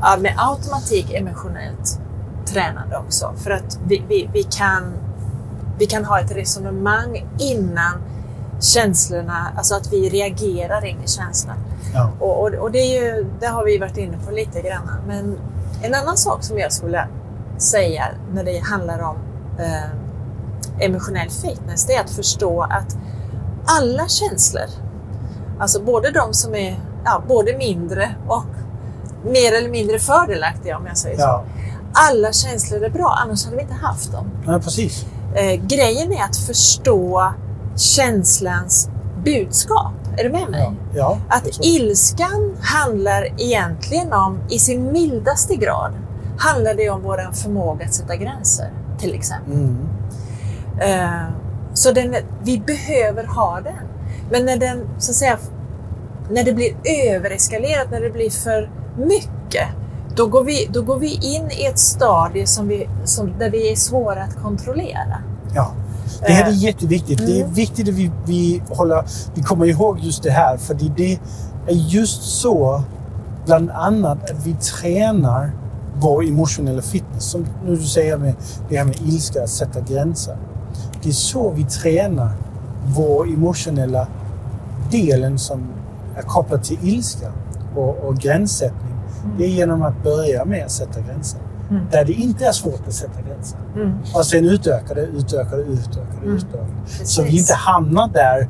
ja, 0.00 0.16
med 0.20 0.34
automatik 0.36 1.12
emotionellt 1.12 2.00
tränade 2.46 2.96
också. 2.96 3.34
För 3.36 3.50
att 3.50 3.78
vi, 3.86 4.02
vi, 4.08 4.30
vi, 4.32 4.42
kan, 4.42 4.92
vi 5.78 5.86
kan 5.86 6.04
ha 6.04 6.20
ett 6.20 6.36
resonemang 6.36 7.26
innan 7.38 8.02
känslorna, 8.60 9.52
alltså 9.56 9.74
att 9.74 9.92
vi 9.92 10.08
reagerar 10.08 10.84
in 10.84 10.96
i 11.04 11.08
känslan. 11.08 11.56
Ja. 11.94 12.10
Och, 12.20 12.42
och, 12.42 12.54
och 12.54 12.70
det, 12.72 12.78
är 12.78 13.02
ju, 13.04 13.26
det 13.40 13.46
har 13.46 13.64
vi 13.64 13.78
varit 13.78 13.96
inne 13.96 14.18
på 14.26 14.30
lite 14.32 14.60
grann. 14.62 14.90
Men 15.06 15.38
en 15.82 15.94
annan 15.94 16.16
sak 16.16 16.42
som 16.44 16.58
jag 16.58 16.72
skulle 16.72 17.08
säga 17.58 18.04
när 18.32 18.44
det 18.44 18.58
handlar 18.58 19.00
om 19.02 19.16
eh, 19.58 20.84
emotionell 20.86 21.30
fitness, 21.30 21.86
det 21.86 21.94
är 21.94 22.04
att 22.04 22.10
förstå 22.10 22.62
att 22.62 22.96
alla 23.66 24.08
känslor, 24.08 24.66
alltså 25.60 25.82
både 25.82 26.10
de 26.10 26.34
som 26.34 26.54
är 26.54 26.80
ja, 27.04 27.22
både 27.28 27.56
mindre 27.56 28.14
och 28.28 28.44
mer 29.24 29.52
eller 29.54 29.68
mindre 29.70 29.98
fördelaktiga 29.98 30.76
om 30.76 30.86
jag 30.86 30.96
säger 30.96 31.18
Ja. 31.18 31.44
så. 31.44 31.62
Alla 31.92 32.32
känslor 32.32 32.84
är 32.84 32.90
bra, 32.90 33.18
annars 33.24 33.44
hade 33.44 33.56
vi 33.56 33.62
inte 33.62 33.74
haft 33.74 34.12
dem. 34.12 34.30
Nej, 34.46 34.60
precis. 34.60 35.06
Eh, 35.34 35.54
grejen 35.66 36.12
är 36.12 36.24
att 36.24 36.36
förstå 36.36 37.32
känslans 37.78 38.88
budskap. 39.24 39.92
Är 40.16 40.24
du 40.24 40.30
med 40.30 40.50
mig? 40.50 40.60
Ja. 40.60 40.74
ja 40.94 41.18
Att 41.28 41.46
exakt. 41.46 41.64
ilskan 41.64 42.56
handlar 42.60 43.40
egentligen 43.40 44.12
om, 44.12 44.38
i 44.50 44.58
sin 44.58 44.92
mildaste 44.92 45.56
grad, 45.56 45.92
handlar 46.38 46.74
det 46.74 46.90
om 46.90 47.02
vår 47.02 47.32
förmåga 47.32 47.86
att 47.86 47.94
sätta 47.94 48.16
gränser, 48.16 48.70
till 48.98 49.14
exempel. 49.14 49.54
Mm. 49.54 49.88
Eh, 50.80 51.28
så 51.74 51.92
den, 51.92 52.16
vi 52.42 52.58
behöver 52.58 53.24
ha 53.24 53.60
den. 53.60 53.74
Men 54.30 54.46
när 54.46 54.56
den, 54.56 54.88
så 54.98 55.10
att 55.10 55.16
säga, 55.16 55.38
när 56.30 56.44
det 56.44 56.52
blir 56.52 56.76
övereskalerat, 57.10 57.90
när 57.90 58.00
det 58.00 58.10
blir 58.10 58.30
för 58.30 58.70
mycket, 58.96 59.68
då 60.16 60.26
går 60.26 60.44
vi, 60.44 60.68
då 60.72 60.82
går 60.82 60.98
vi 60.98 61.12
in 61.12 61.50
i 61.50 61.64
ett 61.64 61.78
stadie 61.78 62.46
som 62.46 62.68
vi, 62.68 62.88
som, 63.04 63.38
där 63.38 63.50
vi 63.50 63.72
är 63.72 63.76
svåra 63.76 64.22
att 64.22 64.42
kontrollera. 64.42 65.22
Ja. 65.54 65.72
Det 66.26 66.32
här 66.32 66.44
är 66.44 66.48
Eh, 66.48 66.64
jätteviktigt. 66.64 67.18
Det 67.18 67.40
är 67.40 67.42
mm. 67.42 67.54
viktigt 67.54 67.88
att 67.88 67.94
vi, 67.94 68.10
vi, 68.26 68.62
håller, 68.68 69.04
vi 69.34 69.42
kommer 69.42 69.66
ihåg 69.66 69.98
just 69.98 70.22
det 70.22 70.30
här. 70.30 70.56
För 70.56 70.74
det 70.74 71.12
är 71.66 71.74
just 71.74 72.22
så, 72.22 72.82
bland 73.46 73.70
annat, 73.70 74.30
att 74.30 74.46
vi 74.46 74.54
tränar 74.54 75.52
vår 75.94 76.24
emotionella 76.24 76.82
fitness. 76.82 77.24
Som 77.24 77.46
nu 77.64 77.76
du 77.76 77.82
säger 77.82 78.18
med 78.18 78.34
det 78.68 78.76
här 78.76 78.84
med 78.84 79.00
ilska, 79.00 79.42
att 79.42 79.50
sätta 79.50 79.80
gränser. 79.80 80.36
Det 81.02 81.08
är 81.08 81.12
så 81.12 81.50
vi 81.50 81.64
tränar 81.64 82.30
vår 82.96 83.28
emotionella 83.28 84.08
delen 84.90 85.38
som 85.38 85.66
är 86.16 86.22
kopplad 86.22 86.64
till 86.64 86.78
ilska 86.82 87.32
och, 87.76 87.96
och 87.98 88.18
gränssättning. 88.18 88.94
Det 89.38 89.44
är 89.44 89.48
genom 89.48 89.82
att 89.82 90.02
börja 90.02 90.44
med 90.44 90.64
att 90.64 90.70
sätta 90.70 91.00
gränser. 91.00 91.40
Mm. 91.70 91.82
Där 91.90 92.04
det 92.04 92.12
inte 92.12 92.46
är 92.46 92.52
svårt 92.52 92.80
att 92.88 92.94
sätta 92.94 93.20
gränser. 93.28 93.58
Mm. 93.76 93.98
Och 94.14 94.26
sen 94.26 94.44
utöka 94.44 94.94
det, 94.94 95.00
utöka 95.02 95.56
det, 95.56 95.62
utöka 95.62 96.00
det, 96.20 96.26
Mm. 96.26 96.36
utöka 96.36 96.64
det. 96.98 97.06
Så 97.06 97.22
vi 97.22 97.38
inte 97.38 97.54
hamnar 97.54 98.08
där, 98.08 98.48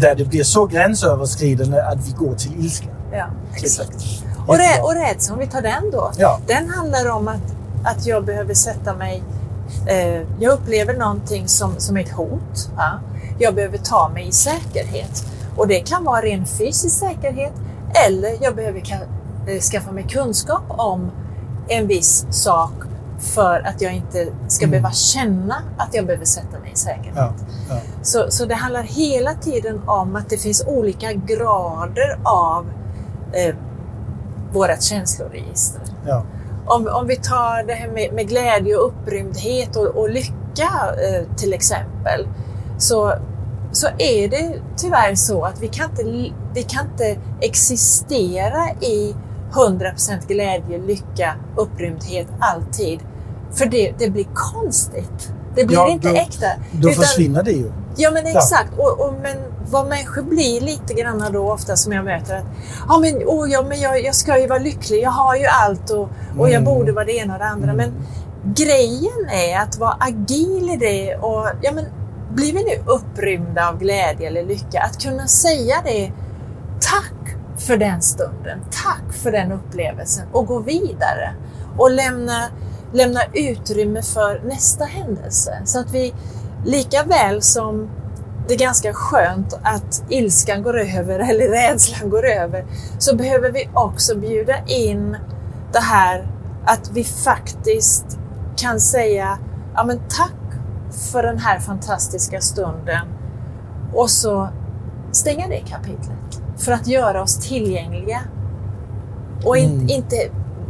där 0.00 0.14
det 0.14 0.24
blir 0.24 0.42
så 0.42 0.66
gränsöverskridande 0.66 1.80
att 1.80 2.08
vi 2.08 2.12
går 2.12 2.34
till 2.34 2.64
ilska. 2.64 2.88
Ja, 3.12 3.26
exakt. 3.54 4.04
Och, 4.46 4.56
rä, 4.56 4.82
och 4.82 4.94
rädslan, 4.94 5.34
om 5.38 5.40
vi 5.44 5.46
tar 5.46 5.62
den 5.62 5.90
då. 5.92 6.10
Ja. 6.18 6.38
Den 6.46 6.68
handlar 6.68 7.10
om 7.10 7.28
att, 7.28 7.54
att 7.84 8.06
jag 8.06 8.24
behöver 8.24 8.54
sätta 8.54 8.94
mig... 8.96 9.22
Eh, 9.86 10.22
jag 10.40 10.52
upplever 10.52 10.94
någonting 10.98 11.48
som, 11.48 11.74
som 11.78 11.96
ett 11.96 12.10
hot. 12.12 12.70
Ja? 12.76 12.98
Jag 13.38 13.54
behöver 13.54 13.78
ta 13.78 14.08
mig 14.14 14.28
i 14.28 14.32
säkerhet. 14.32 15.24
Och 15.56 15.68
det 15.68 15.80
kan 15.80 16.04
vara 16.04 16.22
ren 16.22 16.46
fysisk 16.46 16.98
säkerhet 16.98 17.52
eller 18.08 18.44
jag 18.44 18.56
behöver 18.56 18.82
eh, 19.46 19.60
skaffa 19.60 19.92
mig 19.92 20.04
kunskap 20.08 20.62
om 20.68 21.10
en 21.70 21.86
viss 21.86 22.26
sak 22.30 22.72
för 23.18 23.66
att 23.66 23.80
jag 23.80 23.92
inte 23.94 24.26
ska 24.48 24.64
Mm. 24.64 24.70
behöva 24.70 24.90
känna 24.92 25.54
att 25.78 25.94
jag 25.94 26.06
behöver 26.06 26.24
sätta 26.24 26.58
mig 26.58 26.70
i 26.74 26.76
säkerhet. 26.76 27.14
Ja, 27.16 27.32
ja. 27.68 27.76
Så, 28.02 28.26
så 28.30 28.44
det 28.44 28.54
handlar 28.54 28.82
hela 28.82 29.34
tiden 29.34 29.80
om 29.86 30.16
att 30.16 30.28
det 30.28 30.36
finns 30.36 30.64
olika 30.66 31.12
grader 31.12 32.18
av 32.24 32.66
eh, 33.32 33.54
vårt 34.52 34.82
känsloregister. 34.82 35.80
ja. 36.06 36.24
Om, 36.66 36.88
om 36.92 37.06
vi 37.06 37.16
tar 37.16 37.66
det 37.66 37.74
här 37.74 37.88
med, 37.88 38.12
med 38.12 38.28
glädje 38.28 38.76
och 38.76 38.86
upprymdhet 38.86 39.76
och, 39.76 39.86
och 39.86 40.10
lycka 40.10 40.70
eh, 41.08 41.36
till 41.36 41.52
exempel, 41.52 42.28
så, 42.78 43.14
så 43.72 43.86
är 43.98 44.28
det 44.28 44.54
tyvärr 44.76 45.14
så 45.14 45.44
att 45.44 45.60
vi 45.62 45.68
kan 45.68 45.90
inte, 45.90 46.32
vi 46.54 46.62
kan 46.62 46.86
inte 46.86 47.16
existera 47.40 48.70
i 48.70 49.14
100% 49.52 50.26
glädje, 50.28 50.78
lycka, 50.78 51.34
upprymdhet 51.56 52.26
alltid. 52.40 53.00
För 53.52 53.66
det, 53.66 53.92
det 53.98 54.10
blir 54.10 54.26
konstigt. 54.34 55.32
Det 55.54 55.64
blir 55.64 55.76
Ja, 55.76 55.88
inte 55.88 56.08
då- 56.08 56.14
äkta. 56.16 56.46
Då 56.72 56.88
Utan- 56.90 57.02
försvinner 57.04 57.42
det 57.42 57.50
ju. 57.52 57.72
Ja 57.96 58.10
men 58.10 58.26
Ja. 58.26 58.30
exakt. 58.38 58.70
Och, 58.78 59.00
och, 59.00 59.14
men 59.22 59.36
vad 59.70 59.86
människor 59.88 60.22
blir 60.22 60.60
lite 60.60 60.94
grann 60.94 61.24
då 61.32 61.52
ofta 61.52 61.76
som 61.76 61.92
jag 61.92 62.04
möter 62.04 62.36
att 62.36 62.44
ja 62.88 62.98
men, 62.98 63.14
oh, 63.14 63.50
ja, 63.52 63.62
men 63.68 63.80
jag, 63.80 64.04
jag 64.04 64.14
ska 64.14 64.38
ju 64.40 64.46
vara 64.46 64.58
lycklig, 64.58 65.02
jag 65.02 65.10
har 65.10 65.36
ju 65.36 65.46
allt 65.46 65.90
och, 65.90 66.08
och 66.38 66.48
jag 66.48 66.50
Mm. 66.50 66.64
borde 66.64 66.92
vara 66.92 67.04
det 67.04 67.12
ena 67.16 67.32
och 67.32 67.38
det 67.38 67.46
andra. 67.46 67.70
Mm. 67.72 67.76
Men 67.76 67.92
grejen 68.54 69.28
är 69.32 69.58
att 69.62 69.78
vara 69.78 69.96
agil 70.00 70.70
i 70.70 70.76
det 70.76 71.16
och 71.16 71.46
ja 71.62 71.72
men 71.72 71.84
blir 72.34 72.52
vi 72.52 72.64
nu 72.64 72.92
upprymda 72.92 73.68
av 73.68 73.78
glädje 73.78 74.26
eller 74.28 74.44
lycka, 74.44 74.80
att 74.80 75.02
kunna 75.02 75.26
säga 75.26 75.76
det 75.84 76.12
tack 76.80 77.19
för 77.70 77.76
den 77.76 78.02
stunden, 78.02 78.60
tack 78.70 79.12
för 79.12 79.32
den 79.32 79.52
upplevelsen. 79.52 80.26
Och 80.32 80.46
gå 80.46 80.58
vidare. 80.58 81.34
Och 81.78 81.90
lämna, 81.90 82.48
lämna 82.92 83.20
utrymme 83.32 84.02
för 84.02 84.40
nästa 84.44 84.84
händelse. 84.84 85.62
Så 85.64 85.80
att 85.80 85.90
vi 85.90 86.14
lika 86.64 87.04
väl 87.04 87.42
som 87.42 87.90
det 88.48 88.54
är 88.54 88.58
ganska 88.58 88.92
skönt 88.92 89.58
att 89.62 90.02
ilskan 90.08 90.62
går 90.62 90.80
över 90.80 91.18
eller 91.30 91.48
rädslan 91.48 92.10
går 92.10 92.26
över 92.26 92.66
så 92.98 93.16
behöver 93.16 93.52
vi 93.52 93.68
också 93.74 94.16
bjuda 94.16 94.66
in 94.66 95.16
det 95.72 95.80
här 95.80 96.26
att 96.64 96.90
vi 96.92 97.04
faktiskt 97.04 98.18
kan 98.56 98.80
säga 98.80 99.38
ja, 99.74 99.84
men 99.84 99.98
tack 100.08 100.60
för 101.12 101.22
den 101.22 101.38
här 101.38 101.58
fantastiska 101.58 102.40
stunden. 102.40 103.08
Och 103.94 104.10
så 104.10 104.48
stänga 105.12 105.48
det 105.48 105.60
kapitlet 105.60 106.19
för 106.60 106.72
att 106.72 106.86
göra 106.86 107.22
oss 107.22 107.36
tillgängliga 107.48 108.20
och 109.44 109.56
in, 109.56 109.70
Mm. 109.70 109.88
inte 109.88 110.16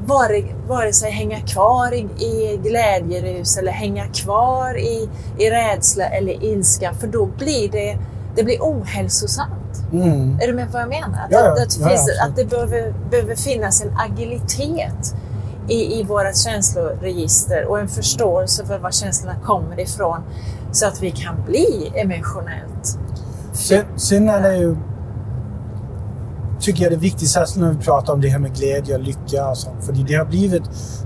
vare, 0.06 0.42
vare 0.68 0.92
sig 0.92 1.10
hänga 1.10 1.40
kvar 1.40 1.92
i, 1.94 1.98
i 2.24 2.60
glädjerus 2.62 3.56
eller 3.58 3.72
hänga 3.72 4.06
kvar 4.06 4.78
i, 4.78 5.08
i 5.38 5.50
rädsla 5.50 6.04
eller 6.04 6.44
ilska 6.44 6.92
för 6.94 7.06
då 7.06 7.26
blir 7.26 7.68
det, 7.70 7.98
det 8.36 8.42
blir 8.44 8.58
ohälsosamt. 8.60 9.82
Mm. 9.92 10.38
Är 10.40 10.46
du 10.46 10.52
med 10.52 10.66
på 10.66 10.72
vad 10.72 10.82
jag 10.82 10.88
menar? 10.88 11.24
Att, 11.24 11.30
Ja, 11.30 11.40
ja. 11.40 11.50
att, 11.52 11.56
det, 11.56 11.80
Ja, 11.80 11.88
finns, 11.88 12.00
absolut. 12.00 12.20
att 12.22 12.36
det 12.36 12.44
behöver, 12.44 12.94
behöver 13.10 13.34
finnas 13.34 13.82
en 13.82 13.92
agilitet 13.98 15.14
i, 15.68 16.00
i 16.00 16.02
våra 16.02 16.32
känsloregister 16.32 17.64
och 17.64 17.80
en 17.80 17.88
förståelse 17.88 18.66
för 18.66 18.78
var 18.78 18.90
känslorna 18.90 19.36
kommer 19.44 19.80
ifrån 19.80 20.18
så 20.72 20.86
att 20.86 21.02
vi 21.02 21.10
kan 21.10 21.34
bli 21.46 21.92
emotionellt 21.94 22.98
Sen, 23.52 23.84
sen 23.96 24.28
är 24.28 24.40
det 24.42 24.56
ju... 24.56 24.76
Tycker 26.60 26.82
jag 26.82 26.92
det 26.92 26.96
är 26.96 27.00
viktigt, 27.00 27.28
särskilt 27.28 27.60
när 27.60 27.72
vi 27.72 27.78
pratar 27.84 28.12
om 28.12 28.20
det 28.20 28.28
här 28.28 28.38
med 28.38 28.56
glädje 28.56 28.94
och 28.94 29.02
lycka 29.02 29.48
och 29.48 29.58
sånt. 29.58 29.84
För 29.84 29.92
det 29.92 30.14
har 30.14 30.24
blivit, 30.24 30.62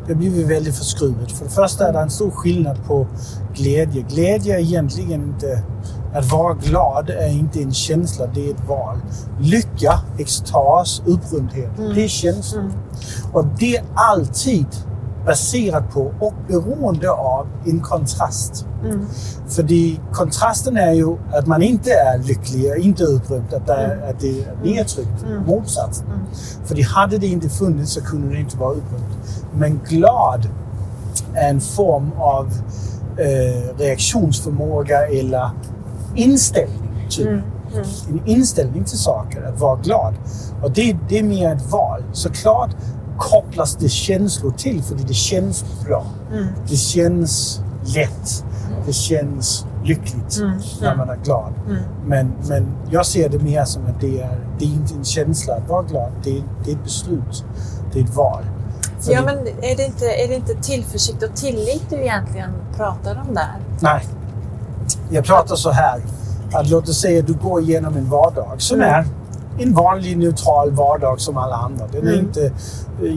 det 0.06 0.12
har 0.12 0.18
blivit 0.18 0.46
väldigt 0.46 0.76
förskruvet. 0.76 1.32
För 1.32 1.44
det 1.44 1.50
första 1.50 1.88
är 1.88 1.92
det 1.92 1.98
en 1.98 2.10
stor 2.10 2.30
skillnad 2.30 2.84
på 2.86 3.06
glädje. 3.54 4.02
Glädje 4.02 4.54
är 4.54 4.60
egentligen 4.60 5.22
inte... 5.22 5.62
Att 6.14 6.32
vara 6.32 6.54
glad 6.54 7.10
är 7.10 7.28
inte 7.28 7.62
en 7.62 7.74
känsla, 7.74 8.26
det 8.26 8.46
är 8.46 8.50
ett 8.50 8.68
val. 8.68 8.96
Lycka, 9.40 10.00
extas, 10.18 11.02
upprymdhet, 11.06 11.70
det 11.94 12.04
är 12.04 12.08
känslor. 12.08 12.62
Mm. 12.62 12.74
Och 13.32 13.46
det 13.58 13.76
är 13.76 13.84
alltid 13.94 14.66
baserat 15.26 15.90
på 15.90 16.12
och 16.20 16.34
beroende 16.48 17.10
av 17.10 17.46
en 17.66 17.80
kontrast. 17.80 18.66
Mm. 18.84 19.06
För 19.48 19.62
kontrasten 20.12 20.76
är 20.76 20.92
ju 20.92 21.16
att 21.32 21.46
man 21.46 21.62
inte 21.62 21.90
är 21.92 22.18
lycklig, 22.18 22.72
inte 22.78 23.04
upprymd, 23.04 23.54
att 23.54 23.66
det 23.66 23.72
är, 23.72 23.94
Mm. 23.94 24.10
att 24.10 24.20
det 24.20 24.40
är 24.40 24.56
nedtryckt. 24.62 25.22
Mm. 25.26 25.46
Motsatsen. 25.46 26.06
Mm. 26.06 26.18
För 26.64 26.74
det 26.74 26.82
hade 26.82 27.18
det 27.18 27.26
inte 27.26 27.48
funnits 27.48 27.92
så 27.92 28.00
kunde 28.00 28.34
det 28.34 28.40
inte 28.40 28.56
vara 28.56 28.72
upprymd. 28.72 29.04
Men 29.54 29.80
glad 29.88 30.48
är 31.34 31.50
en 31.50 31.60
form 31.60 32.10
av 32.18 32.46
eh, 33.18 33.78
reaktionsförmåga 33.78 35.06
eller 35.06 35.50
inställning. 36.14 37.06
Typ. 37.10 37.26
Mm. 37.26 37.42
Mm. 37.74 37.84
En 38.08 38.20
inställning 38.26 38.84
till 38.84 38.98
saker, 38.98 39.42
att 39.42 39.60
vara 39.60 39.76
glad. 39.76 40.14
Och 40.62 40.70
det, 40.70 40.96
det 41.08 41.18
är 41.18 41.22
mer 41.22 41.52
ett 41.54 41.70
val. 41.70 42.02
Såklart 42.12 42.70
kopplas 43.18 43.76
det 43.76 43.88
känslor 43.88 44.50
till, 44.50 44.82
för 44.82 44.94
det 44.94 45.14
känns 45.14 45.64
bra. 45.86 46.06
Mm. 46.32 46.46
Det 46.68 46.76
känns 46.76 47.60
lätt. 47.94 48.44
Det 48.86 48.92
känns 48.92 49.66
lyckligt 49.84 50.36
Mm. 50.38 50.58
när 50.80 50.92
Mm. 50.92 50.98
man 50.98 51.10
är 51.18 51.24
glad. 51.24 51.52
Mm. 51.68 51.82
Men, 52.06 52.32
men 52.48 52.66
jag 52.90 53.06
ser 53.06 53.28
det 53.28 53.38
mer 53.38 53.64
som 53.64 53.86
att 53.86 54.00
det 54.00 54.20
är, 54.20 54.38
det 54.58 54.64
är 54.64 54.68
inte 54.68 54.94
en 54.94 55.04
känsla 55.04 55.54
att 55.54 55.68
vara 55.68 55.82
glad. 55.82 56.12
Det 56.24 56.42
det 56.64 56.70
är 56.70 56.74
ett 56.74 56.84
beslut. 56.84 57.44
Det 57.92 57.98
är 58.00 58.04
ett 58.04 58.14
val. 58.14 58.44
För 59.00 59.12
Ja, 59.12 59.20
det, 59.20 59.26
men 59.26 59.38
är 59.64 59.76
det, 59.76 59.84
inte, 59.86 60.04
är 60.06 60.28
det 60.28 60.34
inte 60.34 60.54
tillförsikt 60.54 61.22
och 61.22 61.36
tillit 61.36 61.82
du 61.90 61.96
egentligen 61.96 62.50
pratar 62.76 63.22
om 63.28 63.34
där? 63.34 63.56
Nej. 63.80 64.06
Jag 65.10 65.24
pratar 65.24 65.56
så 65.56 65.70
här. 65.70 66.00
Att 66.52 66.70
låt 66.70 66.88
oss 66.88 67.00
säga 67.00 67.20
att 67.20 67.26
du 67.26 67.32
går 67.34 67.60
igenom 67.62 67.96
en 67.96 68.10
vardag 68.10 68.52
som 68.58 68.76
Mm. 68.80 68.94
är 68.94 69.06
en 69.58 69.74
vanlig 69.74 70.18
neutral 70.18 70.70
vardag 70.70 71.20
som 71.20 71.36
alla 71.36 71.56
andra. 71.56 71.86
Den 71.92 72.06
är 72.06 72.12
Mm. 72.12 72.24
inte 72.24 72.44
eh, 72.46 72.52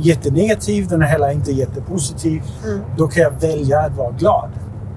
jättenegativ, 0.07 0.87
den 0.87 1.01
är 1.01 1.05
heller 1.05 1.31
inte 1.31 1.51
jättepositiv. 1.51 2.43
Mm. 2.65 2.81
Då 2.97 3.07
kan 3.07 3.23
jag 3.23 3.31
välja 3.41 3.79
att 3.79 3.95
vara 3.97 4.11
glad. 4.11 4.49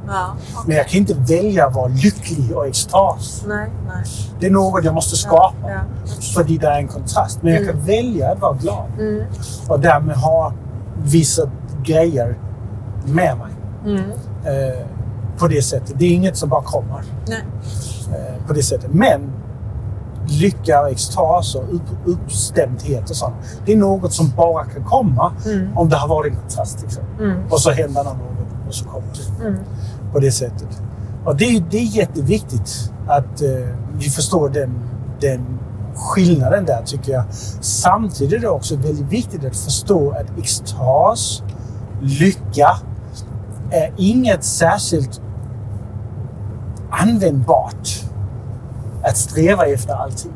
Ja, 0.07 0.35
Men 0.67 0.77
jag 0.77 0.89
kan 0.89 0.99
inte 0.99 1.15
välja 1.15 1.67
att 1.67 1.75
vara 1.75 1.89
lycklig 1.89 2.57
och 2.57 2.67
extas. 2.67 3.45
nej, 3.49 3.71
nej. 3.87 4.05
Det 4.41 4.47
är 4.47 4.51
något 4.51 4.85
jag 4.85 4.95
måste 4.95 5.17
skapa. 5.17 5.55
Ja, 5.63 5.81
För 6.35 6.45
det 6.45 6.67
är 6.67 6.79
en 6.79 6.89
kontrast. 6.89 7.43
Men 7.43 7.53
jag 7.55 7.67
kan 7.67 7.81
välja 7.81 8.33
att 8.33 8.41
vara 8.41 8.53
glad. 8.55 8.87
Mm. 8.99 9.25
Och 9.69 9.81
därmed 9.81 10.17
ha 10.17 10.53
vissa 11.05 11.51
grejer 11.85 12.39
med 13.05 13.37
mig. 13.39 13.53
Mm. 13.87 14.11
Eh, 14.45 14.87
på 15.39 15.49
det 15.49 15.63
sättet. 15.63 15.95
Det 15.99 16.05
är 16.05 16.11
inget 16.15 16.37
som 16.37 16.49
bara 16.49 16.63
kommer. 16.63 17.03
Eh, 17.29 18.47
på 18.47 18.53
det 18.53 18.63
sättet. 18.63 18.93
Men 18.93 19.33
lycka, 20.31 20.89
extas 20.91 21.55
och 21.55 21.75
upp, 21.75 21.83
uppstämdhet 22.07 23.11
och 23.11 23.17
sånt. 23.17 23.35
Det 23.67 23.73
är 23.73 23.77
något 23.77 24.13
som 24.13 24.33
bara 24.37 24.65
kan 24.65 24.85
komma 24.85 25.33
Mm. 25.47 25.79
om 25.79 25.89
det 25.89 25.97
har 25.97 26.09
varit 26.09 26.33
en 26.33 26.63
exempel. 26.85 27.25
Mm. 27.27 27.43
Och 27.51 27.61
så 27.61 27.71
händer 27.71 28.05
något 28.05 28.17
och 28.69 28.75
så 28.75 28.85
kommer 28.85 29.07
det. 29.39 29.47
Mm. 29.47 29.61
På 30.13 30.19
det 30.19 30.33
sättet. 30.33 30.83
Och 31.25 31.37
det, 31.37 31.45
är- 31.45 31.65
det 31.71 31.77
är 31.79 31.97
jätteviktigt 31.97 32.93
att 33.07 33.43
eh, 33.43 33.49
vi 33.99 34.11
förstår 34.11 34.49
den, 34.49 34.71
den 35.21 35.41
skillnaden 35.95 36.65
där 36.65 36.83
tycker 36.87 37.13
jag. 37.13 37.25
Samtidigt 37.61 38.33
är 38.35 38.39
det 38.39 38.49
också 38.49 38.77
väldigt 38.77 39.13
viktigt 39.13 39.45
att 39.45 39.57
förstå 39.57 40.11
att 40.11 40.39
extas, 40.39 41.43
lycka, 42.03 42.77
är 43.71 43.93
inget 43.97 44.45
särskilt 44.45 45.21
användbart 46.91 47.89
att 49.03 49.17
sträva 49.17 49.67
efter 49.67 49.95
alltid. 49.95 50.31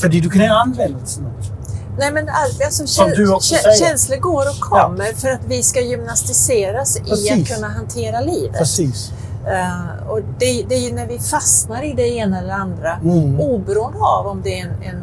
För 0.00 0.08
du 0.08 0.30
kan 0.30 0.42
använda 0.50 0.98
det 0.98 1.06
till 1.06 1.22
något. 1.22 1.50
Nej, 1.98 2.12
men 2.12 2.28
all- 2.28 2.62
alltså, 2.64 2.86
Som 2.86 3.10
du 3.10 3.32
också 3.34 3.54
säger. 3.54 3.76
känslor 3.88 4.16
går 4.16 4.42
och 4.48 4.60
kommer 4.60 5.12
för 5.20 5.28
att 5.28 5.40
vi 5.46 5.62
ska 5.62 5.80
gymnastiseras 5.80 6.96
i 6.96 7.00
Precis. 7.00 7.32
att 7.50 7.56
kunna 7.56 7.68
hantera 7.68 8.20
livet. 8.20 8.58
Precis. 8.58 9.12
Eh, 9.46 10.08
och 10.08 10.20
det, 10.38 10.64
det 10.68 10.74
är 10.74 10.88
ju 10.88 10.92
när 10.94 11.06
vi 11.06 11.18
fastnar 11.18 11.82
i 11.82 11.92
det 11.92 12.08
ena 12.08 12.38
eller 12.38 12.54
andra, 12.54 12.92
Mm. 13.02 13.40
oberoende 13.40 13.98
av 13.98 14.26
om 14.26 14.42
det 14.42 14.60
är 14.60 14.64
en, 14.66 14.82
en, 14.82 15.02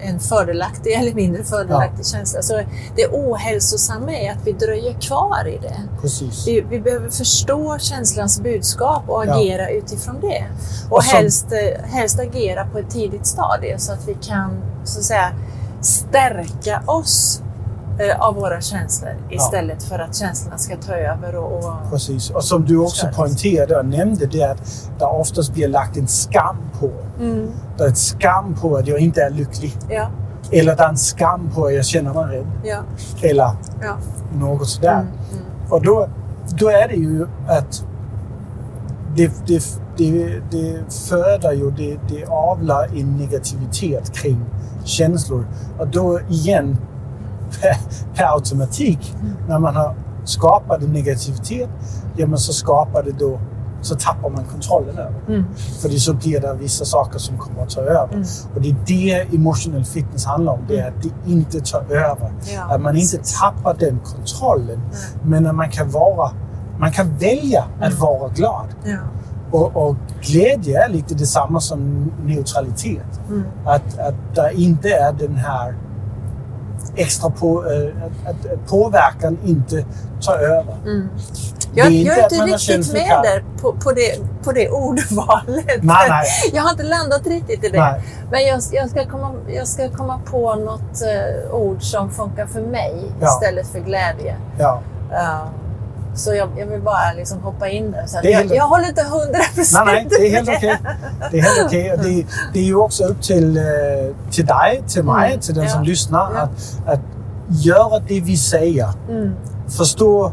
en 0.00 0.20
fördelaktig 0.20 0.92
eller 0.92 1.14
mindre 1.14 1.44
fördelaktig 1.44 2.06
känsla. 2.06 2.42
Så 2.42 2.60
det 2.96 3.06
ohälsosamma 3.12 4.12
är 4.12 4.32
att 4.32 4.46
vi 4.46 4.52
dröjer 4.52 4.92
kvar 5.00 5.48
i 5.48 5.58
det. 5.62 5.76
Vi, 6.46 6.60
vi 6.70 6.80
behöver 6.80 7.10
förstå 7.10 7.78
känslans 7.78 8.40
budskap 8.40 9.02
och 9.06 9.26
Ja. 9.26 9.34
agera 9.34 9.68
utifrån 9.70 10.16
det. 10.20 10.44
Och, 10.90 10.96
Och 10.96 11.04
som- 11.04 11.16
helst, 11.16 11.46
eh, 11.52 11.84
helst 11.90 12.20
agera 12.20 12.66
på 12.66 12.78
ett 12.78 12.90
tidigt 12.90 13.26
stadie 13.26 13.78
så 13.78 13.92
att 13.92 14.08
vi 14.08 14.14
kan 14.14 14.50
så 14.84 14.98
att 14.98 15.04
säga, 15.04 15.30
stärka 15.80 16.82
oss 16.86 17.42
av 18.18 18.34
våra 18.34 18.60
känslor 18.60 19.12
istället 19.30 19.82
för 19.82 19.98
att 19.98 20.16
känslorna 20.16 20.58
ska 20.58 20.76
ta 20.76 20.92
över. 20.94 21.36
Och, 21.36 21.52
och, 21.58 21.72
Precis. 21.90 22.30
Och 22.30 22.44
som 22.44 22.64
du 22.64 22.78
också 22.78 23.06
poängterade 23.16 23.76
och 23.78 23.86
nämnde 23.86 24.26
det 24.26 24.42
att 24.42 24.90
det 24.98 25.04
oftast 25.04 25.52
blir 25.54 25.68
lagt 25.68 25.96
en 25.96 26.08
skam 26.08 26.56
på. 26.80 26.90
mm, 27.20 27.50
Det 27.78 27.84
är 27.84 27.88
ett 27.88 27.98
skam 27.98 28.54
på 28.54 28.76
att 28.76 28.86
jag 28.86 28.98
inte 28.98 29.22
är 29.22 29.30
lycklig. 29.30 29.76
ja, 29.88 30.10
Eller 30.50 30.76
det 30.76 30.82
är 30.82 30.88
en 30.88 30.96
skam 30.96 31.50
på 31.54 31.66
att 31.66 31.74
jag 31.74 31.84
känner 31.84 32.14
mig 32.14 32.36
rädd. 32.36 32.46
ja, 32.64 32.78
Eller 33.22 33.50
ja. 33.82 33.96
något 34.40 34.68
sådär. 34.68 34.92
Mm, 34.92 35.06
mm. 35.32 35.44
Och 35.72 35.82
då, 35.82 36.08
då 36.58 36.68
är 36.68 36.88
det 36.88 36.94
ju 36.94 37.26
att 37.48 37.82
det, 39.16 39.32
det, 39.46 39.64
det, 39.96 40.40
det 40.50 40.92
föder 41.08 41.52
ju, 41.52 41.70
det, 41.70 41.98
det 42.08 42.26
avlar 42.26 42.84
en 42.96 43.16
negativitet 43.16 44.12
kring 44.14 44.44
känslor. 44.84 45.46
Och 45.78 45.88
då 45.88 46.20
igen, 46.28 46.76
per, 48.14 48.24
automatik, 48.34 49.14
när 49.48 49.58
man 49.58 49.76
har 49.76 49.94
skapat 50.24 50.82
en 50.82 50.92
negativitet, 50.92 51.68
ja 52.16 52.26
men 52.26 52.38
så 52.38 52.52
skapar 52.52 53.02
det 53.02 53.12
då, 53.18 53.40
så 53.82 53.94
tappar 53.94 54.30
man 54.30 54.44
kontrollen 54.44 54.98
över 54.98 55.14
det. 55.26 55.32
Mm. 55.34 55.44
För 55.82 55.88
det 55.88 55.98
så 55.98 56.14
blir 56.14 56.40
det 56.40 56.54
vissa 56.60 56.84
saker 56.84 57.18
som 57.18 57.38
kommer 57.38 57.62
att 57.62 57.70
ta 57.70 57.80
över. 57.80 58.14
Mm. 58.14 58.24
Och 58.54 58.60
det 58.60 58.68
är 58.68 58.76
det 58.86 59.36
emotional 59.36 59.84
fitness 59.84 60.24
handlar 60.26 60.52
om. 60.52 60.60
Det 60.68 60.78
är 60.78 60.88
att 60.88 61.02
det 61.02 61.30
inte 61.32 61.60
tar 61.60 61.80
över. 61.90 62.32
Ja, 62.54 62.74
att 62.74 62.80
man 62.80 62.96
inte 62.96 63.16
precis. 63.18 63.40
tappar 63.40 63.74
den 63.78 63.98
kontrollen. 64.04 64.80
Nej. 64.90 65.00
Men 65.22 65.46
att 65.46 65.54
man 65.54 65.70
kan 65.70 65.90
vara... 65.90 66.30
Man 66.78 66.92
kan 66.92 67.16
välja 67.18 67.64
att 67.80 67.86
Mm. 67.92 67.98
vara 68.00 68.28
glad. 68.28 68.66
Ja. 68.84 68.98
Och, 69.50 69.76
och 69.76 69.96
glädje 70.22 70.84
är 70.84 70.88
lite 70.88 71.14
detsamma 71.14 71.60
som 71.60 72.10
neutralitet. 72.24 73.20
Mm. 73.28 73.44
Att, 73.66 73.98
att 73.98 74.14
det 74.34 74.52
inte 74.54 74.88
är 74.88 75.12
den 75.12 75.36
här 75.36 75.74
extra 77.00 77.30
på, 77.30 77.64
eh, 77.72 78.02
att, 78.26 78.52
att, 78.52 78.66
påverkan 78.66 79.38
inte 79.44 79.84
tar 80.20 80.38
över. 80.38 80.76
Mm. 80.84 81.08
Jag, 81.74 81.86
är 81.86 81.90
inte 81.90 82.08
jag 82.08 82.18
är 82.18 82.22
inte 82.22 82.44
riktigt 82.44 82.92
med 82.92 83.08
kall. 83.08 83.22
där 83.22 83.44
på, 83.60 83.72
på, 83.72 83.92
det, 83.92 84.18
på 84.44 84.52
det 84.52 84.68
ordvalet. 84.68 85.82
Nej, 85.82 86.08
nej. 86.08 86.26
Jag 86.52 86.62
har 86.62 86.70
inte 86.70 86.82
landat 86.82 87.26
riktigt 87.26 87.64
i 87.64 87.68
det. 87.68 87.80
Nej. 87.80 88.02
Men 88.30 88.46
jag, 88.46 88.60
jag, 88.72 88.90
ska 88.90 89.06
komma, 89.06 89.32
jag 89.48 89.68
ska 89.68 89.90
komma 89.90 90.20
på 90.30 90.54
något 90.54 91.02
eh, 91.02 91.54
ord 91.54 91.82
som 91.82 92.10
funkar 92.10 92.46
för 92.46 92.60
mig 92.60 93.12
Ja. 93.20 93.26
istället 93.26 93.66
för 93.66 93.78
glädje. 93.78 94.36
Ja. 94.58 94.82
Eh, 95.12 95.48
så 96.18 96.34
jag, 96.34 96.48
jag 96.58 96.66
vill 96.66 96.80
bara 96.80 97.12
liksom 97.16 97.42
hoppa 97.42 97.68
in 97.68 97.90
där. 97.90 98.06
Så 98.06 98.18
Det 98.22 98.30
jag, 98.30 98.46
jag 98.56 98.64
håller 98.68 98.88
inte 98.88 99.02
hundra 99.02 99.38
Nej, 99.38 99.48
procent 99.54 99.86
nej, 99.86 100.06
det 100.10 100.26
är 100.26 100.30
helt 100.30 100.48
okej. 100.48 100.78
Det 101.30 101.38
är 101.38 101.42
helt 101.42 101.66
okej. 101.66 101.92
Och 101.92 101.98
Det, 102.02 102.26
det 102.52 102.58
är 102.58 102.64
ju 102.64 102.74
också 102.76 103.04
upp 103.04 103.22
till, 103.22 103.56
eh, 103.56 103.62
till 104.30 104.46
dig, 104.46 104.82
till 104.88 105.04
mig, 105.04 105.28
Mm. 105.28 105.40
till 105.40 105.54
den 105.54 105.64
Ja. 105.64 105.70
som 105.70 105.82
lyssnar 105.82 106.30
Ja. 106.34 106.40
att, 106.40 106.88
att 106.94 107.00
göra 107.48 107.98
det 108.08 108.20
vi 108.20 108.36
säger. 108.36 108.88
Mm. 109.08 109.32
Förstå 109.68 110.32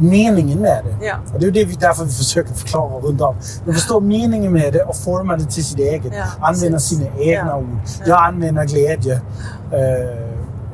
meningen 0.00 0.58
med 0.58 0.82
det. 0.84 1.06
Ja. 1.06 1.14
Och 1.34 1.40
det 1.40 1.46
är 1.46 1.50
det 1.50 1.64
vi, 1.64 1.74
därför 1.74 2.04
vi 2.04 2.12
försöker 2.12 2.54
förklara 2.54 2.92
runt 3.00 3.20
om. 3.20 3.36
Men 3.64 3.74
förstå 3.74 4.00
meningen 4.00 4.52
med 4.52 4.72
det 4.72 4.82
och 4.82 4.96
forma 4.96 5.36
det 5.36 5.44
till 5.44 5.64
sitt 5.64 5.78
eget. 5.78 6.12
Ja, 6.16 6.24
Använda 6.40 6.78
sina 6.78 7.06
egna 7.18 7.56
ord. 7.56 7.66
Ja. 8.00 8.04
Jag 8.06 8.24
använder 8.24 8.64
glädje. 8.64 9.14
Eh, 9.14 10.27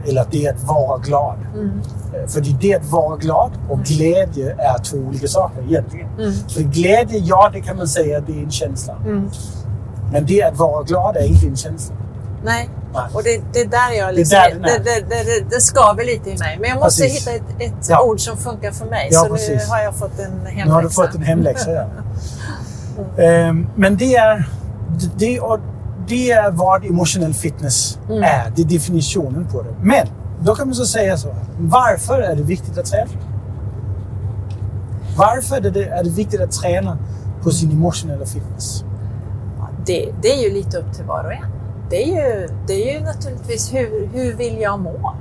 eller 0.08 0.20
att 0.20 0.30
det 0.30 0.46
är 0.46 0.52
att 0.54 0.62
vara 0.64 0.98
glad. 0.98 1.36
Mm. 1.54 1.80
Eh, 2.14 2.28
För 2.28 2.40
det 2.40 2.72
är 2.72 2.76
att 2.80 2.90
vara 2.90 3.16
glad 3.16 3.50
och 3.70 3.78
glädje 3.78 4.54
är 4.58 4.78
två 4.82 4.96
olika 4.96 5.26
saker 5.28 5.62
egentligen. 5.62 6.08
Mm. 6.18 6.32
För 6.48 6.60
glädje, 6.62 7.18
ja 7.18 7.50
det 7.52 7.60
kan 7.60 7.76
man 7.76 7.88
säga, 7.88 8.20
det 8.20 8.32
är 8.32 8.42
en 8.42 8.50
känsla. 8.50 8.96
Mm. 9.06 9.30
Men 10.12 10.26
det 10.26 10.42
att 10.42 10.56
vara 10.56 10.82
glad 10.82 11.16
är 11.16 11.26
inte 11.26 11.46
en 11.46 11.56
känsla. 11.56 11.94
Nej. 12.44 12.70
Nej. 12.94 13.02
Och 13.12 13.22
det, 13.22 13.40
det 13.52 13.60
är 13.60 13.66
där 13.68 13.98
jag 13.98 14.14
liksom, 14.14 14.38
där 14.38 14.60
det, 14.62 14.70
är. 14.70 14.78
det, 14.84 15.06
det, 15.08 15.24
det, 15.24 15.44
det 15.50 15.60
skaver 15.60 16.04
lite 16.04 16.30
i 16.30 16.38
mig. 16.38 16.58
Men 16.60 16.68
jag 16.70 16.78
måste 16.78 17.02
Precis. 17.02 17.20
hitta 17.28 17.36
ett, 17.36 17.42
ett 17.72 17.88
Ja. 17.88 18.02
ord 18.02 18.20
som 18.20 18.36
funkar 18.36 18.70
för 18.72 18.86
mig. 18.86 19.08
Ja, 19.12 19.20
så 19.20 19.24
nu 19.26 19.30
precis. 19.30 19.68
har 19.68 19.78
jag 19.82 19.94
fått 19.94 20.18
en 20.18 20.32
hemläxa. 20.46 20.64
Nu 20.66 20.70
har 20.72 20.82
du 20.82 20.90
fått 20.90 21.14
en 21.14 21.22
hemläxa. 21.22 21.70
Ja. 21.72 21.84
Ehm, 23.22 23.66
men 23.76 23.96
det 23.96 24.14
är, 24.16 24.48
det, 25.16 25.40
och 25.40 25.58
det 26.08 26.30
är 26.30 26.50
vad 26.50 26.84
emotional 26.84 27.34
fitness 27.34 27.98
Mm. 28.10 28.22
är. 28.22 28.52
Det 28.56 28.62
är 28.62 28.66
definitionen 28.66 29.46
på 29.52 29.62
det. 29.62 29.74
Men 29.82 30.06
då 30.40 30.54
kan 30.54 30.66
man 30.68 30.74
så 30.74 30.86
säga 30.86 31.16
så. 31.16 31.34
Varför 31.58 32.20
är 32.20 32.36
det 32.36 32.42
viktigt 32.42 32.78
att 32.78 32.86
träna? 32.86 33.10
Varför 35.18 35.56
är 35.56 35.60
det, 35.70 35.84
är 35.84 36.04
det 36.04 36.10
viktigt 36.10 36.40
att 36.40 36.52
träna 36.52 36.98
på 37.42 37.50
sin 37.50 37.70
emotionella 37.70 38.26
fitness? 38.26 38.84
det, 39.86 40.12
det 40.22 40.28
är 40.28 40.42
ju 40.42 40.54
lite 40.54 40.78
upp 40.78 40.92
till 40.94 41.04
var 41.04 41.24
och 41.24 41.32
en. 41.32 41.46
Det 41.90 42.02
är 42.02 42.06
ju, 42.06 42.48
det 42.66 42.72
är 42.90 42.98
ju 43.00 43.04
naturligtvis 43.04 43.74
hur, 43.74 44.08
hur 44.12 44.34
vill 44.34 44.58
jag 44.60 44.80
må? 44.80 45.14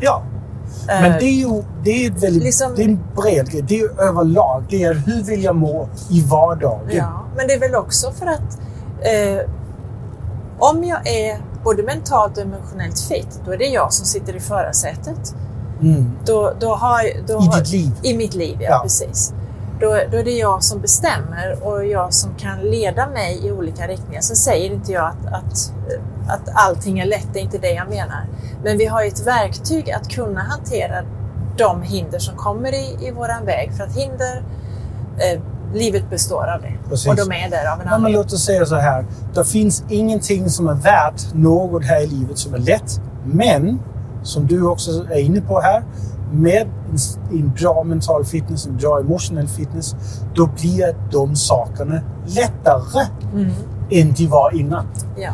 Ja, 0.00 0.22
men 0.86 1.04
Eh, 1.12 1.16
det 1.18 1.24
är 1.24 1.48
ju 1.48 1.62
det 1.84 1.90
är 1.90 2.10
ett 2.10 2.22
väldigt, 2.22 2.42
liksom- 2.42 2.72
det 2.76 2.82
är 2.82 2.88
en 2.88 3.00
bred 3.16 3.50
grej. 3.50 3.62
Det 3.62 3.80
är 3.80 4.00
överlag. 4.02 4.64
Det 4.68 4.82
är 4.82 4.94
hur 4.94 5.22
vill 5.22 5.42
jag 5.44 5.56
må 5.56 5.88
i 6.10 6.22
vardagen? 6.22 6.80
Ja, 6.96 7.24
men 7.36 7.46
det 7.46 7.54
är 7.54 7.60
väl 7.60 7.74
också 7.74 8.12
för 8.12 8.26
att 8.26 8.58
eh, 9.00 9.50
om 10.70 10.84
jag 10.84 11.06
är 11.08 11.38
både 11.64 11.82
mentalt 11.82 12.36
och 12.36 12.42
emotionellt 12.42 13.00
fit, 13.00 13.40
då 13.44 13.52
är 13.52 13.58
det 13.58 13.66
jag 13.66 13.92
som 13.92 14.06
sitter 14.06 14.36
i 14.36 14.40
förarsätet. 14.40 15.34
Mm. 15.82 16.12
Då, 16.24 16.52
då 16.60 16.74
har, 16.74 17.02
då 17.26 17.42
I 17.42 17.58
ditt 17.58 17.72
liv. 17.72 17.90
I 18.02 18.16
mitt 18.16 18.34
liv, 18.34 18.56
ja, 18.60 18.68
Ja. 18.70 18.80
precis. 18.82 19.34
Då, 19.80 19.86
då 20.10 20.16
är 20.16 20.24
det 20.24 20.30
jag 20.38 20.62
som 20.64 20.80
bestämmer 20.80 21.58
och 21.62 21.86
jag 21.86 22.14
som 22.14 22.34
kan 22.34 22.60
leda 22.60 23.08
mig 23.08 23.46
i 23.46 23.52
olika 23.52 23.86
riktningar. 23.88 24.20
Sen 24.20 24.36
säger 24.36 24.72
inte 24.72 24.92
jag 24.92 25.04
att, 25.04 25.26
att, 25.32 25.72
att 26.28 26.48
allting 26.54 26.98
är 26.98 27.06
lätt, 27.06 27.26
det 27.32 27.38
är 27.38 27.42
inte 27.42 27.58
det 27.58 27.72
jag 27.72 27.88
menar. 27.88 28.26
Men 28.64 28.78
vi 28.78 28.86
har 28.86 29.04
ett 29.04 29.26
verktyg 29.26 29.90
att 29.90 30.08
kunna 30.08 30.40
hantera 30.40 31.04
de 31.56 31.82
hinder 31.82 32.18
som 32.18 32.36
kommer 32.36 32.74
i, 32.74 33.06
i 33.06 33.10
våran 33.10 33.44
väg. 33.44 33.72
För 33.76 33.84
att 33.84 33.96
hinder, 33.96 34.42
eh, 35.18 35.40
livet 35.74 36.10
består 36.10 36.46
av 36.54 36.62
det. 36.62 36.72
Precis. 36.88 37.06
Och 37.08 37.16
de 37.16 37.22
är 37.22 37.50
där 37.50 37.72
av 37.72 37.80
en 37.80 37.88
anledning. 37.88 38.12
låt 38.12 38.32
oss 38.32 38.44
säga 38.44 38.66
så 38.66 38.76
här. 38.76 39.06
Det 39.34 39.44
finns 39.44 39.84
ingenting 39.88 40.50
som 40.50 40.68
är 40.68 40.74
värt 40.74 41.34
något 41.34 41.84
här 41.84 42.00
i 42.02 42.06
livet 42.06 42.38
som 42.38 42.54
är 42.54 42.58
lätt. 42.58 43.00
Men, 43.24 43.80
som 44.22 44.46
du 44.46 44.62
också 44.66 44.90
är 44.90 45.18
inne 45.20 45.40
på 45.40 45.60
här, 45.60 45.84
med 46.32 46.66
en, 47.32 47.52
bra 47.60 47.84
mental 47.84 48.24
fitness, 48.24 48.66
en 48.66 48.76
bra 48.76 49.00
emotional 49.00 49.48
fitness, 49.48 49.94
då 50.34 50.46
blir 50.46 50.96
de 51.12 51.36
sakerna 51.36 52.00
lättare 52.26 53.06
Mm. 53.34 53.50
än 53.90 54.12
de 54.12 54.26
var 54.26 54.54
innan. 54.54 54.86
Ja. 55.16 55.30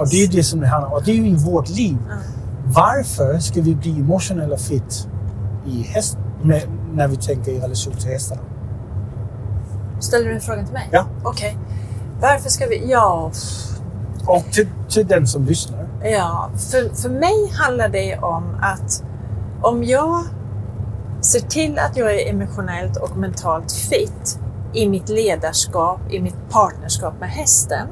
Och 0.00 0.08
det 0.08 0.16
är 0.24 0.28
det 0.28 0.42
som 0.42 0.60
det 0.60 0.66
handlar 0.66 0.88
om. 0.90 0.94
Och 0.96 1.02
det 1.04 1.10
är 1.10 1.14
ju 1.14 1.26
i 1.28 1.34
vårt 1.34 1.68
liv. 1.68 1.96
Ja. 2.08 2.14
Varför 2.64 3.38
ska 3.38 3.60
vi 3.62 3.74
bli 3.74 3.90
emotionella 3.90 4.56
fit 4.56 5.08
i 5.66 5.82
häst, 5.82 6.18
med, 6.42 6.62
när 6.94 7.08
vi 7.08 7.16
tänker 7.16 7.52
i 7.52 7.60
relation 7.60 7.94
till 7.94 8.10
hästarna? 8.10 8.40
Ställer 10.00 10.28
du 10.28 10.34
en 10.34 10.40
fråga 10.40 10.64
till 10.64 10.72
mig? 10.72 10.88
Ja. 10.92 11.06
Okej. 11.24 11.58
Varför 12.20 12.50
ska 12.50 12.66
vi... 12.66 12.90
Ja, 12.90 13.30
Och 14.26 14.44
till, 14.52 14.68
till 14.88 15.06
den 15.06 15.26
som 15.26 15.44
lyssnar. 15.44 15.86
Ja, 16.02 16.50
för, 16.70 16.94
för 16.94 17.08
mig 17.08 17.52
handlar 17.52 17.88
det 17.88 18.18
om 18.18 18.56
att 18.62 19.02
om 19.62 19.84
jag 19.84 20.24
ser 21.20 21.40
till 21.40 21.78
att 21.78 21.96
jag 21.96 22.14
är 22.14 22.30
emotionellt 22.30 22.96
och 22.96 23.16
mentalt 23.16 23.72
fit 23.72 24.38
i 24.72 24.88
mitt 24.88 25.08
ledarskap, 25.08 26.00
i 26.10 26.20
mitt 26.20 26.50
partnerskap 26.50 27.14
med 27.20 27.28
hästen, 27.28 27.88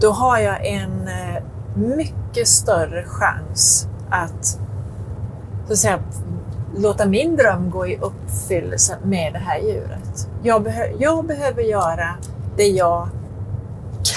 då 0.00 0.10
har 0.10 0.38
jag 0.38 0.66
en 0.66 1.08
eh, 1.08 1.42
mycket 1.74 2.48
större 2.48 3.04
chans 3.04 3.88
att, 4.10 4.58
så 5.66 5.72
att 5.72 5.78
säga, 5.78 5.98
låta 6.76 7.06
min 7.06 7.36
dröm 7.36 7.70
gå 7.70 7.86
i 7.86 7.98
uppfyllelse 8.00 8.96
med 9.04 9.32
det 9.32 9.38
här 9.38 9.58
djuret. 9.58 10.28
Jag, 10.42 10.62
behö 10.62 10.84
jag 10.98 11.26
behöver 11.26 11.62
göra 11.62 12.14
det 12.56 12.66
jag 12.66 13.08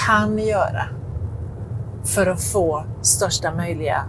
kan 0.06 0.38
göra 0.38 0.84
för 2.04 2.26
att 2.26 2.42
få 2.42 2.84
största 3.02 3.54
möjliga 3.54 4.04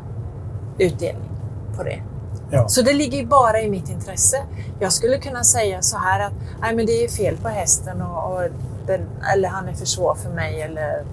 utdelning 0.77 1.31
på 1.77 1.83
det. 1.83 2.01
Ja. 2.49 2.67
Så 2.67 2.81
det 2.81 2.93
ligger 2.93 3.17
ju 3.17 3.25
bara 3.25 3.61
i 3.61 3.69
mitt 3.69 3.89
intresse. 3.89 4.37
Jag 4.79 4.93
skulle 4.93 5.17
kunna 5.17 5.43
säga 5.43 5.81
så 5.81 5.97
här 5.97 6.19
att 6.19 6.33
Nej, 6.61 6.75
men 6.75 6.85
det 6.85 7.03
är 7.03 7.07
fel 7.07 7.37
på 7.37 7.49
hästen 7.49 8.01
och, 8.01 8.33
och 8.33 8.43
den, 8.87 9.01
eller 9.33 9.49
han 9.49 9.67
är 9.67 9.73
för 9.73 9.85
svår 9.85 10.15
för 10.15 10.29
mig 10.29 10.61
eller 10.61 11.03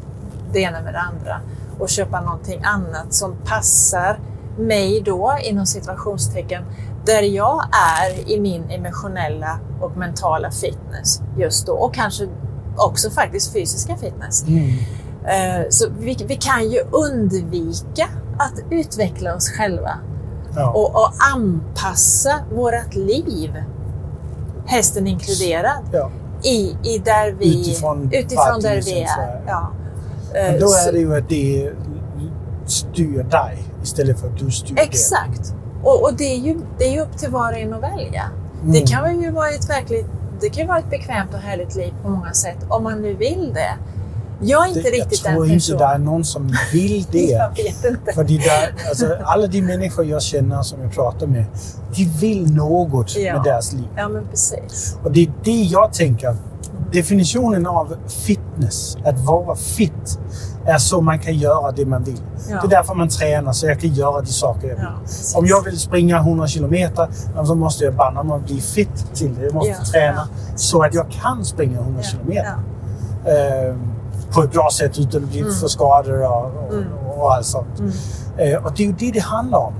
det 0.52 0.60
ena 0.60 0.82
med 0.82 0.94
det 0.94 1.00
andra 1.00 1.40
och 1.78 1.88
köpa 1.88 2.20
någonting 2.20 2.60
annat 2.64 3.14
som 3.14 3.36
passar 3.44 4.18
mig 4.58 5.02
då 5.04 5.38
inom 5.42 5.66
situationstecken 5.66 6.64
där 7.06 7.22
jag 7.22 7.64
är 8.00 8.30
i 8.30 8.40
min 8.40 8.70
emotionella 8.70 9.58
och 9.80 9.96
mentala 9.96 10.50
fitness 10.50 11.20
just 11.36 11.66
då 11.66 11.72
och 11.72 11.94
kanske 11.94 12.28
också 12.76 13.10
faktiskt 13.10 13.52
fysiska 13.52 13.96
fitness. 13.96 14.44
Mm. 14.46 14.68
Eh, 15.24 15.66
Så 15.70 15.86
vi, 15.98 16.16
vi 16.28 16.36
kan 16.36 16.70
ju 16.70 16.80
undvika 16.90 18.08
att 18.38 18.54
utveckla 18.70 19.34
oss 19.34 19.48
själva 19.50 19.90
Ja. 20.56 20.70
och, 20.70 20.94
och 20.94 21.10
anpassa 21.34 22.40
vårt 22.54 22.94
liv, 22.94 23.50
hästen 24.66 25.06
inkluderad, 25.06 25.82
ja. 25.92 26.10
i, 26.42 26.76
i 26.82 26.98
där 27.04 27.32
vi, 27.38 27.60
Utifrån 27.60 28.10
utifrån 28.12 28.60
där 28.60 28.82
vi 28.84 29.00
är. 29.00 29.06
ja. 29.06 29.72
Ja. 30.32 30.38
Eh, 30.38 30.50
Men 30.52 30.60
då 30.60 30.66
är 30.66 30.92
det 30.92 30.98
ju 30.98 31.16
att 31.16 31.28
det 31.28 31.72
styr 32.66 33.22
dig 33.22 33.64
istället 33.82 34.20
för 34.20 34.28
att 34.28 34.38
du 34.38 34.50
styr 34.50 34.78
Exakt. 34.78 35.54
Och, 35.84 36.02
och 36.02 36.14
det, 36.18 36.24
är 36.24 36.38
ju, 36.38 36.60
det 36.78 36.84
är 36.84 36.92
ju 36.92 37.00
upp 37.00 37.18
till 37.18 37.30
var 37.30 37.52
och 37.52 37.58
en 37.58 37.74
att 37.74 37.82
välja. 37.82 38.30
Det 38.62 38.78
Mm. 38.78 38.86
kan 38.86 39.22
ju 39.22 39.30
vara 39.30 39.48
ett 39.48 39.70
verkligt 39.70 40.06
det 40.40 40.48
kan 40.50 40.66
vara 40.66 40.78
ett 40.78 40.90
bekvämt 40.90 41.34
och 41.34 41.38
härligt 41.40 41.74
liv 41.74 41.94
på 42.02 42.08
många 42.08 42.32
sätt, 42.32 42.56
om 42.68 42.82
man 42.82 43.02
nu 43.02 43.14
vill 43.14 43.50
det. 43.54 43.74
Jag 44.40 44.64
är 44.64 44.68
inte 44.68 44.80
det. 44.80 44.90
Det, 44.90 44.96
jag 44.96 45.04
riktigt 45.04 45.24
den 45.24 45.32
tror 45.34 45.44
inte 45.46 45.54
personen. 45.56 45.78
det 45.78 45.84
är 45.84 45.98
någon 45.98 46.24
som 46.24 46.52
vill 46.72 47.06
det. 47.12 47.18
Jag 47.30 47.50
vet 47.56 47.84
inte. 47.84 48.12
För 48.14 48.24
där, 48.24 48.74
alltså, 48.88 49.16
alla 49.24 49.46
de 49.46 49.62
människor 49.62 50.04
jag 50.04 50.22
känner 50.22 50.62
som 50.62 50.80
jag 50.82 50.92
pratar 50.92 51.26
med, 51.26 51.44
de 51.96 52.04
vill 52.04 52.52
något 52.54 53.16
Ja. 53.16 53.34
med 53.34 53.42
deras 53.44 53.72
liv. 53.72 53.88
Ja, 53.96 54.08
men 54.08 54.26
precis. 54.30 54.96
Och 55.04 55.12
det 55.12 55.22
är 55.22 55.32
det 55.44 55.50
jag 55.62 55.92
tänker. 55.92 56.36
Definitionen 56.92 57.66
av 57.66 57.96
fitness, 58.08 58.96
att 59.04 59.20
vara 59.20 59.56
fit, 59.56 60.18
är 60.66 60.78
så 60.78 61.00
man 61.00 61.18
kan 61.18 61.34
göra 61.34 61.72
det 61.72 61.86
man 61.86 62.04
vill. 62.04 62.20
Ja. 62.50 62.60
Det 62.60 62.66
är 62.66 62.70
därför 62.70 62.94
man 62.94 63.08
tränar, 63.08 63.52
så 63.52 63.66
jag 63.66 63.80
kan 63.80 63.90
göra 63.90 64.20
de 64.20 64.26
saker 64.26 64.68
jag 64.68 64.74
vill. 64.76 64.84
Ja. 65.32 65.38
Om 65.38 65.46
jag 65.46 65.62
vill 65.64 65.78
springa 65.78 66.18
100 66.18 66.46
kilometer, 66.46 67.08
så 67.46 67.54
måste 67.54 67.84
jag 67.84 67.94
banna 67.94 68.22
mig 68.22 68.40
bli 68.40 68.60
fit 68.60 69.14
till 69.14 69.34
det. 69.34 69.44
Jag 69.44 69.54
måste 69.54 69.70
Ja, 69.70 69.84
träna 69.92 70.28
så 70.56 70.82
att 70.82 70.94
jag 70.94 71.06
kan 71.10 71.44
springa 71.44 71.78
100 71.80 72.00
Ja, 72.02 72.08
kilometer. 72.10 72.54
Eh, 73.24 73.76
på 74.34 74.42
ett 74.42 74.52
bra 74.52 74.68
sätt 74.72 74.98
utan 74.98 75.24
att 75.24 75.30
bli 75.30 75.40
Mm. 75.40 75.54
för 75.54 75.68
skador 75.68 76.22
och, 76.30 76.44
och, 76.66 76.72
Mm. 76.74 76.84
och 77.16 77.32
allt 77.34 77.46
sånt. 77.46 77.78
Mm. 77.78 77.92
Eh, 78.36 78.64
och 78.64 78.72
det 78.76 78.82
är 78.82 78.86
ju 78.86 78.92
det 78.92 79.10
det 79.10 79.20
handlar 79.20 79.58
om. 79.58 79.72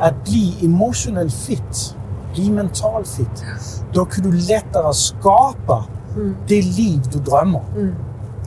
Att 0.00 0.24
bli 0.24 0.56
emotional 0.62 1.30
fit, 1.30 1.94
bli 2.34 2.50
mental 2.50 3.04
fit. 3.04 3.44
Då 3.92 4.04
kan 4.04 4.24
du 4.30 4.32
lättare 4.32 4.92
skapa 4.94 5.84
Mm. 6.16 6.36
det 6.48 6.62
liv 6.62 7.00
du 7.12 7.18
drömmer. 7.18 7.62
Mm. 7.76 7.94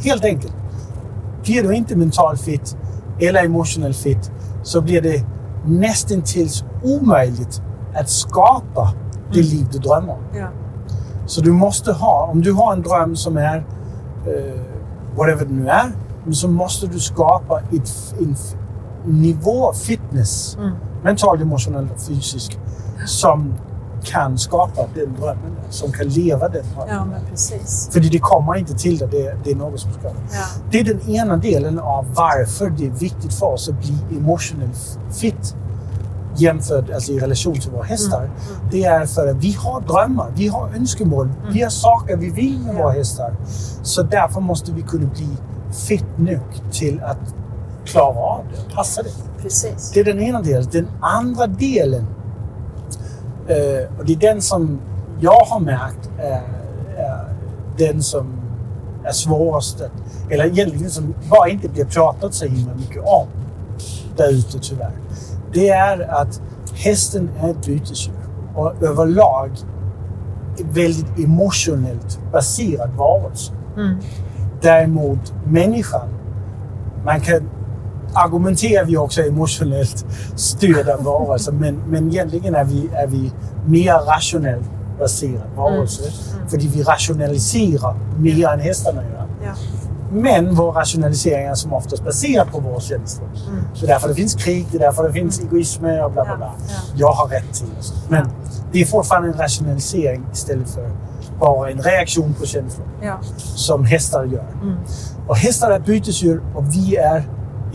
Helt 0.04 0.26
enkelt. 0.26 0.54
Blir 1.46 1.64
du 1.64 1.74
inte 1.76 1.96
mental 1.96 2.38
fit 2.38 2.78
eller 3.20 3.44
emotional 3.46 3.94
fit 3.94 4.32
så 4.64 4.82
blir 4.82 5.02
det 5.02 5.26
nästan 5.66 6.22
tills 6.22 6.64
omöjligt 6.84 7.62
att 7.96 8.10
skapa 8.10 8.94
det 9.32 9.40
Mm. 9.40 9.50
liv 9.52 9.68
du 9.72 9.78
drömmer 9.80 10.14
om. 10.14 10.20
Ja. 10.38 10.48
Så 11.26 11.42
du 11.42 11.52
måste 11.52 11.92
ha, 11.94 12.28
om 12.32 12.42
du 12.42 12.52
har 12.54 12.74
en 12.74 12.82
dröm 12.82 13.16
som 13.16 13.38
är 13.38 13.58
eh, 13.58 14.62
whatever 15.18 15.46
det 15.46 15.54
nu 15.54 15.68
är, 15.70 15.92
så 16.32 16.48
måste 16.48 16.88
du 16.88 17.00
skapa 17.00 17.60
ett, 17.60 18.14
en 18.20 18.36
nivå 19.22 19.68
av 19.70 19.74
fitness, 19.74 20.58
Mm. 20.60 20.72
mental, 21.04 21.42
emotionell 21.42 21.88
och 21.96 22.02
fysisk, 22.02 22.60
som 23.06 23.54
kan 24.06 24.38
skapa 24.38 24.82
den 24.96 25.14
drömmen, 25.20 25.52
som 25.70 25.92
kan 25.92 26.08
leva 26.08 26.50
den 26.50 26.64
drömmen. 26.76 26.96
ja, 26.96 27.06
men 27.06 27.22
precis. 27.30 27.90
För 27.92 28.00
det 28.00 28.20
kommer 28.20 28.56
inte 28.56 28.74
till 28.74 28.98
det, 28.98 29.06
det, 29.08 29.36
det 29.44 29.52
är 29.52 29.56
något 29.56 29.80
som 29.80 29.92
ska. 29.92 30.08
Ja. 30.08 30.14
Det 30.72 30.80
är 30.80 30.84
den 30.84 31.10
ena 31.10 31.38
delen 31.38 31.80
av 31.80 32.06
varför 32.16 32.70
det 32.70 32.86
är 32.86 32.90
viktigt 32.92 33.34
för 33.34 33.46
oss 33.46 33.70
att 33.70 33.80
bli 33.80 33.98
emotional 34.18 34.70
fit 35.12 35.56
jämfört, 36.38 36.90
alltså 36.90 37.12
i 37.12 37.20
relation 37.20 37.54
till 37.60 37.72
våra 37.72 37.84
hästar. 37.84 38.20
Mm. 38.24 38.32
Det 38.72 38.84
är 38.84 39.06
för 39.06 39.28
att 39.28 39.36
vi 39.38 39.52
har 39.52 39.82
drömmar, 39.82 40.32
vi 40.36 40.48
har 40.48 40.70
önskemål, 40.76 41.30
vi 41.52 41.62
har 41.62 41.70
saker 41.70 42.18
vi 42.18 42.30
vill 42.30 42.60
med 42.60 42.76
Ja. 42.76 42.84
våra 42.84 42.92
hästar. 42.94 43.36
Så 43.84 44.04
därför 44.04 44.42
måste 44.42 44.72
vi 44.72 44.82
kunna 44.82 45.08
bli 45.10 45.28
fit 45.88 46.06
nog 46.18 46.40
till 46.72 47.00
att 47.04 47.18
klara 47.86 48.20
av 48.20 48.44
det, 48.52 48.76
passa 48.76 49.04
det. 49.04 49.10
Precis. 49.42 49.92
Det 49.94 50.00
är 50.00 50.04
den 50.04 50.20
ena 50.20 50.42
delen. 50.42 50.68
Den 50.72 50.88
andra 51.02 51.48
delen, 51.48 52.08
eh, 53.48 54.00
och 54.00 54.06
det 54.06 54.14
är 54.14 54.34
den 54.34 54.42
som 54.42 54.80
jag 55.20 55.46
har 55.46 55.60
märkt 55.60 56.10
är, 56.20 56.42
är 56.98 57.26
den 57.78 58.02
som 58.02 58.28
är 59.04 59.12
svårast 59.12 59.82
att, 59.82 59.92
eller 60.32 60.46
egentligen 60.46 60.90
som 60.90 61.16
bara 61.30 61.50
inte 61.50 61.70
blir 61.70 61.86
pratat 61.86 62.34
så 62.34 62.46
himla 62.46 62.76
mycket 62.76 63.04
om 63.04 63.28
där 64.18 64.30
ute 64.32 64.60
tyvärr. 64.60 64.96
Det 65.54 65.70
är 65.70 66.22
att 66.22 66.42
hästen 66.74 67.30
är 67.40 67.50
ett 67.50 67.66
bytesdjur 67.66 68.16
och 68.56 68.84
överlag 68.84 69.52
väldigt 70.58 71.20
emotionellt 71.20 72.20
baserad 72.32 72.90
varelse. 72.90 73.54
Mm. 73.78 73.98
Däremot 74.62 75.34
människan, 75.46 76.10
man 77.06 77.22
kan 77.22 77.50
argumentera 78.16 78.84
vi 78.84 78.98
också 78.98 79.22
emotionellt 79.22 80.06
styrda 80.36 80.98
varelser, 80.98 81.52
men, 81.52 81.76
men 81.88 82.08
egentligen 82.12 82.56
är 82.56 82.64
vi, 82.64 82.90
är 82.94 83.08
vi 83.08 83.32
mer 83.66 83.94
rationellt 83.94 84.66
baserad 85.00 85.50
varelse. 85.56 86.04
Mm. 86.36 86.48
För 86.50 86.58
vi 86.58 86.84
rationaliserar 86.84 87.96
mer 88.18 88.48
än 88.48 88.60
hästarna 88.60 89.02
gör. 89.04 89.26
Ja. 89.44 89.52
Men 90.12 90.56
vår 90.56 90.72
rationalisering 90.72 91.46
är 91.48 91.54
som 91.56 91.74
oftast 91.74 92.04
baserad 92.06 92.52
på 92.52 92.60
våra 92.60 92.80
känslor. 92.80 93.28
Mm. 93.50 93.64
Det 93.80 93.84
är 93.86 93.88
därför 93.88 94.08
det 94.08 94.16
finns 94.16 94.34
krig, 94.36 94.68
det 94.72 94.78
är 94.78 94.82
därför 94.82 95.04
det 95.08 95.14
finns 95.14 95.40
egoism 95.40 95.86
och 95.86 96.12
bla 96.12 96.24
bla 96.24 96.26
Ja, 96.28 96.36
bla. 96.38 96.52
ja. 96.68 96.74
Jag 96.96 97.12
har 97.12 97.28
rätt 97.28 97.54
till 97.54 97.66
det. 97.68 97.94
Men 98.10 98.30
det 98.72 98.82
är 98.82 98.86
fortfarande 98.86 99.28
en 99.30 99.38
rationalisering 99.38 100.26
istället 100.34 100.70
för 100.70 100.92
bara 101.40 101.70
en 101.72 101.82
reaktion 101.82 102.34
på 102.34 102.46
känslor 102.46 102.88
Ja. 103.02 103.18
som 103.56 103.86
hästar 103.86 104.24
gör. 104.26 104.46
Mm. 104.62 104.76
Och 105.28 105.38
hästar 105.38 105.72
är 105.72 105.80
bytesdjur 105.80 106.42
och 106.56 106.64
vi 106.76 106.96
är 106.96 107.24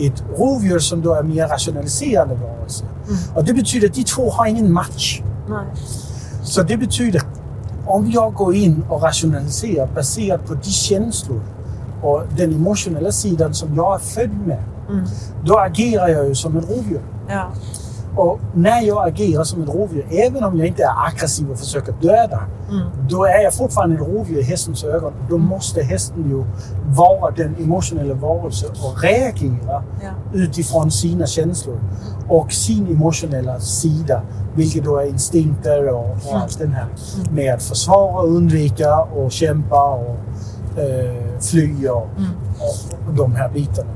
ett 0.07 0.23
rovdjur 0.39 0.79
som 0.79 1.03
då 1.03 1.15
är 1.15 1.23
mer 1.23 1.49
rationaliserande 1.49 2.35
varelse. 2.35 2.85
Mm. 2.85 3.19
Och 3.35 3.45
det 3.45 3.55
betyder 3.55 3.89
att 3.89 3.95
de 3.95 4.05
två 4.05 4.31
har 4.31 4.47
ingen 4.47 4.73
match. 4.73 5.23
Nej. 5.49 5.65
Så 6.43 6.63
det 6.63 6.77
betyder 6.77 7.23
om 7.87 8.11
jag 8.11 8.35
går 8.35 8.55
in 8.55 8.85
och 8.89 9.03
rationaliserar 9.03 9.87
baserat 9.95 10.47
på 10.47 10.55
de 10.55 10.71
känslor 10.71 11.41
och 12.03 12.23
den 12.37 12.55
emotionella 12.55 13.13
sidan 13.13 13.55
som 13.55 13.75
jag 13.77 13.95
är 13.95 13.99
född 13.99 14.47
med, 14.47 14.63
Mm. 14.91 15.05
då 15.45 15.59
agerar 15.59 16.09
jag 16.09 16.29
ju 16.29 16.35
som 16.35 16.57
ett 16.57 16.71
rovdjur. 16.71 17.01
Ja. 17.29 17.51
Och 18.17 18.39
när 18.55 18.81
jag 18.83 19.09
agerar 19.09 19.45
som 19.45 19.63
ett 19.63 19.69
rovdjur, 19.69 20.07
även 20.11 20.45
om 20.45 20.59
jag 20.59 20.67
inte 20.67 20.83
är 20.83 21.07
aggressiv 21.07 21.51
och 21.51 21.59
försöker 21.59 21.95
döda, 22.03 22.41
Mm. 22.71 22.83
då 23.09 23.25
är 23.25 23.43
jag 23.43 23.55
fortfarande 23.55 23.95
ett 23.95 24.01
rovdjur 24.01 24.39
i 24.39 24.43
hästens 24.43 24.85
ögon. 24.85 25.13
Då 25.29 25.39
måste 25.39 25.83
hästen 25.83 26.29
ju 26.31 26.45
vara 26.97 27.31
den 27.31 27.57
emotionella 27.61 28.15
varelse 28.15 28.67
och 28.67 29.03
reagera 29.03 29.83
Ja. 30.03 30.11
utifrån 30.33 30.91
sina 30.91 31.27
känslor 31.27 31.79
och 32.29 32.53
sin 32.53 32.87
emotionella 32.87 33.61
sida, 33.61 34.23
vilket 34.55 34.85
då 34.85 34.97
är 34.99 35.07
instinkter 35.07 35.89
och, 35.89 36.01
och 36.01 36.31
Mm. 36.31 36.43
allt 36.43 36.59
den 36.59 36.73
här 36.73 36.87
med 37.33 37.55
att 37.55 37.63
försvara, 37.63 38.23
undvika 38.23 39.01
och 39.03 39.33
kämpa 39.33 39.91
och 39.95 40.17
eh, 40.81 41.39
fly 41.41 41.89
och, 41.89 42.09
Mm. 42.19 42.31
och, 42.59 43.09
och 43.09 43.15
de 43.15 43.35
här 43.35 43.49
bitarna. 43.49 43.91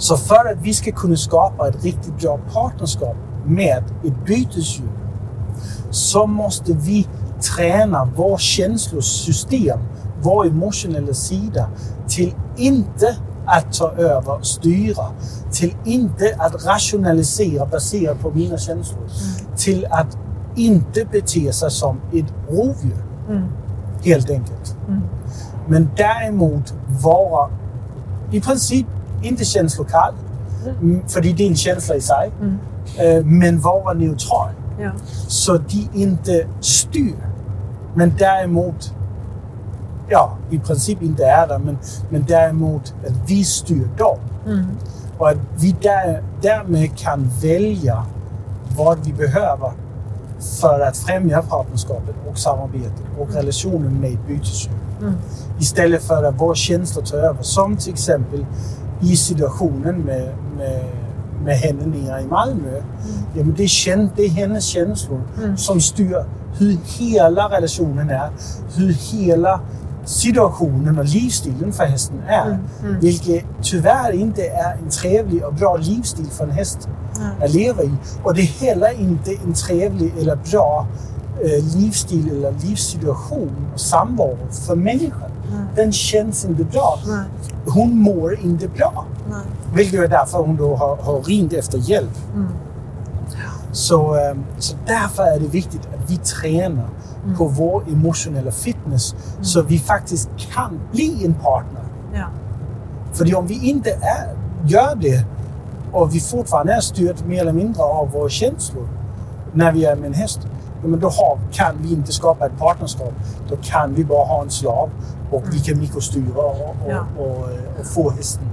Mm. 0.00 0.02
Så 0.02 0.16
för 0.16 0.52
att 0.52 0.62
vi 0.62 0.74
ska 0.74 0.92
kunna 0.92 1.16
skapa 1.16 1.68
ett 1.68 1.84
riktigt 1.84 2.20
bra 2.20 2.38
partnerskap 2.52 3.16
med 3.46 3.84
ett 4.04 4.24
bytesdjur 4.26 4.88
så 5.90 6.26
måste 6.26 6.72
vi 6.72 7.08
träna 7.56 8.04
vårt 8.04 8.40
känslosystem 8.40 9.78
vår 10.22 10.46
emotionella 10.46 11.14
sida 11.14 11.68
till 12.08 12.34
inte 12.56 13.16
att 13.46 13.72
ta 13.72 13.90
över 13.90 14.38
och 14.38 14.46
styra. 14.46 15.04
Till 15.52 15.76
inte 15.84 16.34
att 16.38 16.66
rationalisera 16.66 17.66
baserat 17.66 18.20
på 18.20 18.30
mina 18.30 18.58
känslor. 18.58 19.08
Till 19.56 19.86
att 19.90 20.18
inte 20.56 21.04
bete 21.04 21.52
sig 21.52 21.70
som 21.70 22.00
ett 22.12 22.34
rovdjur. 22.48 23.04
Helt 24.04 24.30
enkelt. 24.30 24.76
Men 25.68 25.90
däremot 25.96 26.74
vara 27.02 27.50
i 28.32 28.40
princip 28.40 28.86
inte 29.22 29.44
känslokall. 29.44 30.14
Mm. 30.82 31.08
För 31.08 31.20
det 31.20 31.30
är 31.30 31.34
din 31.34 31.56
känsla 31.56 31.94
i 31.94 32.00
sig. 32.00 32.30
Eh, 32.98 33.24
Men 33.24 33.60
vara 33.60 33.92
neutral. 33.94 34.50
Ja. 34.80 34.90
Så 35.28 35.58
de 35.58 35.88
inte 35.94 36.46
styr. 36.60 37.14
Men 37.94 38.12
däremot, 38.18 38.94
ja, 40.08 40.36
i 40.50 40.58
princip 40.58 41.02
inte 41.02 41.24
är 41.24 41.46
där, 41.48 41.58
men, 41.58 41.78
men 42.10 42.24
däremot 42.28 42.94
att 43.06 43.30
vi 43.30 43.44
styr 43.44 43.88
dem. 43.98 44.18
Och 45.18 45.28
att 45.28 45.36
vi 45.58 45.76
där, 45.82 46.22
därmed 46.42 46.98
kan 46.98 47.30
välja 47.42 48.04
vad 48.76 48.98
vi 49.04 49.12
behöver 49.12 49.72
för 50.60 50.80
att 50.80 50.96
främja 50.96 51.42
partnerskapet 51.42 52.14
och 52.30 52.38
samarbetet 52.38 53.02
och 53.18 53.34
relationen 53.34 54.00
med 54.00 54.18
bytesdjur. 54.28 54.74
Istället 55.58 56.02
för 56.02 56.24
att 56.24 56.40
våra 56.40 56.54
känslor 56.54 57.04
tar 57.04 57.18
över. 57.18 57.42
Som 57.42 57.76
till 57.76 57.92
exempel 57.92 58.46
i 59.02 59.16
situationen 59.16 60.00
med, 60.00 60.28
med, 60.56 60.84
med 61.44 61.74
nere 61.86 62.22
i 62.22 62.26
Malmö. 62.26 62.80
Ja, 63.34 63.44
men 63.44 63.54
det, 63.54 63.62
är, 63.62 64.08
det 64.16 64.24
är 64.24 64.28
hennes 64.28 64.64
känslor 64.64 65.20
som 65.56 65.80
styr 65.80 66.24
hur 66.58 66.78
hela 66.98 67.48
relationen 67.48 68.10
är. 68.10 68.30
Hur 68.76 68.92
hela 68.92 69.60
situationen 70.04 70.98
och 70.98 71.04
livsstilen 71.04 71.72
för 71.72 71.84
hästen 71.84 72.22
är. 72.28 72.58
Vilket 73.00 73.44
tyvärr 73.62 74.12
inte 74.12 74.46
är 74.46 74.72
en 74.82 74.90
trevlig 74.90 75.44
och 75.44 75.54
bra 75.54 75.76
livsstil 75.76 76.26
för 76.30 76.44
en 76.44 76.50
häst 76.50 76.88
att 77.40 77.54
leva 77.54 77.82
i. 77.82 77.90
Och 78.22 78.34
det 78.34 78.42
är 78.42 78.66
heller 78.66 79.00
inte 79.00 79.30
en 79.44 79.52
trevlig 79.52 80.12
eller 80.20 80.38
bra 80.50 80.86
eh, 81.44 81.76
livsstil 81.76 82.30
eller 82.30 82.52
livssituation 82.52 83.66
och 83.74 83.80
samvaro 83.80 84.38
för 84.66 84.76
människan. 84.76 85.29
Den 85.76 85.92
känns 85.92 86.44
inte 86.44 86.64
bra. 86.64 86.98
Nej. 87.06 87.24
Hon 87.66 87.98
mår 87.98 88.40
inte 88.40 88.68
bra. 88.68 89.04
Nej. 89.30 89.40
Vilket 89.74 90.00
är 90.00 90.08
därför 90.08 90.38
hon 90.38 90.56
då 90.56 90.76
har, 90.76 90.96
har 90.96 91.22
ringt 91.22 91.52
efter 91.52 91.78
hjälp. 91.78 92.18
Så, 93.72 94.14
eh, 94.14 94.36
så 94.58 94.76
därför 94.86 95.22
är 95.22 95.40
det 95.40 95.48
viktigt 95.48 95.80
att 95.80 96.10
vi 96.10 96.16
tränar 96.16 96.88
på 97.38 97.44
vår 97.44 97.82
emotionella 97.88 98.50
fitness 98.50 99.14
så 99.40 99.62
vi 99.62 99.78
faktiskt 99.78 100.28
kan 100.54 100.80
bli 100.92 101.24
en 101.24 101.34
partner. 101.34 101.82
Ja. 102.14 102.26
För 103.12 103.36
om 103.36 103.46
vi 103.46 103.68
inte 103.68 103.90
är, 103.90 104.36
gör 104.66 104.94
det 104.94 105.24
och 105.92 106.14
vi 106.14 106.20
fortfarande 106.20 106.72
är 106.72 106.80
styrt 106.80 107.26
mer 107.26 107.40
eller 107.40 107.52
mindre 107.52 107.82
av 107.82 108.10
våra 108.10 108.28
känslor 108.28 108.88
när 109.52 109.72
vi 109.72 109.84
är 109.84 109.96
med 109.96 110.06
en 110.06 110.14
häst, 110.14 110.40
men 110.84 111.00
då 111.00 111.08
har, 111.08 111.38
kan 111.52 111.74
vi 111.82 111.92
inte 111.92 112.12
skapa 112.12 112.46
ett 112.46 112.58
partnerskap. 112.58 113.12
Då 113.48 113.56
kan 113.62 113.94
vi 113.94 114.04
bara 114.04 114.24
ha 114.24 114.42
en 114.42 114.50
slav 114.50 114.90
och 115.30 115.42
vi 115.52 115.58
kan 115.58 115.78
mikrostyra 115.78 116.34
och, 116.42 116.60
och, 116.60 116.76
Ja. 116.90 117.06
och, 117.18 117.48
och 117.80 117.86
få 117.94 118.10
hästen 118.10 118.44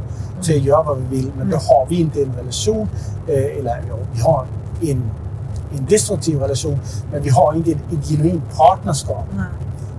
till 0.42 0.58
att 0.58 0.64
göra 0.64 0.84
vad 0.84 0.98
vi 0.98 1.18
vill. 1.18 1.32
Men 1.38 1.50
då 1.50 1.58
har 1.58 1.86
vi 1.90 2.00
inte 2.00 2.22
en 2.22 2.34
relation, 2.38 2.90
eh, 3.28 3.58
eller 3.60 3.84
ja, 3.90 3.96
vi 4.14 4.22
har 4.22 4.46
en, 4.82 5.12
en 5.78 5.86
destruktiv 5.90 6.40
relation, 6.40 6.80
men 7.12 7.24
vi 7.24 7.30
har 7.30 7.54
inte 7.56 7.72
ett, 7.72 7.78
ett 7.94 8.08
genuint 8.10 8.44
partnerskap 8.58 9.26
Nej. 9.36 9.46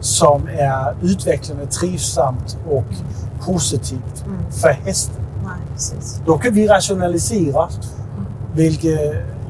som 0.01 0.49
är 0.49 0.95
utvecklande, 1.03 1.67
trivsamt 1.67 2.59
och 2.71 2.85
positivt 3.41 4.25
för 4.51 4.69
hästen. 4.69 5.15
Nej. 5.45 6.01
Då 6.27 6.39
kan 6.39 6.55
vi 6.55 6.67
rationalisera, 6.69 7.69
vilket 8.55 9.01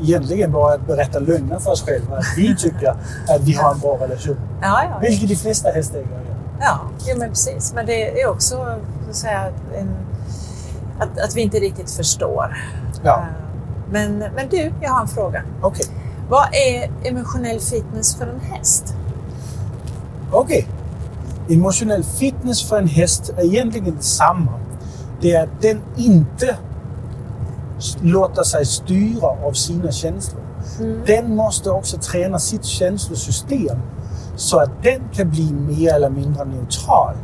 egentligen 0.02 0.52
bara 0.52 0.72
är 0.72 0.76
att 0.76 0.86
berätta 0.86 1.18
lögner 1.18 1.58
för 1.58 1.70
oss 1.70 1.82
själva. 1.82 2.16
Att 2.16 2.24
vi 2.36 2.56
tycker 2.56 2.88
att 3.28 3.40
vi 3.40 3.52
har 3.52 3.72
en 3.74 3.78
bra 3.80 3.96
relation. 4.00 4.36
Ja, 4.62 4.82
ja. 4.90 4.98
Vilket 5.00 5.28
de 5.28 5.36
flesta 5.36 5.68
hästägare 5.70 6.06
gör. 6.10 6.37
Ja, 6.60 6.80
jo, 7.06 7.18
men 7.18 7.28
precis. 7.28 7.72
Men 7.74 7.86
det 7.86 8.20
är 8.22 8.28
också 8.30 8.54
så 8.56 8.62
att, 9.10 9.16
säga, 9.16 9.46
en, 9.78 9.90
att, 10.98 11.18
att 11.20 11.36
vi 11.36 11.40
inte 11.40 11.58
riktigt 11.58 11.90
förstår. 11.90 12.56
Ja, 13.02 13.18
Eh, 13.18 13.24
Men, 13.90 14.18
men 14.18 14.48
du, 14.50 14.72
jag 14.80 14.90
har 14.90 15.00
en 15.02 15.08
fråga. 15.08 15.42
okej. 15.62 15.86
Vad 16.28 16.48
är 16.52 16.90
emotionell 17.08 17.60
fitness 17.60 18.14
för 18.16 18.26
en 18.26 18.40
häst? 18.40 18.94
Okej. 20.32 20.68
Emotionell 21.50 22.04
fitness 22.04 22.68
för 22.68 22.78
en 22.78 22.88
häst 22.88 23.30
är 23.36 23.44
egentligen 23.44 23.96
detsamma. 23.96 24.52
Det 25.20 25.34
är 25.34 25.42
att 25.44 25.62
den 25.62 25.80
inte 25.96 26.56
låter 28.00 28.42
sig 28.42 28.66
styra 28.66 29.26
av 29.26 29.52
sina 29.52 29.92
känslor. 29.92 30.42
Den 31.06 31.36
måste 31.36 31.70
också 31.70 31.96
träna 31.98 32.38
sitt 32.38 32.64
känslosystem 32.64 33.78
så 34.38 34.58
att 34.58 34.70
den 34.82 35.00
kan 35.12 35.30
bli 35.30 35.52
mer 35.52 35.94
eller 35.94 36.10
mindre 36.10 36.44
neutral 36.44 37.14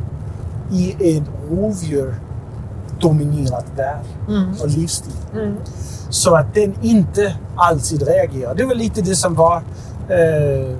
i 0.71 1.15
en 1.17 1.25
rovdjur-dominerad 1.49 3.63
värld 3.75 4.05
och 4.61 4.67
livsstil. 4.67 5.13
Så 6.09 6.35
att 6.35 6.53
den 6.53 6.73
inte 6.81 7.35
alltid 7.55 8.07
reagerar. 8.07 8.55
Det 8.55 8.65
var 8.65 8.75
lite 8.75 9.01
det 9.01 9.15
som 9.15 9.35
var 9.35 9.55
eh, 10.09 10.75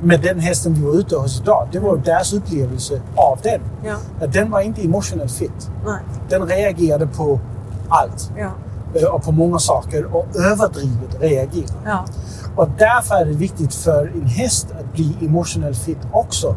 med 0.00 0.20
den 0.22 0.40
hästen 0.40 0.74
vi 0.74 0.84
var 0.84 0.92
ute 0.92 1.16
hos 1.16 1.40
idag. 1.40 1.68
Det 1.72 1.78
var 1.78 1.96
deras 1.96 2.32
upplevelse 2.32 3.00
av 3.14 3.38
den. 3.42 3.60
Ja. 3.84 3.96
Att 4.20 4.32
den 4.32 4.50
var 4.50 4.60
inte 4.60 4.82
emotionellt 4.82 5.32
fit. 5.32 5.70
Nej. 5.86 6.00
Den 6.28 6.42
reagerade 6.42 7.06
på 7.06 7.40
allt 7.88 8.30
Ja. 8.38 8.50
Eh, 8.94 9.04
och 9.04 9.22
på 9.22 9.32
många 9.32 9.58
saker 9.58 10.16
och 10.16 10.26
överdrivet 10.36 11.20
reagerade. 11.20 11.72
Ja. 11.84 12.04
Och 12.56 12.68
därför 12.78 13.14
är 13.14 13.24
det 13.24 13.32
viktigt 13.32 13.74
för 13.74 14.12
en 14.14 14.26
häst 14.26 14.66
att 14.80 14.92
bli 14.92 15.16
emotionellt 15.20 15.78
fit 15.78 15.98
också. 16.12 16.56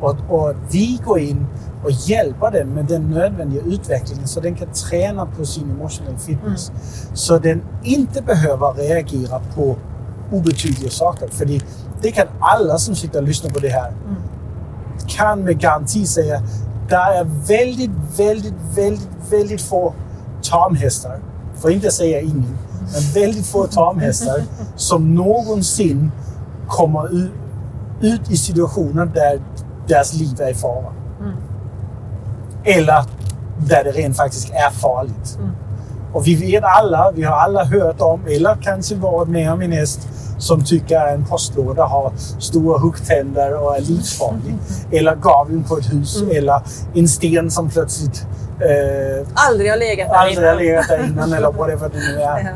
Och, 0.00 0.16
och 0.28 0.50
att 0.50 0.56
vi 0.70 1.00
går 1.04 1.18
in 1.18 1.46
och 1.84 1.90
hjälper 1.90 2.50
den 2.50 2.68
med 2.68 2.84
den 2.84 3.02
nödvändiga 3.10 3.62
utvecklingen 3.62 4.28
så 4.28 4.40
den 4.40 4.54
kan 4.54 4.68
träna 4.68 5.26
på 5.26 5.44
sin 5.44 5.70
emotionell 5.70 6.18
fitness. 6.18 6.72
Så 7.14 7.38
den 7.38 7.62
inte 7.82 8.22
behöver 8.22 8.72
reagera 8.72 9.40
på 9.54 9.76
obetydliga 10.32 10.90
saker. 10.90 11.28
För 11.28 11.44
det, 11.44 11.60
det 12.02 12.10
kan 12.10 12.26
alla 12.40 12.78
som 12.78 12.94
sitter 12.94 13.18
och 13.18 13.28
lyssnar 13.28 13.50
på 13.50 13.58
det 13.58 13.68
här 13.68 13.92
kan 15.06 15.40
med 15.40 15.58
garanti 15.58 16.06
säga 16.06 16.42
där 16.88 17.12
är 17.20 17.24
väldigt, 17.24 17.90
väldigt, 18.16 18.54
väldigt, 18.76 19.08
väldigt 19.30 19.62
få 19.62 19.94
tamhästar, 20.42 21.18
för 21.64 21.68
att 21.68 21.74
inte 21.74 21.90
säga 21.90 22.20
ingen, 22.20 22.56
men 22.92 23.02
väldigt 23.14 23.46
få 23.46 23.66
tamhästar 23.66 24.42
som 24.76 25.14
någonsin 25.14 26.12
kommer 26.68 27.14
ut, 27.14 27.30
ut 28.00 28.30
i 28.30 28.36
situationer 28.36 29.06
där 29.06 29.40
deras 29.88 30.14
liv 30.14 30.40
är 30.40 30.50
i 30.50 30.54
fara. 30.54 30.92
Eller 32.64 33.04
där 33.68 33.84
det 33.84 33.90
rent 33.90 34.16
faktiskt 34.16 34.50
är 34.50 34.70
farligt. 34.70 35.38
Och 36.14 36.26
vi 36.26 36.34
vet 36.34 36.64
alla, 36.64 37.12
vi 37.14 37.22
har 37.22 37.36
alla 37.36 37.64
hört 37.64 38.00
om, 38.00 38.20
eller 38.26 38.56
kanske 38.62 38.94
varit 38.94 39.28
med 39.28 39.52
om 39.52 39.62
en 39.62 39.72
häst 39.72 40.00
som 40.38 40.64
tycker 40.64 41.00
att 41.00 41.14
en 41.14 41.24
postlåda 41.24 41.84
har 41.84 42.12
stora 42.38 42.78
huggtänder 42.78 43.62
och 43.62 43.76
är 43.76 43.80
livsfarlig. 43.80 44.54
Eller 44.92 45.14
gaveln 45.16 45.64
på 45.64 45.78
ett 45.78 45.92
hus, 45.92 46.22
eller 46.34 46.60
en 46.94 47.08
sten 47.08 47.50
som 47.50 47.70
plötsligt 47.70 48.26
eh, 48.60 49.26
Aldrig 49.34 49.70
har 49.70 49.76
legat 49.78 50.08
där 50.08 50.16
aldrig 50.16 50.38
har 50.46 50.52
innan. 50.52 50.56
legat 50.64 50.88
där 50.88 51.04
innan, 51.06 51.32
eller 51.32 51.52
whatever 51.52 51.88
det 51.88 51.98
nu 51.98 52.22
är. 52.22 52.38
Ja. 52.44 52.50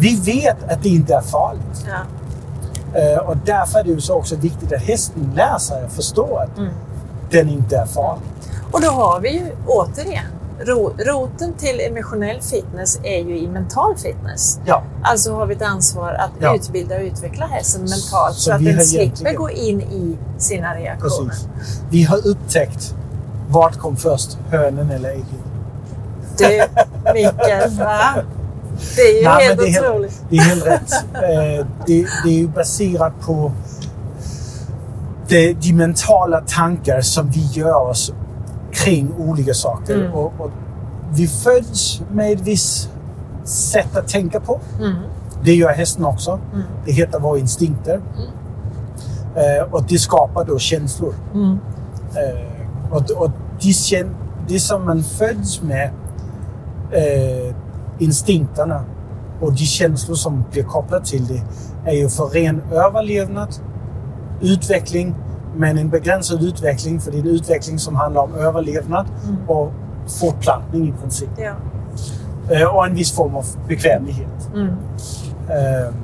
Vi 0.00 0.20
vet 0.20 0.56
att 0.72 0.82
det 0.82 0.88
inte 0.88 1.14
är 1.14 1.20
farligt. 1.20 1.86
Ja. 1.88 3.00
Eh, 3.00 3.18
och 3.18 3.36
därför 3.44 3.78
är 3.78 3.84
det 3.84 3.90
ju 3.90 4.00
så 4.00 4.14
också 4.14 4.36
viktigt 4.36 4.72
att 4.72 4.82
hästen 4.82 5.32
lär 5.36 5.58
sig 5.58 5.84
att 5.84 5.92
förstå 5.92 6.36
att 6.36 6.50
den 7.30 7.48
inte 7.48 7.76
är 7.76 7.86
farlig. 7.86 8.22
Och 8.72 8.80
då 8.80 8.88
har 8.88 9.20
vi 9.20 9.30
ju 9.32 9.46
återigen 9.66 10.24
ro, 10.66 10.92
roten 10.98 11.52
till 11.54 11.80
emotionell 11.80 12.40
fitness 12.40 12.98
är 13.02 13.18
ju 13.18 13.38
i 13.38 13.48
mental 13.48 13.96
fitness. 13.96 14.58
Ja, 14.64 14.82
Alltså 15.02 15.34
har 15.34 15.46
vi 15.46 15.54
ett 15.54 15.62
ansvar 15.62 16.12
att 16.12 16.30
Ja. 16.38 16.56
utbilda 16.56 16.96
och 16.96 17.02
utveckla 17.02 17.46
hästen 17.46 17.80
mentalt 17.80 18.34
så, 18.34 18.40
Så 18.40 18.52
att 18.52 18.64
den 18.64 18.80
slipper 18.84 19.02
egentligen- 19.04 19.36
gå 19.36 19.50
in 19.50 19.80
i 19.80 20.16
sina 20.38 20.74
reaktioner. 20.74 21.28
precis. 21.30 21.48
Vi 21.90 22.02
har 22.02 22.26
upptäckt 22.28 22.94
vad 23.48 23.78
kom 23.78 23.96
först, 23.96 24.38
hönen 24.50 24.90
eller 24.90 25.10
ägget. 25.10 25.26
Du, 26.38 26.62
Mikael, 27.14 27.70
va? 27.78 28.14
Det 28.96 29.02
är 29.02 29.18
ju 29.22 29.28
Nej, 29.28 29.46
helt 29.46 29.60
det 29.60 29.66
är 29.66 29.72
helt- 29.72 29.86
otroligt. 29.86 30.20
Det 30.30 30.36
är 30.36 30.40
helt 30.42 30.66
rätt. 30.66 30.92
Eh, 31.14 31.66
det, 31.86 32.06
det 32.24 32.28
är 32.30 32.38
ju 32.38 32.48
baserat 32.48 33.12
på 33.20 33.52
det, 35.28 35.52
de 35.52 35.72
mentala 35.72 36.40
tankar 36.40 37.00
som 37.00 37.30
vi 37.30 37.46
gör 37.52 37.74
oss 37.88 38.12
kring 38.72 39.14
olika 39.18 39.54
saker. 39.54 39.94
Mm. 39.94 40.12
Och, 40.12 40.32
och 40.38 40.50
vi 41.14 41.26
föds 41.26 42.02
med 42.12 42.32
ett 42.32 42.40
visst 42.40 42.90
sätt 43.44 43.96
att 43.96 44.08
tänka 44.08 44.40
på. 44.40 44.60
Mm. 44.80 44.94
Det 45.44 45.54
gör 45.54 45.68
hästen 45.68 46.04
också. 46.04 46.40
Mm. 46.52 46.66
Det 46.84 46.92
heter 46.92 47.20
våra 47.20 47.38
instinkter. 47.38 48.00
Eh, 49.36 49.72
och 49.74 49.82
det 49.88 49.98
skapar 49.98 50.44
då 50.44 50.58
känslor. 50.58 51.14
Mm. 51.34 51.58
Eh, 52.14 52.50
Och, 52.90 53.10
och 53.10 53.30
de 53.60 53.72
känn, 53.72 54.14
det 54.48 54.60
som 54.60 54.84
man 54.86 55.02
föds 55.02 55.62
med, 55.62 55.90
eh, 56.92 57.54
instinkterna 57.98 58.84
och 59.40 59.52
de 59.52 59.64
känslor 59.64 60.14
som 60.16 60.44
blir 60.52 60.62
kopplade 60.62 61.04
till 61.04 61.26
det, 61.26 61.42
är 61.90 61.94
ju 61.94 62.08
för 62.08 62.24
ren 62.24 62.62
överlevnad, 62.72 63.48
utveckling, 64.40 65.14
men 65.60 65.78
en 65.78 65.88
begränsad 65.90 66.42
utveckling, 66.42 67.00
för 67.00 67.10
det 67.10 67.16
är 67.18 67.20
en 67.20 67.26
utveckling 67.28 67.78
som 67.78 67.94
handlar 67.96 68.22
om 68.22 68.34
överlevnad 68.34 69.06
och 69.46 69.72
fortplantning 70.20 70.88
i 70.88 70.92
princip. 71.00 71.28
Ja. 71.36 71.52
Eh, 72.54 72.66
och 72.76 72.86
en 72.86 72.94
viss 72.94 73.12
form 73.12 73.34
av 73.36 73.44
bekvämlighet. 73.68 74.48
Mm. 74.54 74.68
Eh, 75.48 75.94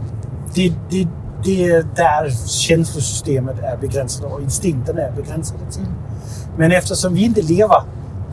det, 0.54 0.72
det, 0.90 1.09
det 1.44 1.64
är 1.70 1.86
där 1.96 2.30
känslosystemet 2.46 3.59
är 3.59 3.76
begränsat 3.76 4.24
och 4.32 4.40
instinkterna 4.40 5.00
är 5.00 5.12
begränsade 5.12 5.61
till. 5.70 5.86
Men 6.57 6.72
eftersom 6.72 7.14
vi 7.14 7.24
inte 7.24 7.42
lever 7.42 7.82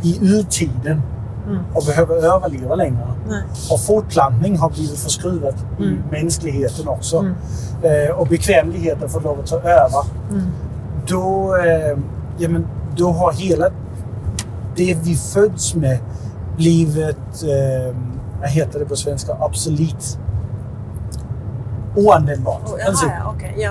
i 0.01 0.19
urtiden 0.21 1.01
Mm. 1.47 1.59
och 1.74 1.84
behöver 1.86 2.15
överleva 2.15 2.76
längre 2.76 3.07
Nej. 3.30 3.43
och 3.71 3.82
fortplantning 3.82 4.57
har 4.57 4.69
blivit 4.69 4.99
förskruvat 4.99 5.55
Mm. 5.80 5.89
i 5.93 5.97
mänskligheten 6.11 6.88
också 6.88 7.17
Mm. 7.19 7.34
eh, 7.82 8.11
och 8.15 8.28
bekvämligheten 8.28 9.09
får 9.09 9.21
lov 9.21 9.39
att 9.39 9.47
ta 9.47 9.55
över. 9.59 10.03
Mm. 10.32 10.41
Då, 11.08 11.56
eh, 11.56 11.97
ja, 12.38 12.49
men, 12.49 12.68
då 12.97 13.12
har 13.12 13.32
hela 13.32 13.70
det 14.76 14.97
vi 15.04 15.16
föds 15.16 15.76
med 15.76 15.99
blivit, 16.58 17.43
eh, 17.43 17.95
vad 18.41 18.49
heter 18.49 18.80
det 18.80 18.86
på 18.86 18.95
svenska, 18.95 19.34
obsolet. 19.34 20.20
Oanvändbart. 21.95 22.62
Oh, 22.66 22.88
Alltså, 22.88 23.06
jaha, 23.06 23.16
ja, 23.24 23.34
okej. 23.36 23.54
Ja. 23.58 23.70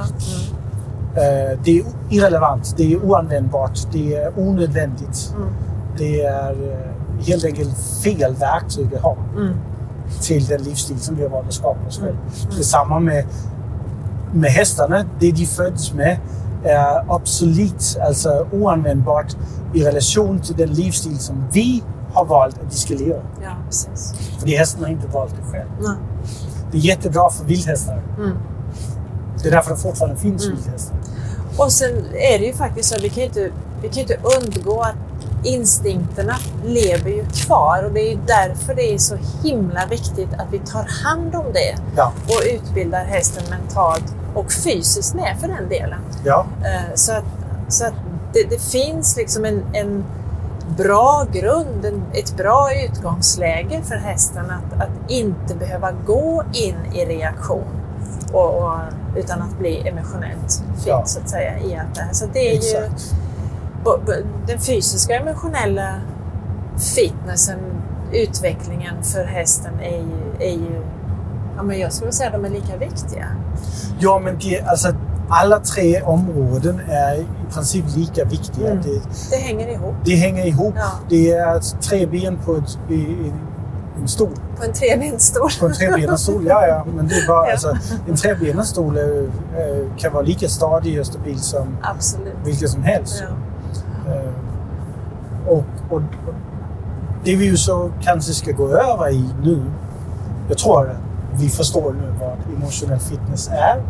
Mm. 1.17 1.53
eh, 1.53 1.59
det 1.65 1.79
är 1.79 1.85
irrelevant, 2.11 2.75
det 2.77 2.93
är 2.93 3.05
oanvändbart, 3.05 3.79
det 3.93 4.15
är 4.17 4.39
onödvändigt. 4.39 5.35
Mm. 5.37 5.49
Det 5.99 6.23
är 6.23 6.51
eh, 6.73 7.25
helt 7.27 7.45
enkelt 7.45 7.79
fel 8.05 8.35
verktyg 8.35 8.95
att 8.95 9.03
ha 9.03 9.17
Mm. 9.37 9.55
till 10.23 10.45
den 10.47 10.63
livsstil 10.63 11.01
som 11.01 11.17
vi 11.17 11.23
har 11.23 11.29
valt 11.31 11.47
att 11.47 11.53
skapa 11.55 11.87
oss 11.89 11.99
själva. 12.01 12.19
Detsamma 12.57 13.01
med, 13.01 13.25
med 14.33 14.51
hästarna. 14.51 15.05
Det 15.21 15.31
de 15.33 15.47
föds 15.47 15.93
med 15.95 16.19
är 16.65 17.11
obsolet, 17.13 17.99
alltså 18.07 18.47
oanvändbart 18.53 19.37
i 19.75 19.85
relation 19.85 20.41
till 20.41 20.57
den 20.57 20.69
livsstil 20.71 21.19
som 21.19 21.45
vi 21.53 21.83
har 22.15 22.25
valt 22.25 22.55
att 22.59 22.71
de 22.71 22.77
ska 22.77 22.95
leva. 22.95 23.21
Ja, 23.43 23.57
precis. 23.67 24.15
För 24.39 24.47
de 24.47 24.57
hästarna 24.57 24.87
har 24.87 24.93
inte 24.93 25.07
valt 25.07 25.35
det 25.37 25.53
själv. 25.53 25.69
Nej. 25.81 25.97
Det 26.73 26.79
är 26.79 26.83
jättebra 26.83 27.31
för 27.31 27.45
vildhästar. 27.45 28.03
Mm. 28.19 28.37
Det 29.43 29.49
är 29.49 29.53
därför 29.53 29.71
det 29.71 29.77
fortfarande 29.77 30.17
finns 30.17 30.45
Mm. 30.45 30.57
vildhästar. 30.57 30.97
Och 31.59 31.73
sen 31.73 31.91
är 32.15 32.39
det 32.39 32.45
ju 32.47 32.53
faktiskt 32.53 32.89
så 32.89 32.97
att 32.97 33.03
vi 33.03 33.09
kan 33.09 33.19
ju 33.23 33.25
inte, 33.29 33.51
vi 33.83 33.89
kan 33.89 33.99
inte 34.01 34.17
undgå 34.41 34.81
att 34.81 34.95
instinkterna 35.45 36.37
lever 36.65 37.11
ju 37.11 37.25
kvar 37.27 37.83
och 37.87 37.93
det 37.93 38.13
är 38.13 38.19
därför 38.27 38.75
det 38.75 38.95
är 38.95 38.99
så 38.99 39.17
himla 39.43 39.87
viktigt 39.87 40.29
att 40.39 40.47
vi 40.51 40.59
tar 40.59 40.87
hand 41.05 41.35
om 41.35 41.45
det 41.53 41.75
Ja, 41.97 42.13
och 42.27 42.43
utbildar 42.55 43.05
hästen 43.05 43.43
mentalt 43.51 44.15
och 44.35 44.53
fysiskt 44.53 45.15
med 45.15 45.37
för 45.41 45.49
den 45.49 45.69
delen. 45.69 46.01
ja, 46.25 46.47
Eh, 46.65 46.95
Så 46.95 47.13
att, 47.13 47.25
så 47.69 47.87
att 47.87 47.95
det, 48.33 48.43
det 48.51 48.63
finns 48.63 49.17
liksom 49.17 49.45
en, 49.45 49.63
en 49.73 50.05
bra 50.77 51.27
grund, 51.33 51.85
en, 51.85 52.03
ett 52.13 52.37
bra 52.37 52.69
utgångsläge 52.89 53.81
för 53.85 53.95
hästen 53.97 54.45
att, 54.51 54.83
att 54.83 55.11
inte 55.11 55.55
behöva 55.55 55.93
gå 56.07 56.43
in 56.53 56.77
i 56.95 57.05
reaktion 57.05 57.65
och, 58.33 58.63
och, 58.63 58.79
utan 59.17 59.43
att 59.43 59.59
bli 59.59 59.89
emotionellt 59.89 60.53
fit 60.77 60.87
Ja. 60.87 61.03
så 61.07 61.21
att 61.21 61.31
säga 61.31 61.59
i 61.59 61.77
allt 61.77 61.95
det 61.95 62.01
här. 62.03 62.13
Så 62.13 62.27
det 62.33 62.39
är 62.49 62.53
ju 62.53 62.59
exakt. 62.85 63.15
bo- 63.85 63.99
den 64.47 64.59
fysiska 64.61 65.15
och 65.15 65.21
emotionella 65.29 65.95
fitnessen, 66.95 67.59
utvecklingen 68.13 69.03
för 69.03 69.25
hästen 69.25 69.81
är 69.81 69.99
ju, 69.99 70.47
är 70.49 70.53
ju 70.55 70.83
ja, 71.57 71.63
men 71.63 71.79
jag 71.81 71.93
skulle 71.93 72.13
säga 72.13 72.27
att 72.29 72.35
de 72.35 72.45
är 72.45 72.51
lika 72.51 72.77
viktiga. 72.77 73.27
Ja, 73.99 74.21
men 74.25 74.39
det, 74.39 74.61
alltså, 74.63 74.89
alla 75.29 75.59
tre 75.61 76.03
områden 76.03 76.81
är 76.89 77.15
i 77.15 77.27
princip 77.53 77.85
lika 77.97 78.25
viktiga. 78.25 78.71
Mm. 78.71 78.83
Det, 78.83 79.01
Det 79.31 79.37
hänger 79.37 79.69
ihop 79.69 79.95
det 80.05 80.15
hänger 80.15 80.47
ihop. 80.47 80.75
Ja. 80.77 80.91
Det 81.09 81.31
är 81.31 81.61
tre 81.81 82.07
ben 82.07 82.39
på 82.45 82.57
ett, 82.57 82.79
i, 82.91 83.33
en 84.01 84.09
stol. 84.09 84.29
på 84.59 84.65
en 84.65 84.73
trebensstol. 84.73 85.51
På 85.61 85.67
en 85.67 85.73
trebenad 85.73 86.21
stol, 86.21 86.47
ja, 86.47 86.67
ja. 86.67 86.87
Men 86.97 87.09
det 87.09 87.15
är 87.15 87.27
bara, 87.29 87.47
Ja. 87.47 87.53
alltså, 87.53 87.77
en 88.09 88.17
trebenad 88.17 88.67
stol 88.67 88.97
är, 88.97 89.29
kan 89.99 90.13
vara 90.13 90.23
lika 90.23 90.49
stadig 90.49 91.01
och 91.01 91.07
stabil 91.07 91.41
som 91.41 91.77
Absolut. 91.83 92.35
vilken 92.45 92.69
som 92.69 92.83
helst. 92.83 93.25
Ja. 94.07 94.13
Eh, 94.15 94.31
och, 95.47 95.65
och, 95.91 95.97
och 95.97 96.35
det 97.25 97.37
vi 97.37 97.45
ju 97.45 97.57
så 97.57 97.91
kanske 98.01 98.33
ska 98.33 98.53
gå 98.53 98.69
över 98.69 99.11
i 99.11 99.29
nu, 99.43 99.63
jag 100.49 100.59
tror 100.59 100.91
att 100.91 100.97
vi 101.35 101.49
förstår 101.49 101.93
nu 101.93 102.15
vad 102.21 102.57
emotionell 102.57 102.99
fitness 102.99 103.49
är 103.49 103.83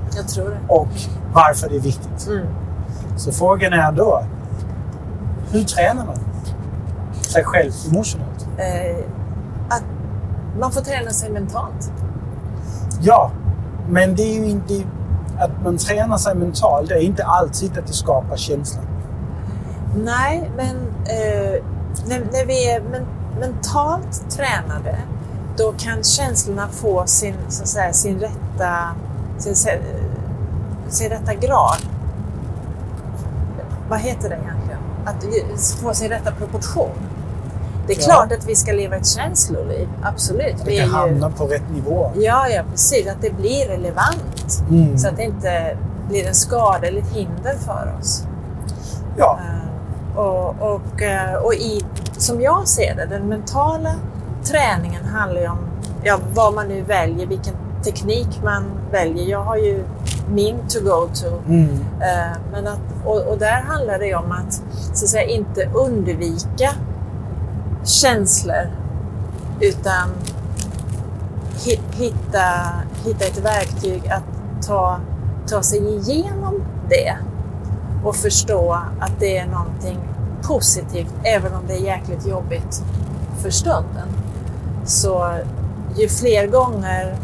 och 0.68 0.88
varför 1.32 1.68
det 1.68 1.76
är 1.76 1.80
viktigt. 1.80 2.26
Mm. 2.26 2.46
Så 3.16 3.32
frågan 3.32 3.72
är 3.72 3.92
då, 3.92 4.24
hur 5.50 5.64
tränar 5.64 6.06
man 6.06 6.16
sig 7.20 7.44
själv 7.44 7.72
emotionellt? 7.90 8.46
Eh, 8.58 9.04
att 9.68 9.84
man 10.58 10.72
får 10.72 10.80
träna 10.80 11.10
sig 11.10 11.30
mentalt. 11.30 11.92
Ja, 13.00 13.30
men 13.88 14.14
det 14.14 14.22
är 14.22 14.34
ju 14.34 14.48
inte 14.48 14.82
att 15.38 15.62
man 15.64 15.78
tränar 15.78 16.16
sig 16.16 16.34
mentalt, 16.34 16.88
det 16.88 16.94
är 16.94 17.00
inte 17.00 17.24
alltid 17.24 17.78
att 17.78 17.86
det 17.86 17.92
skapar 17.92 18.36
känslan. 18.36 18.84
Nej, 19.96 20.50
men 20.56 20.76
eh, 21.04 21.62
när, 22.06 22.18
när 22.32 22.46
vi 22.46 22.70
är 22.70 22.82
men, 22.90 23.06
mentalt 23.40 24.30
tränade 24.30 24.98
då 25.56 25.72
kan 25.78 26.02
känslorna 26.02 26.68
få 26.68 27.02
sin, 27.06 27.34
så 27.48 27.62
att 27.62 27.68
säga, 27.68 27.92
sin, 27.92 28.18
rätta, 28.20 28.74
sin, 29.38 29.54
sin 30.88 31.08
rätta 31.10 31.34
grad. 31.34 31.76
Vad 33.88 33.98
heter 34.00 34.28
det 34.28 34.34
egentligen? 34.34 34.80
Att 35.04 35.24
få 35.82 35.94
sin 35.94 36.08
rätta 36.08 36.30
proportion. 36.32 36.90
Det 37.86 37.92
är 37.92 38.00
Ja. 38.00 38.04
klart 38.04 38.32
att 38.32 38.48
vi 38.48 38.54
ska 38.56 38.72
leva 38.72 38.96
ett 38.96 39.06
känsloliv, 39.06 39.88
absolut. 40.02 40.56
Det 40.64 40.70
Vi 40.70 40.76
kan 40.76 40.84
är 40.84 40.88
ju- 40.88 40.92
hamna 41.12 41.30
på 41.30 41.44
rätt 41.46 41.70
nivå. 41.74 42.10
Ja, 42.14 42.48
ja, 42.48 42.62
precis. 42.70 43.06
Att 43.06 43.22
det 43.22 43.30
blir 43.36 43.66
relevant. 43.66 44.62
Mm. 44.70 44.98
Så 44.98 45.08
att 45.08 45.16
det 45.16 45.22
inte 45.22 45.76
blir 46.08 46.26
en 46.28 46.34
skada 46.34 46.86
eller 46.86 47.00
ett 47.00 47.12
hinder 47.12 47.54
för 47.66 47.94
oss. 48.00 48.24
Ja, 49.16 49.38
Eh, 49.42 50.18
och, 50.18 50.48
och, 50.74 51.02
eh, 51.02 51.34
och 51.34 51.54
i, 51.54 51.84
som 52.18 52.40
jag 52.40 52.68
ser 52.68 52.94
det, 52.96 53.06
den 53.06 53.28
mentala 53.28 53.94
träningen 54.44 55.04
handlar 55.04 55.40
ju 55.40 55.48
om 55.48 55.58
ja, 56.02 56.18
vad 56.34 56.54
man 56.54 56.68
nu 56.68 56.82
väljer, 56.82 57.26
vilken 57.26 57.54
teknik 57.84 58.40
man 58.44 58.64
väljer. 58.92 59.24
Jag 59.30 59.42
har 59.44 59.56
ju 59.56 59.84
min 60.34 60.56
to 60.68 60.80
go 60.84 61.08
to. 61.14 61.26
mm. 61.48 61.68
Eh, 62.00 62.36
Men 62.52 62.66
att, 62.66 62.80
och, 63.04 63.20
och 63.26 63.38
där 63.38 63.62
handlar 63.62 63.98
det 63.98 64.14
om 64.14 64.32
att, 64.32 64.52
så 64.96 65.04
att 65.04 65.10
säga, 65.10 65.24
inte 65.24 65.68
undvika 65.74 66.70
känslor 67.84 68.66
utan 69.60 70.08
hi- 71.56 71.80
hitta, 71.92 72.44
hitta 73.04 73.24
ett 73.24 73.44
verktyg 73.44 74.02
att 74.08 74.22
ta, 74.66 75.00
ta 75.48 75.62
sig 75.62 75.94
igenom 75.96 76.62
det 76.88 77.16
och 78.04 78.16
förstå 78.16 78.72
att 79.00 79.12
det 79.20 79.38
är 79.38 79.46
någonting 79.46 79.98
positivt 80.42 81.14
även 81.24 81.54
om 81.54 81.60
det 81.68 81.74
är 81.74 81.82
jäkligt 81.82 82.26
jobbigt 82.26 82.82
för 83.42 83.50
stunden. 83.50 84.08
Så 84.84 85.34
ju 85.96 86.08
fler 86.08 86.46
gånger 86.46 87.16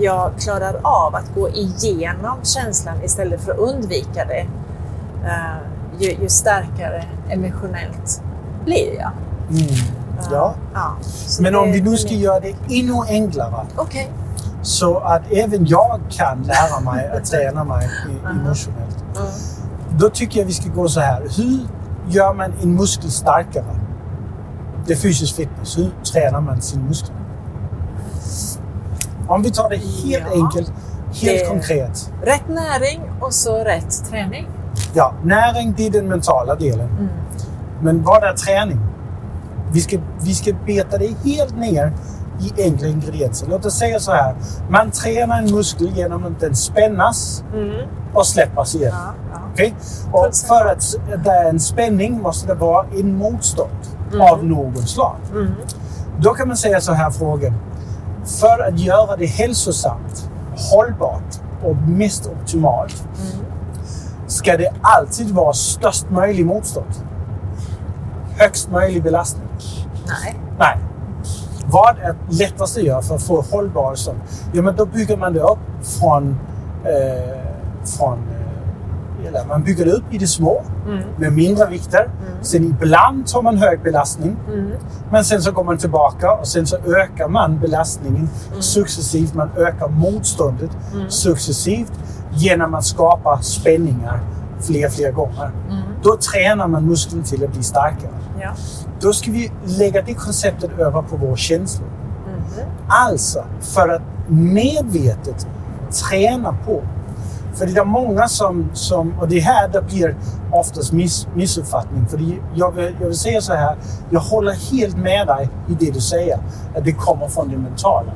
jag 0.00 0.32
klarar 0.38 0.74
av 0.82 1.14
att 1.14 1.34
gå 1.34 1.48
igenom 1.48 2.38
känslan 2.42 3.04
istället 3.04 3.40
för 3.40 3.52
att 3.52 3.58
undvika 3.58 4.24
det, 4.24 4.46
eh, 5.24 5.58
ju, 5.98 6.12
ju 6.22 6.28
starkare 6.28 7.04
emotionellt 7.28 8.22
blir 8.64 8.94
jag. 8.94 9.10
Mm. 9.50 9.98
Ja. 10.30 10.54
ja. 10.74 10.96
Så 11.02 11.42
Men 11.42 11.54
om 11.54 11.72
vi 11.72 11.80
nu 11.80 11.96
ska 11.96 12.14
göra 12.14 12.40
det 12.40 12.54
ännu 12.70 12.94
enklare 13.08 13.66
Okej. 13.76 14.12
så 14.62 14.98
att 14.98 15.22
även 15.32 15.66
jag 15.66 16.00
kan 16.10 16.42
lära 16.42 16.80
mig 16.80 17.08
att 17.08 17.24
träna 17.30 17.64
mig 17.64 17.90
emotionellt. 18.30 19.04
Mm. 19.16 19.30
Då 19.98 20.10
tycker 20.10 20.40
jag 20.40 20.46
vi 20.46 20.52
ska 20.52 20.68
gå 20.68 20.88
så 20.88 21.00
här. 21.00 21.22
Hur 21.36 21.60
gör 22.08 22.34
man 22.34 22.52
en 22.62 22.74
muskel 22.74 23.10
starkare? 23.10 23.87
Det 24.88 24.94
är 24.94 24.96
fysisk 24.96 25.36
fitness. 25.36 25.78
Hur 25.78 25.90
tränar 26.12 26.40
man 26.40 26.60
sin 26.60 26.80
muskel? 26.82 27.14
Om 29.28 29.42
vi 29.42 29.50
tar 29.50 29.68
det 29.70 29.76
helt 29.76 30.24
Ja. 30.34 30.44
enkelt, 30.44 30.72
helt 31.22 31.40
Det- 31.40 31.48
konkret. 31.48 32.12
Rätt 32.22 32.48
näring 32.48 33.00
och 33.20 33.34
så 33.34 33.56
rätt 33.56 34.04
träning. 34.10 34.48
Ja, 34.94 35.14
näring 35.24 35.74
det 35.76 35.86
är 35.86 35.90
den 35.90 36.08
mentala 36.08 36.54
delen. 36.54 36.88
Mm. 36.88 37.08
Men 37.82 38.02
vad 38.02 38.24
är 38.24 38.32
träning? 38.32 38.80
Vi 39.72 39.80
ska, 39.80 39.98
vi 40.20 40.34
ska 40.34 40.52
beta 40.66 40.98
det 40.98 41.14
helt 41.24 41.56
ner 41.56 41.92
i 42.40 42.62
enkla 42.64 42.88
ingredienser. 42.88 43.46
Låt 43.50 43.64
oss 43.66 43.74
säga 43.78 44.00
så 44.00 44.12
här. 44.12 44.34
Man 44.70 44.90
tränar 44.90 45.38
en 45.42 45.54
muskel 45.54 45.90
genom 45.96 46.24
att 46.24 46.40
den 46.40 46.54
spännas 46.56 47.44
Mm. 47.54 47.86
och 48.14 48.26
släppas 48.26 48.74
igen. 48.74 48.92
Ja, 48.94 49.12
ja. 49.32 49.40
Okej? 49.52 49.74
Och 50.12 50.28
för 50.48 50.66
att 50.72 50.94
det 51.24 51.30
är 51.30 51.48
en 51.48 51.60
spänning 51.60 52.22
måste 52.22 52.46
det 52.46 52.54
vara 52.54 52.86
en 53.00 53.16
motstånd 53.16 53.70
av 54.20 54.44
något 54.44 54.88
slag. 54.88 55.16
Då 56.20 56.34
kan 56.34 56.48
man 56.48 56.56
säga 56.56 56.80
så 56.80 56.92
här 56.92 57.10
frågan. 57.10 57.54
För 58.40 58.68
att 58.68 58.78
göra 58.78 59.16
det 59.16 59.26
hälsosamt, 59.26 60.30
hållbart 60.72 61.40
och 61.62 61.76
mest 61.76 62.26
optimalt 62.26 63.04
ska 64.26 64.56
det 64.56 64.72
alltid 64.82 65.30
vara 65.30 65.52
störst 65.52 66.10
möjlig 66.10 66.46
motstånd. 66.46 66.94
Högst 68.38 68.70
möjlig 68.70 69.02
belastning. 69.02 69.48
Nej. 70.06 70.40
Nej. 70.58 70.78
Vad 71.66 71.98
är 71.98 72.16
lättast 72.30 72.76
att 72.76 72.82
göra 72.82 73.02
för 73.02 73.14
att 73.14 73.22
få 73.22 73.40
hållbar 73.40 73.94
sån? 73.94 74.14
Ja, 74.52 74.62
men 74.62 74.76
då 74.76 74.86
bygger 74.86 75.16
man 75.16 75.32
det 75.32 75.40
upp 75.40 75.58
från... 75.82 76.38
Eh, 76.84 77.38
från 77.84 78.18
eller 79.26 79.44
man 79.48 79.62
bygger 79.62 79.86
upp 79.86 80.04
i 80.10 80.18
det 80.18 80.26
små 80.26 80.62
med 81.16 81.32
mindre 81.32 81.66
vikter. 81.66 82.10
Sen 82.42 82.64
ibland 82.64 83.26
tar 83.26 83.42
man 83.42 83.58
hög 83.58 83.82
belastning. 83.82 84.36
Men 85.12 85.24
sen 85.24 85.42
så 85.42 85.52
går 85.52 85.64
man 85.64 85.78
tillbaka 85.78 86.32
och 86.32 86.48
sen 86.48 86.66
så 86.66 86.76
ökar 86.76 87.28
man 87.28 87.58
belastningen 87.60 88.28
successivt. 88.60 89.34
Man 89.34 89.50
ökar 89.56 89.88
motståndet 89.88 90.70
successivt 91.08 91.92
genom 92.32 92.74
att 92.74 92.84
skapa 92.84 93.38
spänningar 93.42 94.20
fler, 94.60 94.88
fler 94.88 95.12
gånger. 95.12 95.50
Då 96.02 96.16
tränar 96.16 96.68
man 96.68 96.84
muskeln 96.86 97.22
till 97.22 97.44
att 97.44 97.52
bli 97.52 97.62
starkare. 97.62 98.10
Ja. 98.40 98.50
Då 99.00 99.12
ska 99.12 99.30
vi 99.30 99.52
lägga 99.64 100.02
det 100.02 100.14
konceptet 100.14 100.70
över 100.78 101.02
på 101.02 101.16
våra 101.16 101.36
känslor. 101.36 101.88
Alltså, 102.88 103.44
för 103.60 103.88
att 103.88 104.02
medvetet 104.28 105.46
träna 106.10 106.56
på. 106.66 106.82
För 107.58 107.66
det 107.66 107.80
är 107.80 107.84
många 107.84 108.28
som, 108.28 108.70
som 108.72 109.14
och 109.20 109.28
det 109.28 109.40
här 109.40 109.68
det 109.68 109.82
blir 109.82 110.16
oftast 110.52 110.92
miss, 110.92 111.26
missuppfattning. 111.34 112.06
För 112.08 112.20
jag 112.54 112.72
vill, 112.72 112.96
jag 113.00 113.06
vill 113.06 113.18
säga 113.18 113.40
så 113.40 113.52
här, 113.52 113.76
jag 114.10 114.20
håller 114.20 114.52
helt 114.52 114.96
med 114.96 115.26
dig 115.26 115.48
i 115.68 115.84
det 115.84 115.90
du 115.90 116.00
säger, 116.00 116.38
att 116.76 116.84
det 116.84 116.92
kommer 116.92 117.28
från 117.28 117.48
det 117.48 117.56
mentala. 117.56 118.12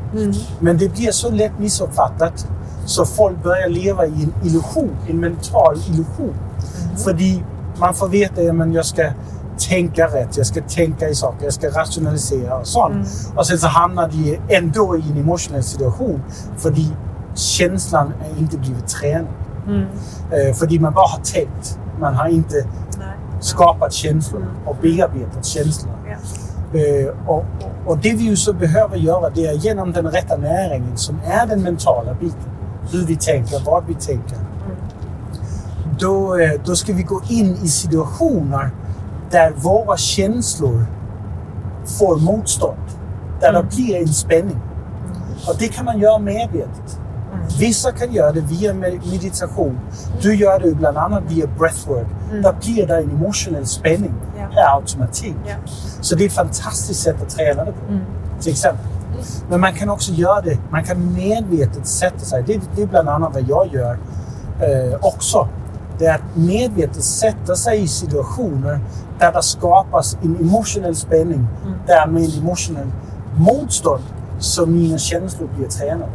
Men 0.61 0.79
det 0.79 0.89
blir 0.89 1.11
så 1.11 1.31
lätt 1.31 1.59
missuppfattat 1.59 2.47
så 2.85 3.05
folk 3.05 3.43
börjar 3.43 3.69
leva 3.69 4.07
i 4.07 4.23
en 4.23 4.35
illusion, 4.45 4.97
en 5.09 5.21
mental 5.21 5.77
illusion. 5.89 6.35
För 6.97 7.13
man 7.81 7.95
får 7.95 8.09
veta 8.09 8.41
att 8.41 8.75
jag 8.75 8.87
ska 8.87 9.11
tänka 9.69 10.07
rätt, 10.07 10.37
jag 10.37 10.47
ska 10.47 10.63
tänka 10.63 11.09
i 11.09 11.15
saker, 11.15 11.45
jag 11.45 11.55
ska 11.55 11.69
rationalisera 11.69 12.59
och 12.59 12.67
sånt. 12.67 13.09
Och 13.37 13.47
sen 13.47 13.59
så 13.59 13.67
hamnar 13.67 14.09
de 14.09 14.39
ändå 14.49 14.97
i 14.97 15.01
en 15.11 15.17
emotionell 15.17 15.63
situation. 15.63 16.23
För 16.57 16.71
känslan 17.35 18.13
är 18.35 18.39
inte 18.41 18.59
blivit 18.59 18.87
tränad. 18.89 19.27
Eh, 20.31 20.55
för 20.55 20.81
man 20.81 20.93
bara 20.93 21.07
har 21.07 21.21
tänkt. 21.21 21.79
Man 22.01 22.15
har 22.15 22.29
inte 22.29 22.55
Nej. 22.99 23.17
skapat 23.41 23.93
känslor 23.93 24.47
och 24.67 24.77
bearbetat 24.83 25.45
känslorna. 25.45 25.97
Ja. 26.07 26.79
Eh, 26.79 27.29
och, 27.29 27.45
och- 27.87 27.99
det 27.99 28.13
vi 28.15 28.25
ju 28.25 28.37
så 28.37 28.53
behöver 28.53 28.97
göra 28.97 29.31
det 29.31 29.47
är 29.47 29.53
genom 29.53 29.93
den 29.93 30.07
rätta 30.07 30.37
näringen 30.37 30.97
som 30.97 31.17
är 31.25 31.47
den 31.47 31.63
mentala 31.63 32.15
biten. 32.15 32.51
Hur 32.93 33.07
vi 33.07 33.17
tänker, 33.17 33.61
vad 33.67 33.87
vi 33.87 33.95
tänker. 33.95 34.39
Då, 35.99 36.39
eh, 36.39 36.51
då 36.65 36.77
ska 36.77 36.93
vi 36.93 37.03
gå 37.03 37.23
in 37.29 37.57
i 37.63 37.69
situationer 37.69 38.71
där 39.31 39.51
våra 39.57 39.97
känslor 39.97 40.85
får 41.99 42.17
motstånd. 42.17 42.79
Där 43.41 43.53
det 43.53 43.63
blir 43.77 43.97
en 44.01 44.09
spänning. 44.09 44.61
Och 45.49 45.55
det 45.59 45.69
kan 45.69 45.85
man 45.85 45.99
göra 45.99 46.19
medvetet. 46.19 46.99
Vissa 47.59 47.93
kan 47.93 48.13
göra 48.13 48.33
det 48.33 48.41
via 48.41 48.75
med- 48.75 49.07
meditation. 49.13 49.81
Du 50.23 50.35
gör 50.35 50.59
det 50.61 50.75
bland 50.75 50.97
annat 50.97 51.23
via 51.29 51.47
breathwork. 51.59 52.07
Där 52.43 52.55
blir 52.61 52.87
det 52.87 52.97
en 52.97 53.11
emotionell 53.11 53.67
spänning 53.67 54.15
per 54.55 54.75
automatik. 54.77 55.35
Ja. 55.47 55.55
Så 56.01 56.17
det 56.17 56.25
är 56.25 56.27
ett 56.27 56.33
fantastiskt 56.35 57.01
sätt 57.03 57.23
att 57.23 57.29
träna 57.31 57.65
det 57.65 57.73
på. 57.73 57.99
Till 58.41 58.53
exempel. 58.53 58.87
Men 59.51 59.61
man 59.61 59.73
kan 59.75 59.89
också 59.91 60.13
göra 60.13 60.41
det. 60.41 60.59
Man 60.71 60.85
kan 60.85 61.13
medvetet 61.15 61.87
sätta 61.87 62.19
sig. 62.19 62.43
Det, 62.47 62.61
det 62.77 62.83
är 62.83 62.87
bland 62.87 63.09
annat 63.09 63.35
vad 63.35 63.43
jag 63.49 63.75
gör 63.75 63.99
eh, 64.61 64.99
också. 65.01 65.49
Det 65.99 66.07
är 66.07 66.15
att 66.15 66.37
medvetet 66.37 67.05
sätta 67.05 67.55
sig 67.55 67.83
i 67.83 67.89
situationer 67.89 68.81
där 69.19 69.33
det 69.33 69.43
skapas 69.43 70.17
en 70.23 70.37
emotionell 70.41 70.97
spänning. 70.97 71.47
Därmed 71.87 72.23
en 72.25 72.43
emotionell 72.43 72.87
motstånd 73.37 74.03
så 74.43 74.67
mina 74.67 74.99
känslor 74.99 75.49
blir 75.57 75.69
tränade. 75.69 76.13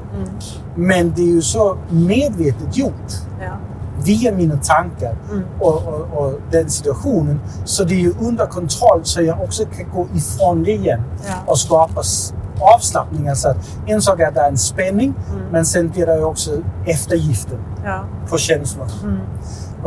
Men 0.75 1.13
det 1.15 1.21
är 1.21 1.25
ju 1.33 1.41
så 1.41 1.77
medvetet 1.89 2.77
gjort 2.77 3.11
Ja. 3.41 3.57
via 4.03 4.31
mina 4.35 4.57
tankar 4.57 5.15
och, 5.59 5.73
och, 5.87 6.17
och 6.25 6.33
den 6.51 6.69
situationen. 6.69 7.39
Så 7.65 7.83
det 7.83 7.93
är 7.93 7.99
ju 7.99 8.13
under 8.19 8.45
kontroll 8.45 8.99
så 9.03 9.21
jag 9.21 9.41
också 9.41 9.63
kan 9.65 9.89
gå 9.93 10.07
ifrån 10.15 10.63
det 10.63 10.71
igen 10.71 11.01
Ja. 11.27 11.33
och 11.45 11.59
skapa 11.59 12.01
avslappning. 12.75 13.27
Alltså 13.27 13.47
att 13.49 13.57
en 13.85 14.01
sak 14.01 14.19
är 14.19 14.27
att 14.27 14.33
det 14.35 14.41
är 14.41 14.49
en 14.49 14.57
spänning, 14.57 15.13
men 15.51 15.65
sen 15.65 15.89
blir 15.89 16.05
det 16.05 16.23
också 16.23 16.51
eftergiften 16.85 17.57
Ja. 17.85 18.03
på 18.29 18.37
känslorna. 18.37 18.91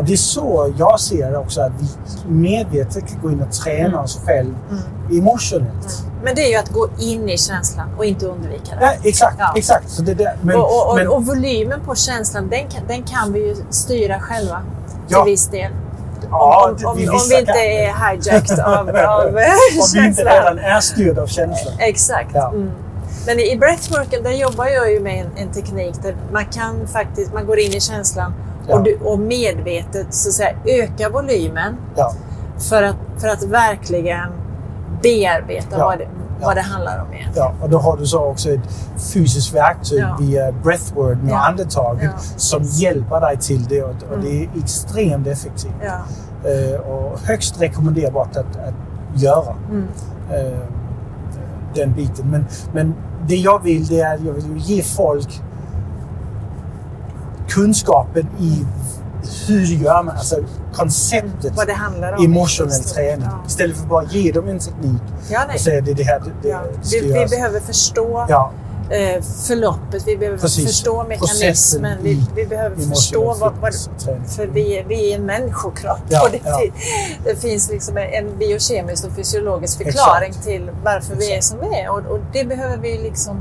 Och 0.01 0.07
det 0.07 0.12
är 0.12 0.16
så 0.16 0.72
jag 0.78 1.01
ser 1.01 1.30
det 1.30 1.38
också, 1.38 1.61
att 1.61 1.72
vi 1.78 1.86
medvetet 2.32 3.09
kan 3.09 3.20
gå 3.22 3.30
in 3.30 3.40
och 3.42 3.53
träna 3.53 4.01
oss 4.03 4.20
själv 4.26 4.55
emotionellt. 5.11 6.05
Men 6.24 6.34
det 6.34 6.42
är 6.44 6.48
ju 6.51 6.57
att 6.57 6.68
gå 6.68 6.88
in 6.98 7.28
i 7.28 7.38
känslan 7.38 7.88
och 7.98 8.05
inte 8.05 8.26
undvika 8.26 8.70
den. 8.74 8.82
Ja, 8.82 8.92
exakt, 9.05 9.36
Ja. 9.38 9.53
exakt. 9.57 9.90
Så 9.90 10.03
det 10.03 10.14
där, 10.14 10.36
men, 10.42 10.57
och, 10.57 10.90
och, 10.90 10.96
men, 10.96 11.09
och 11.09 11.26
volymen 11.26 11.80
på 11.86 11.94
känslan, 11.94 12.48
den 12.48 12.68
kan, 12.68 12.82
den 12.88 13.03
kan 13.03 13.32
vi 13.32 13.38
ju 13.46 13.57
styra 13.70 14.20
själva 14.20 14.62
till 14.86 15.16
Ja. 15.16 15.24
viss 15.24 15.46
del. 15.48 15.70
ja, 16.30 16.70
om, 16.78 16.86
om, 16.86 16.96
vi- 16.96 17.09
om 17.09 17.14
vissa 17.14 17.34
vi 17.34 17.40
inte 17.40 17.53
är 17.53 18.11
hijacked 18.11 18.61
av, 18.66 18.88
av 18.88 19.26
Om 19.26 19.34
vi 19.34 20.07
inte 20.07 20.16
känslan. 20.16 20.26
redan 20.26 20.59
är 20.59 20.80
styrda 20.80 21.22
av 21.22 21.26
känslan. 21.26 21.74
Exakt. 21.78 22.30
Ja. 22.34 22.48
Mm. 22.48 22.70
Men 23.26 23.38
i 23.40 23.57
breathworken 23.57 24.22
där 24.22 24.30
jobbar 24.30 24.66
jag 24.66 24.92
ju 24.92 25.01
med 25.01 25.20
en, 25.26 25.46
en 25.46 25.53
teknik 25.53 25.94
där 26.03 26.16
man 26.32 26.44
kan 26.44 26.86
faktiskt, 26.86 27.32
man 27.34 27.46
går 27.46 27.59
in 27.59 27.72
i 27.72 27.80
känslan 27.80 28.32
Ja. 28.70 28.76
och, 28.78 28.82
du, 28.84 28.98
och 29.04 29.18
medvetet 29.18 30.06
så 30.14 30.28
att 30.28 30.34
säga, 30.34 30.54
öka 30.64 31.08
volymen 31.10 31.76
Ja. 31.96 32.12
för 32.70 32.82
att, 32.82 32.96
för 33.18 33.28
att 33.28 33.42
verkligen 33.42 34.30
bearbeta 35.02 35.78
vad, 35.78 35.98
det, 35.98 36.08
vad 36.40 36.56
det 36.56 36.60
handlar 36.62 36.98
om 37.02 37.12
egentligen. 37.14 37.48
Ja, 37.48 37.64
och 37.64 37.70
då 37.70 37.78
har 37.78 37.96
du 37.96 38.06
så 38.06 38.24
också 38.24 38.50
ett 38.50 38.60
fysiskt 39.12 39.54
verktyg 39.54 40.04
via 40.20 40.52
breathwork 40.52 41.18
med 41.22 41.34
andetaget 41.46 42.10
som 42.36 42.62
hjälper 42.62 43.20
dig 43.20 43.36
till 43.38 43.64
det 43.64 43.82
och, 43.82 43.90
och 44.12 44.18
det 44.22 44.42
är 44.44 44.48
extremt 44.62 45.26
effektivt. 45.26 45.72
Eh, 46.44 46.80
och 46.80 47.18
högst 47.20 47.60
rekommenderbart 47.60 48.36
att, 48.36 48.56
att 48.56 49.22
göra 49.22 49.54
Mm. 49.70 49.86
eh, 50.30 50.58
den 51.74 51.92
biten. 51.92 52.30
Men, 52.30 52.46
men 52.72 52.94
det 53.28 53.36
jag 53.36 53.62
vill 53.62 53.86
det 53.86 54.00
är 54.00 54.14
att 54.14 54.20
jag 54.24 54.32
vill 54.32 54.56
ge 54.56 54.82
folk 54.82 55.40
kunskapen 57.51 58.26
i 58.40 58.64
hur 59.46 59.64
gör 59.64 60.03
man, 60.03 60.16
alltså 60.16 60.36
konceptet 60.72 61.53
Vad 61.57 61.66
det 61.66 61.72
handlar 61.72 62.12
om. 62.12 62.24
emotionell 62.24 62.68
Just 62.72 62.88
det. 62.88 62.94
träning. 62.94 63.26
Ja. 63.30 63.44
Istället 63.46 63.76
för 63.76 63.86
bara 63.86 64.05
ge 64.05 64.32
dem 64.32 64.48
en 64.48 64.59
teknik 64.59 65.03
Ja, 65.30 65.40
nej. 65.46 65.55
och 65.55 65.61
säga 65.61 65.80
det 65.80 65.90
är 65.90 65.94
det 65.94 66.03
här 66.05 66.22
det, 66.42 66.48
Ja. 66.48 66.61
Vi, 66.92 67.01
vi 67.01 67.26
behöver 67.26 67.61
förstå 67.61 68.26
Ja, 68.28 68.51
eh, 68.90 69.22
förloppet, 69.46 70.03
vi 70.07 70.16
behöver 70.16 70.38
Precis. 70.38 70.66
förstå 70.66 71.05
mekanismen, 71.09 71.98
vi, 72.03 72.11
i 72.11 72.24
vi 72.34 72.46
behöver 72.46 72.68
emotionell 72.76 72.94
förstå 72.96 73.34
vad, 73.40 73.53
vad, 73.61 73.74
för 74.36 74.46
vi, 74.46 74.78
är- 74.78 74.84
vi 74.84 75.12
är 75.12 75.16
en 75.16 75.26
människokropp 75.26 75.98
Ja, 76.09 76.22
och 76.24 76.30
det, 76.32 76.40
ja. 76.44 76.61
det 77.24 77.36
finns 77.36 77.70
liksom 77.70 77.96
en 77.96 78.38
biokemisk 78.38 79.05
och 79.05 79.12
fysiologisk 79.12 79.76
förklaring 79.78 80.28
Exakt. 80.30 80.46
till 80.46 80.70
varför 80.84 81.14
vi 81.14 81.32
är 81.32 81.36
Exakt. 81.36 81.61
som 81.61 81.70
vi 81.70 81.80
är 81.80 81.90
och, 81.90 81.98
och 81.98 82.18
det 82.32 82.44
behöver 82.44 82.76
vi 82.76 82.98
liksom... 82.98 83.36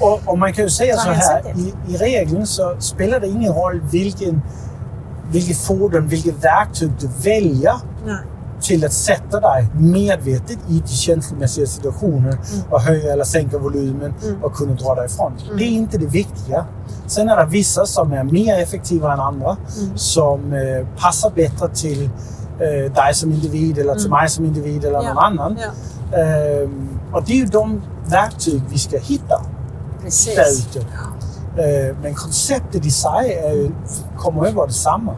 Och, 0.00 0.20
och 0.24 0.38
man 0.38 0.52
kan 0.52 0.64
ju 0.64 0.70
säga 0.70 0.96
så 0.96 1.10
här, 1.10 1.42
i, 1.56 1.74
i 1.92 1.96
regeln 1.96 2.46
så 2.46 2.76
spelar 2.78 3.20
det 3.20 3.26
ingen 3.26 3.52
roll 3.52 3.80
vilken, 3.90 4.42
vilket 5.30 5.56
fordon, 5.56 6.08
vilket 6.08 6.44
verktyg 6.44 6.90
du 7.00 7.08
väljer 7.30 7.74
Nej. 8.06 8.18
till 8.60 8.84
att 8.84 8.92
sätta 8.92 9.40
dig 9.40 9.66
medvetet 9.78 10.58
i 10.68 10.80
de 10.80 10.88
känslomässiga 10.88 11.66
situationer 11.66 12.38
och 12.70 12.80
höja 12.80 13.12
eller 13.12 13.24
sänka 13.24 13.58
volymen 13.58 14.14
och 14.42 14.54
kunna 14.54 14.74
dra 14.74 14.94
dig 14.94 15.06
ifrån. 15.06 15.32
Det 15.58 15.64
är 15.64 15.68
inte 15.68 15.98
det 15.98 16.06
viktiga. 16.06 16.66
Sen 17.06 17.28
är 17.28 17.36
det 17.36 17.46
vissa 17.46 17.86
som 17.86 18.12
är 18.12 18.24
mer 18.24 18.62
effektiva 18.62 19.12
än 19.12 19.20
andra 19.20 19.56
som 19.94 20.52
eh, 20.52 20.86
passar 20.98 21.30
bättre 21.30 21.68
till 21.68 22.04
eh, 22.60 22.92
dig 22.92 23.14
som 23.14 23.32
individ 23.32 23.78
eller 23.78 23.94
till 23.94 24.10
mig 24.10 24.28
som 24.28 24.44
individ 24.44 24.84
eller 24.84 25.02
någon 25.02 25.18
annan. 25.18 25.56
Ja, 25.60 25.70
Ehm, 26.12 26.88
och 27.12 27.22
det 27.24 27.32
är 27.32 27.36
ju 27.36 27.44
de 27.44 27.82
verktyg 28.06 28.62
vi 28.70 28.78
ska 28.78 28.98
hitta 28.98 29.42
precis. 30.06 30.68
ute. 30.76 30.86
Eh, 31.62 31.96
Men 32.02 32.14
konceptet 32.14 32.86
i 32.86 32.90
sig 32.90 33.32
är 33.32 33.52
ju, 33.52 33.70
kommer 34.16 34.46
att 34.46 34.54
vara 34.54 34.66
detsamma. 34.66 35.14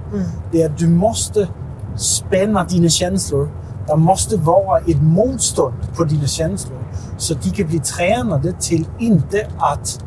Det 0.52 0.62
är 0.62 0.70
att 0.70 0.78
du 0.78 0.88
måste 0.88 1.48
spänna 1.96 2.64
dina 2.64 2.88
känslor. 2.88 3.50
Det 3.86 3.96
måste 3.96 4.36
vara 4.36 4.78
ett 4.78 5.02
motstånd 5.02 5.74
på 5.96 6.04
dina 6.04 6.26
känslor. 6.26 6.78
Så 7.18 7.34
de 7.34 7.50
kan 7.50 7.66
bli 7.66 7.78
tränade 7.78 8.52
till 8.52 8.88
inte 8.98 9.46
att 9.58 10.04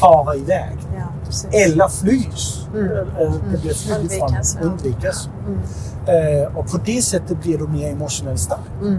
fara 0.00 0.36
iväg. 0.36 0.78
Ja. 0.96 1.02
precis. 1.26 1.48
eller 1.52 1.88
flys. 1.88 2.66
Mm. 2.74 3.06
Det 3.52 3.60
blir 3.62 3.74
flyg 3.74 4.12
ifrån, 4.12 4.36
Undvikas, 4.62 5.28
ja. 5.46 6.12
Mm. 6.12 6.56
Och 6.56 6.70
på 6.70 6.78
det 6.84 7.02
sättet 7.02 7.42
blir 7.42 7.58
du 7.58 7.66
mer 7.66 7.92
emotionellt 7.92 8.40
stark. 8.40 8.60
Mm. 8.82 8.98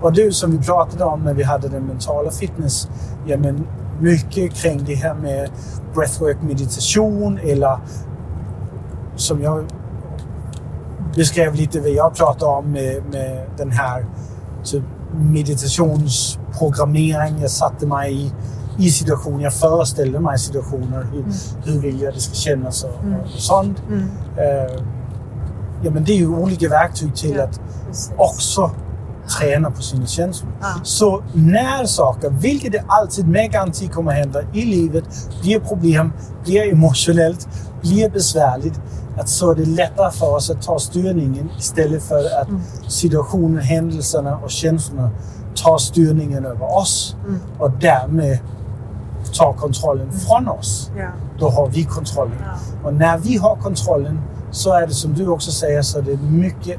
Och 0.00 0.12
du 0.12 0.32
som 0.32 0.50
vi 0.50 0.58
pratade 0.58 1.04
om 1.04 1.20
när 1.20 1.34
vi 1.34 1.42
hade 1.42 1.68
den 1.68 1.82
mentala 1.82 2.30
fitness, 2.30 2.88
ja 3.26 3.36
men 3.36 3.66
mycket 4.00 4.54
kring 4.54 4.84
det 4.84 4.94
här 4.94 5.14
med 5.14 5.50
breathwork 5.94 6.42
meditation 6.42 7.38
eller 7.42 7.78
som 9.16 9.42
jag 9.42 9.64
beskrev 11.16 11.54
lite 11.54 11.80
vad 11.80 11.90
jag 11.90 12.14
pratade 12.14 12.50
om 12.52 12.72
med, 12.72 13.02
med 13.12 13.46
den 13.56 13.70
här 13.70 14.06
typ 14.64 14.82
meditationsprogrammering. 15.12 17.40
Jag 17.40 17.50
satte 17.50 17.86
mig 17.86 18.14
i, 18.14 18.32
i 18.78 18.90
situationer, 18.90 19.44
jag 19.44 19.54
föreställde 19.54 20.20
mig 20.20 20.38
situationer. 20.38 21.06
Hur, 21.12 21.24
hur 21.72 21.80
vill 21.80 22.00
jag 22.00 22.14
det 22.14 22.20
ska 22.20 22.34
kännas 22.34 22.84
och, 22.84 23.04
Mm. 23.04 23.20
och 23.20 23.28
sånt. 23.28 23.82
Mm. 23.88 24.08
Eh, 24.36 24.72
ja, 25.82 25.90
men 25.90 26.04
det 26.04 26.12
är 26.12 26.16
ju 26.16 26.28
olika 26.28 26.68
verktyg 26.68 27.14
till 27.14 27.36
Ja. 27.36 27.44
att 27.44 27.60
Precis. 27.86 28.12
också 28.16 28.70
träna 29.28 29.70
på 29.70 29.82
sina 29.82 30.06
känslor. 30.06 30.52
Ja. 30.60 30.66
Så 30.82 31.22
när 31.32 31.84
saker, 31.86 32.30
vilket 32.30 32.72
det 32.72 32.84
alltid 32.88 33.28
med 33.28 33.52
garanti 33.52 33.88
kommer 33.88 34.12
hända 34.12 34.40
i 34.52 34.64
livet, 34.64 35.04
blir 35.42 35.60
problem, 35.60 36.12
blir 36.44 36.72
emotionellt, 36.72 37.48
blir 37.82 38.10
besvärligt, 38.10 38.80
att 39.18 39.28
så 39.28 39.50
är 39.50 39.54
det 39.54 39.64
lättare 39.64 40.10
för 40.10 40.34
oss 40.34 40.50
att 40.50 40.62
ta 40.62 40.78
styrningen 40.78 41.50
istället 41.58 42.02
för 42.02 42.40
att 42.40 42.48
Mm. 42.48 42.60
situationen, 42.88 43.58
händelserna 43.62 44.36
och 44.36 44.50
känslorna 44.50 45.10
tar 45.54 45.78
styrningen 45.78 46.44
över 46.44 46.76
oss 46.76 47.16
Mm. 47.26 47.40
och 47.58 47.70
därmed 47.70 48.38
tar 49.38 49.52
kontrollen 49.52 50.12
från 50.12 50.48
oss. 50.48 50.90
Ja. 50.98 51.08
Då 51.38 51.48
har 51.48 51.68
vi 51.68 51.84
kontrollen. 51.84 52.38
Ja. 52.44 52.88
Och 52.88 52.94
när 52.94 53.18
vi 53.18 53.36
har 53.36 53.56
kontrollen 53.56 54.20
så 54.50 54.72
är 54.72 54.86
det 54.86 54.94
som 54.94 55.14
du 55.14 55.26
också 55.28 55.50
säger 55.50 55.82
så 55.82 55.98
är 55.98 56.02
det 56.02 56.16
mycket 56.16 56.78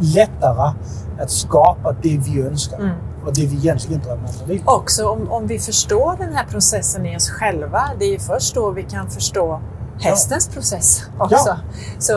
lättare 0.00 0.72
att 1.20 1.30
skapa 1.30 1.92
det 2.02 2.18
vi 2.18 2.42
önskar 2.42 2.78
Mm. 2.78 2.90
och 3.26 3.34
det 3.34 3.46
vi 3.46 3.56
egentligen 3.56 4.02
drömmer 4.02 4.28
om 4.42 4.48
vill. 4.48 4.62
Också 4.66 5.08
om, 5.08 5.32
om 5.32 5.46
vi 5.46 5.58
förstår 5.58 6.16
den 6.18 6.32
här 6.34 6.44
processen 6.46 7.06
i 7.06 7.16
oss 7.16 7.30
själva, 7.30 7.82
det 7.98 8.04
är 8.04 8.12
ju 8.12 8.18
först 8.18 8.54
då 8.54 8.70
vi 8.70 8.82
kan 8.82 9.10
förstå 9.10 9.60
hästens 10.00 10.48
process 10.48 11.02
också. 11.18 11.36
Ja. 11.48 11.56
Så, 11.98 12.12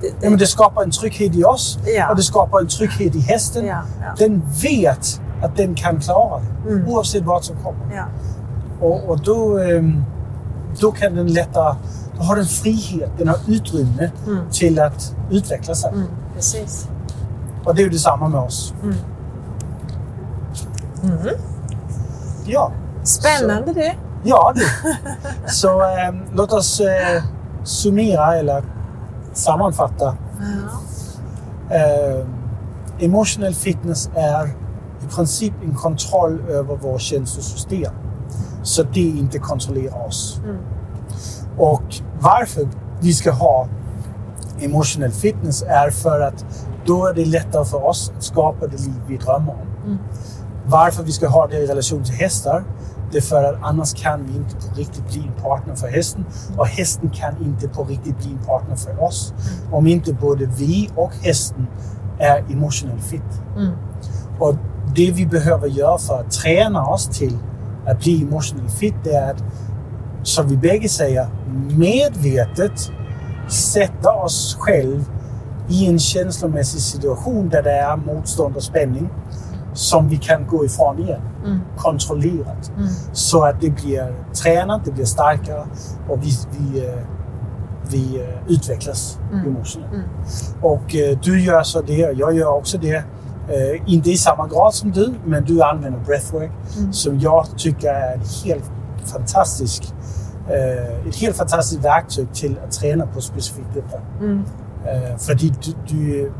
det, 0.00 0.06
Ja, 0.20 0.30
men 0.30 0.38
det 0.38 0.46
skapar 0.46 0.82
en 0.82 0.90
trygghet 0.90 1.34
i 1.36 1.44
oss 1.44 1.78
Ja. 1.96 2.10
och 2.10 2.16
det 2.16 2.22
skapar 2.22 2.60
en 2.60 2.68
trygghet 2.68 3.14
i 3.14 3.20
hästen. 3.20 3.66
Ja, 3.66 3.80
ja. 4.00 4.14
Den 4.18 4.42
vet 4.62 5.20
att 5.42 5.56
den 5.56 5.74
kan 5.74 6.00
klara 6.00 6.40
det 6.66 6.70
Mm. 6.72 6.88
oavsett 6.88 7.22
vad 7.24 7.44
som 7.44 7.56
kommer. 7.56 7.94
ja. 7.96 8.04
Och, 8.80 9.08
och 9.10 9.20
då, 9.20 9.58
ehm, 9.58 10.04
då 10.80 10.92
kan 10.92 11.14
den 11.14 11.26
lättare, 11.26 11.74
då 12.16 12.22
har 12.22 12.36
den 12.36 12.46
frihet, 12.46 13.10
den 13.18 13.28
har 13.28 13.38
utrymme 13.46 14.10
Mm. 14.26 14.38
till 14.52 14.80
att 14.80 15.14
utveckla 15.30 15.74
sig. 15.74 15.90
Mm, 15.92 16.06
precis. 16.34 16.88
Och 17.64 17.74
det 17.74 17.82
är 17.82 17.84
ju 17.84 17.90
detsamma 17.90 18.28
med 18.28 18.40
oss. 18.40 18.74
Mm. 18.82 18.94
Mm. 21.02 21.34
Ja, 22.46 22.72
Spännande 23.02 23.72
det. 23.72 23.94
ja 24.24 24.52
du. 24.54 24.64
Så 25.52 25.82
ehm, 25.82 26.22
låt 26.34 26.52
oss 26.52 26.80
eh, 26.80 27.22
summera 27.64 28.36
eller 28.36 28.64
sammanfatta. 29.32 30.16
Ja. 31.68 31.76
Eh, 31.76 32.26
emotional 32.98 33.54
fitness 33.54 34.10
är 34.14 34.46
i 35.04 35.14
princip 35.16 35.52
en 35.64 35.74
kontroll 35.74 36.40
över 36.48 36.76
vårt 36.76 37.00
känslosystem. 37.00 37.92
Så 38.62 38.82
det 38.82 39.00
inte 39.00 39.38
kontrollerar 39.38 40.06
oss. 40.06 40.40
Mm. 40.44 40.56
Och 41.58 41.82
varför 42.20 42.68
vi 43.00 43.12
ska 43.12 43.30
ha 43.30 43.68
emotional 44.60 45.10
fitness 45.10 45.62
är 45.62 45.90
för 45.90 46.20
att 46.20 46.44
då 46.86 47.06
är 47.06 47.14
det 47.14 47.24
lättare 47.24 47.64
för 47.64 47.84
oss 47.84 48.12
att 48.16 48.22
skapa 48.22 48.66
det 48.66 48.80
liv 48.80 49.02
vi 49.08 49.16
drömmer 49.16 49.52
om. 49.52 49.84
Mm. 49.84 49.98
Varför 50.66 51.02
vi 51.02 51.12
ska 51.12 51.28
ha 51.28 51.46
det 51.46 51.56
i 51.56 51.66
relation 51.66 52.04
till 52.04 52.14
hästar, 52.14 52.64
det 53.12 53.18
är 53.18 53.22
för 53.22 53.44
att 53.44 53.58
annars 53.62 53.94
kan 53.94 54.26
vi 54.26 54.36
inte 54.36 54.56
på 54.56 54.74
riktigt 54.76 55.10
bli 55.10 55.20
en 55.20 55.42
partner 55.42 55.74
för 55.74 55.88
hästen. 55.88 56.24
Och 56.56 56.66
hästen 56.66 57.10
kan 57.10 57.44
inte 57.44 57.68
på 57.68 57.84
riktigt 57.84 58.18
bli 58.18 58.30
en 58.30 58.46
partner 58.46 58.76
för 58.76 59.02
oss. 59.02 59.34
Om 59.72 59.86
inte 59.86 60.12
både 60.12 60.46
vi 60.46 60.90
och 60.94 61.12
hästen 61.22 61.66
är 62.18 62.44
emotional 62.52 62.98
fit. 62.98 63.42
Mm. 63.56 63.72
Och 64.38 64.54
det 64.96 65.10
vi 65.10 65.26
behöver 65.26 65.68
göra 65.68 65.98
för 65.98 66.20
att 66.20 66.30
träna 66.30 66.86
oss 66.86 67.06
till 67.06 67.38
att 67.86 67.98
bli 68.00 68.22
emotional 68.22 68.68
fit, 68.68 68.94
det 69.04 69.10
är 69.10 69.30
att, 69.30 69.44
som 70.22 70.48
vi 70.48 70.56
bägge 70.56 70.88
säger, 70.88 71.28
medvetet 71.70 72.90
sätta 73.48 74.12
oss 74.12 74.56
själv 74.60 75.10
i 75.68 75.86
en 75.86 75.98
känslomässig 75.98 76.80
situation 76.80 77.48
där 77.48 77.62
det 77.62 77.70
är 77.72 77.96
motstånd 77.96 78.56
och 78.56 78.62
spänning 78.62 79.10
som 79.74 80.08
vi 80.08 80.16
kan 80.16 80.46
gå 80.46 80.64
ifrån 80.64 80.98
igen. 80.98 81.20
Mm. 81.44 81.60
Kontrollerat. 81.76 82.72
Mm. 82.76 82.88
Så 83.12 83.44
att 83.44 83.60
det 83.60 83.70
blir 83.70 84.14
tränat, 84.42 84.84
det 84.84 84.92
blir 84.92 85.04
starkare 85.04 85.66
och 86.08 86.18
vi, 86.22 86.30
vi, 86.58 86.86
eh, 86.86 86.94
vi 87.90 88.20
eh, 88.20 88.52
utvecklas 88.52 89.18
Mm. 89.32 89.46
emotionellt. 89.46 89.92
Mm. 89.92 90.04
Och 90.62 90.94
eh, 90.94 91.18
du 91.22 91.40
gör 91.40 91.62
så 91.62 91.80
det 91.82 92.06
och 92.06 92.14
jag 92.14 92.34
gör 92.34 92.48
också 92.54 92.78
det. 92.78 93.04
Inte 93.86 94.10
i 94.10 94.16
samma 94.16 94.46
grad 94.48 94.74
som 94.74 94.90
du, 94.92 95.14
men 95.24 95.44
du 95.44 95.62
använder 95.62 96.00
breathwork 96.00 96.50
Mm. 96.78 96.92
som 96.92 97.18
jag 97.20 97.46
tycker 97.56 97.88
är 97.88 98.16
ett 98.16 98.44
helt 98.44 98.64
fantastiskt, 99.04 99.94
eh, 100.48 101.08
ett 101.08 101.16
helt 101.16 101.36
fantastiskt 101.36 101.84
verktyg 101.84 102.34
till 102.34 102.58
att 102.64 102.72
träna 102.72 103.06
på 103.06 103.20
specifikt 103.20 103.68
detta. 103.74 103.98
Mm. 104.20 104.44
Eh, 104.84 105.16
för 105.18 105.34
du, 105.34 105.52
du 105.86 106.32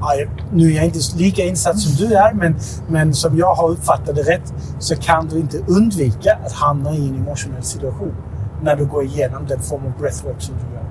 Ja, 0.00 0.14
nu 0.52 0.72
är 0.72 0.76
jag 0.76 0.84
inte 0.84 0.98
lika 1.16 1.42
insatt 1.42 1.78
som 1.78 2.06
du 2.06 2.14
är, 2.14 2.32
men, 2.32 2.56
men 2.88 3.14
som 3.14 3.38
jag 3.38 3.54
har 3.54 3.70
uppfattat 3.70 4.16
det 4.16 4.22
rätt 4.22 4.54
så 4.78 4.96
kan 4.96 5.28
du 5.28 5.38
inte 5.38 5.58
undvika 5.66 6.38
att 6.46 6.52
hamna 6.52 6.90
i 6.90 7.08
en 7.08 7.14
emotionell 7.14 7.62
situation 7.62 8.14
när 8.62 8.76
du 8.76 8.86
går 8.86 9.04
igenom 9.04 9.46
den 9.46 9.60
form 9.60 9.86
av 9.86 9.92
breathwork 9.98 10.42
som 10.42 10.54
du 10.54 10.74
gör. 10.74 10.84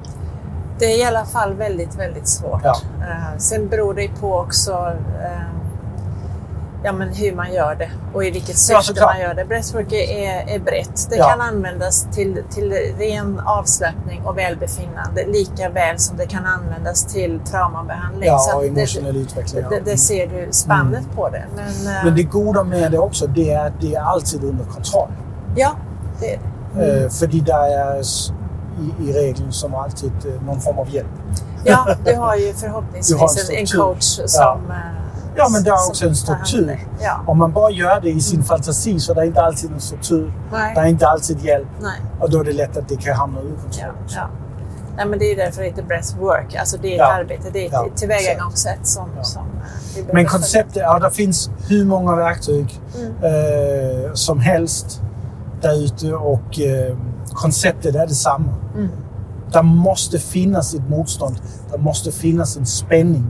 Det 0.80 0.86
är 0.86 1.00
i 1.00 1.04
alla 1.04 1.26
fall 1.26 1.54
väldigt, 1.54 2.00
väldigt 2.00 2.28
svårt. 2.28 2.62
Ja. 2.64 2.76
Eh, 3.02 3.38
sen 3.38 3.68
beror 3.68 3.94
det 3.94 4.08
på 4.20 4.38
också 4.38 4.72
eh, 5.24 5.59
ja, 6.84 6.92
men 6.92 7.10
hur 7.14 7.36
man 7.36 7.54
gör 7.54 7.76
det 7.76 7.90
och 8.14 8.24
i 8.26 8.32
vilket 8.32 8.58
syfte 8.58 9.02
man 9.06 9.20
gör 9.20 9.34
det. 9.34 9.46
Breathwork 9.46 9.92
är, 9.94 10.56
är 10.56 10.60
brett. 10.60 11.08
Det 11.10 11.16
Ja. 11.16 11.30
kan 11.30 11.42
användas 11.42 12.08
till, 12.12 12.44
till 12.50 12.72
ren 13.00 13.40
avslappning 13.46 14.22
och 14.26 14.38
välbefinnande 14.38 15.26
lika 15.26 15.70
väl 15.70 16.00
som 16.00 16.18
det 16.18 16.26
kan 16.28 16.46
användas 16.46 17.06
till 17.06 17.40
traumabehandling. 17.52 18.28
Ja, 18.30 18.38
Så 18.38 18.58
och 18.58 18.66
att 18.66 18.76
det, 18.76 18.82
emotionell 18.82 19.16
utveckling. 19.18 19.64
ja. 19.64 19.70
det, 19.70 19.92
det 19.92 19.98
ser 19.98 20.28
du 20.28 20.48
spannet 20.52 21.04
på 21.16 21.30
det. 21.30 21.46
Men, 21.56 21.96
eh, 21.98 22.04
Men 22.06 22.16
det 22.16 22.24
goda 22.24 22.64
med 22.64 22.92
det 22.92 23.00
också, 23.00 23.28
det 23.28 23.52
är 23.52 23.68
att 23.68 23.82
det 23.82 23.96
är 23.96 24.02
alltid 24.02 24.44
under 24.44 24.66
kontroll. 24.66 25.10
ja, 25.56 25.72
det 26.20 26.34
är 26.34 26.40
det. 26.76 27.04
Eh, 27.04 27.10
för 27.10 27.28
där 27.28 27.78
är 27.78 28.02
i, 28.80 29.10
i 29.10 29.14
regeln 29.14 29.52
som 29.52 29.76
alltid 29.76 30.12
eh, 30.26 30.42
någon 30.46 30.60
form 30.62 30.80
av 30.80 30.90
hjälp. 30.90 31.08
Ja, 31.64 31.88
du 32.06 32.16
har 32.16 32.36
ju 32.36 32.42
Du 32.42 32.48
har 32.52 32.54
förhoppningsvis 32.54 33.50
en 33.50 33.56
en, 33.56 33.66
coach 33.66 34.20
som... 34.26 34.72
eh, 34.72 34.76
Ja, 35.36 35.50
men 35.50 35.64
det 35.64 35.70
har 35.72 35.88
också 35.90 36.08
en 36.08 36.16
struktur. 36.16 36.88
Ja. 37.02 37.20
Om 37.28 37.38
man 37.38 37.52
bara 37.54 37.72
gör 37.72 38.02
det 38.02 38.10
i 38.10 38.22
sin 38.22 38.44
fantasi 38.44 39.00
så 39.00 39.12
är 39.12 39.16
det 39.16 39.26
inte 39.26 39.42
alltid 39.42 39.72
en 39.72 39.80
struktur. 39.82 40.34
Nej. 40.52 40.76
Det 40.76 40.82
är 40.82 40.86
inte 40.86 41.08
alltid 41.08 41.40
hjälp. 41.46 41.68
Nej. 41.82 42.02
Och 42.20 42.30
då 42.30 42.40
är 42.40 42.44
det 42.44 42.52
lätt 42.54 42.78
att 42.78 42.90
det 42.90 42.96
kan 42.96 43.16
hamna 43.16 43.40
ur 43.42 43.56
kontroll. 43.64 43.94
ja. 44.16 44.30
Nej, 44.98 45.08
men 45.08 45.20
det 45.20 45.26
är 45.26 45.30
ju 45.30 45.36
därför 45.36 45.62
det 45.62 45.68
heter 45.68 45.84
breathwork. 45.84 46.56
Alltså 46.56 46.78
det 46.82 46.88
är 46.88 46.92
ett 46.94 46.98
Ja. 46.98 47.14
arbete, 47.14 47.50
det 47.54 47.60
är 47.62 47.66
ett 47.66 47.72
Ja, 47.74 47.88
tillvägagångssätt 47.96 48.80
som, 48.88 49.10
som 49.24 49.42
eh, 49.98 50.04
Men 50.14 50.26
konceptet, 50.26 50.76
ja 50.76 51.00
det 51.00 51.12
finns 51.12 51.50
hur 51.68 51.86
många 51.86 52.16
verktyg 52.16 52.80
Mm. 52.98 53.14
eh, 53.24 54.14
som 54.14 54.40
helst 54.40 55.02
där 55.62 55.84
ute 55.86 56.14
och 56.14 56.60
eh, 56.60 56.98
konceptet 57.34 57.96
är 57.96 58.08
detsamma. 58.08 58.54
Mm. 58.76 58.90
Det 59.54 59.62
måste 59.64 60.20
finnas 60.20 60.74
ett 60.74 60.90
motstånd. 60.90 61.42
Det 61.72 61.78
måste 61.78 62.12
finnas 62.12 62.58
en 62.58 62.66
spänning 62.66 63.30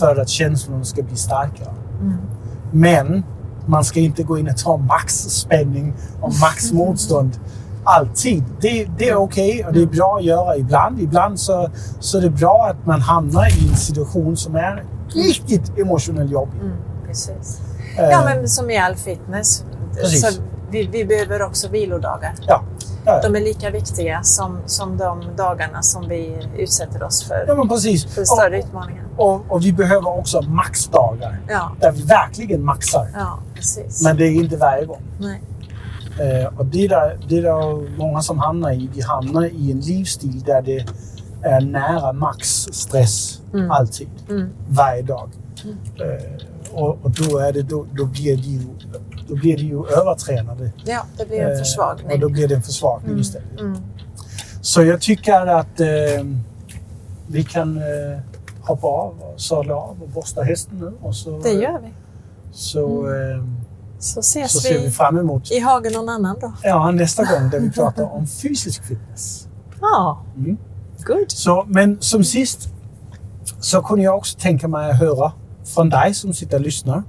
för 0.00 0.16
att 0.20 0.28
känslorna 0.28 0.84
ska 0.84 1.02
bli 1.02 1.16
starkare. 1.16 1.74
Mm. 2.00 2.16
Men 2.70 3.24
man 3.66 3.84
ska 3.84 4.00
inte 4.00 4.22
gå 4.22 4.38
in 4.38 4.48
och 4.48 4.56
ta 4.56 4.76
max 4.76 5.14
spänning 5.14 5.94
och 6.20 6.32
max 6.40 6.72
motstånd 6.72 7.38
alltid. 7.84 8.44
Det, 8.60 8.88
det 8.98 9.08
är 9.08 9.14
okej 9.14 9.64
och 9.66 9.72
det 9.72 9.82
är 9.82 9.86
bra 9.86 10.16
att 10.16 10.24
göra 10.24 10.56
ibland. 10.56 11.00
Ibland 11.00 11.40
så, 11.40 11.70
så 12.00 12.18
är 12.18 12.22
det 12.22 12.30
bra 12.30 12.66
att 12.70 12.86
man 12.86 13.00
hamnar 13.00 13.46
i 13.64 13.68
en 13.70 13.76
situation 13.76 14.36
som 14.36 14.54
är 14.56 14.84
riktigt 15.08 15.78
emotionellt 15.78 16.30
jobbig. 16.30 16.60
Mm, 16.60 16.76
precis. 17.06 17.60
Eh, 17.98 18.04
Ja, 18.10 18.22
men 18.24 18.48
som 18.48 18.70
i 18.70 18.78
all 18.78 18.94
fitness. 18.96 19.64
Precis. 19.94 20.20
Så 20.22 20.42
vi, 20.70 20.86
vi 20.86 21.04
behöver 21.04 21.42
också 21.42 21.68
vilodagar. 21.68 22.34
ja, 22.46 22.62
ja. 23.04 23.20
De 23.22 23.36
är 23.36 23.40
lika 23.40 23.70
viktiga 23.70 24.22
som, 24.22 24.58
som 24.66 24.96
de 24.96 25.22
dagarna 25.36 25.82
som 25.82 26.08
vi 26.08 26.36
utsätter 26.58 27.02
oss 27.02 27.22
för, 27.24 27.44
ja 27.48 27.54
men 27.54 27.68
precis. 27.68 28.04
för 28.14 28.24
större 28.24 28.58
Och, 28.58 28.64
utmaningar. 28.64 29.04
och, 29.16 29.42
och 29.48 29.64
vi 29.64 29.72
behöver 29.72 30.18
också 30.18 30.42
maxdagar 30.42 31.40
Ja, 31.48 31.72
där 31.80 31.92
vi 31.92 32.02
verkligen 32.02 32.64
maxar. 32.64 33.08
ja 33.14 33.38
precis. 33.54 34.02
Men 34.04 34.16
det 34.16 34.24
är 34.24 34.32
inte 34.32 34.56
varje 34.56 34.84
gång. 34.84 35.02
Nej. 35.20 35.42
Eh, 36.20 36.58
och 36.58 36.66
det 36.66 36.84
är, 36.84 36.88
där, 36.88 37.18
det 37.28 37.38
är 37.38 37.42
där 37.42 37.96
många 37.98 38.20
som 38.20 38.38
hamnar 38.38 38.70
i. 38.72 38.90
De 38.94 39.00
hamnar 39.02 39.44
i 39.44 39.70
en 39.72 39.80
livsstil 39.80 40.42
där 40.46 40.62
det 40.62 40.86
är 41.42 41.60
nära 41.60 42.12
maxstress 42.12 43.40
Mm. 43.54 43.70
alltid. 43.70 44.08
Mm. 44.28 44.48
Varje 44.68 45.02
dag. 45.02 45.30
Eh, 46.00 46.74
och, 46.74 46.98
och 47.02 47.10
då, 47.10 47.38
är 47.38 47.52
det, 47.52 47.62
då, 47.62 47.86
då, 47.92 48.04
blir 48.04 48.36
det 48.36 48.42
ju, 48.42 48.60
då 49.28 49.34
blir 49.34 49.56
det 49.56 49.62
ju 49.62 49.86
övertränade. 49.86 50.70
Ja, 50.84 51.02
det 51.18 51.26
blir 51.28 51.40
en 51.40 51.52
Eh, 51.52 51.58
försvagning. 51.58 52.12
Och 52.12 52.18
då 52.18 52.28
blir 52.28 52.48
det 52.48 52.54
en 52.54 52.62
försvagning 52.62 53.08
Mm. 53.10 53.20
istället. 53.20 53.60
Mm. 53.60 53.76
Så 54.60 54.82
jag 54.82 55.00
tycker 55.00 55.46
att 55.46 55.80
eh, 55.80 55.86
vi 57.26 57.44
kan 57.44 57.76
eh, 57.76 58.18
hoppa 58.60 58.86
av 58.86 59.14
och 59.22 59.40
sadla 59.40 59.74
av 59.76 59.96
och 60.02 60.08
borsta 60.08 60.42
hästen 60.42 60.78
nu. 60.78 60.92
Och 61.02 61.16
så, 61.16 61.38
Det 61.38 61.52
gör 61.52 61.80
vi. 61.82 61.88
Så, 62.52 63.06
eh, 63.06 63.44
Så 63.98 64.20
ses 64.20 64.52
så 64.52 64.58
ser 64.60 64.78
vi 64.78 64.84
vi 64.84 64.90
fram 64.90 65.18
emot 65.18 65.50
i 65.50 65.58
hagen 65.60 65.92
någon 65.92 66.08
annan 66.08 66.36
då. 66.40 66.52
ja, 66.62 66.90
nästa 66.90 67.24
gång 67.24 67.50
där 67.50 67.60
vi 67.60 67.70
pratar 67.80 68.14
om 68.14 68.26
fysisk 68.26 68.84
fitness. 68.84 69.48
Ja, 69.80 70.22
Mm. 70.36 70.56
good. 71.06 71.24
Så, 71.30 71.64
men 71.68 71.96
som 72.00 72.24
sist 72.24 72.68
så 73.60 73.82
kunde 73.82 74.04
jag 74.04 74.16
också 74.16 74.38
tänka 74.38 74.68
mig 74.68 74.90
att 74.90 74.98
höra 74.98 75.32
från 75.64 75.90
dig 75.90 76.14
som 76.14 76.34
sitter 76.34 76.56
och 76.56 76.62
lyssnar. 76.62 77.02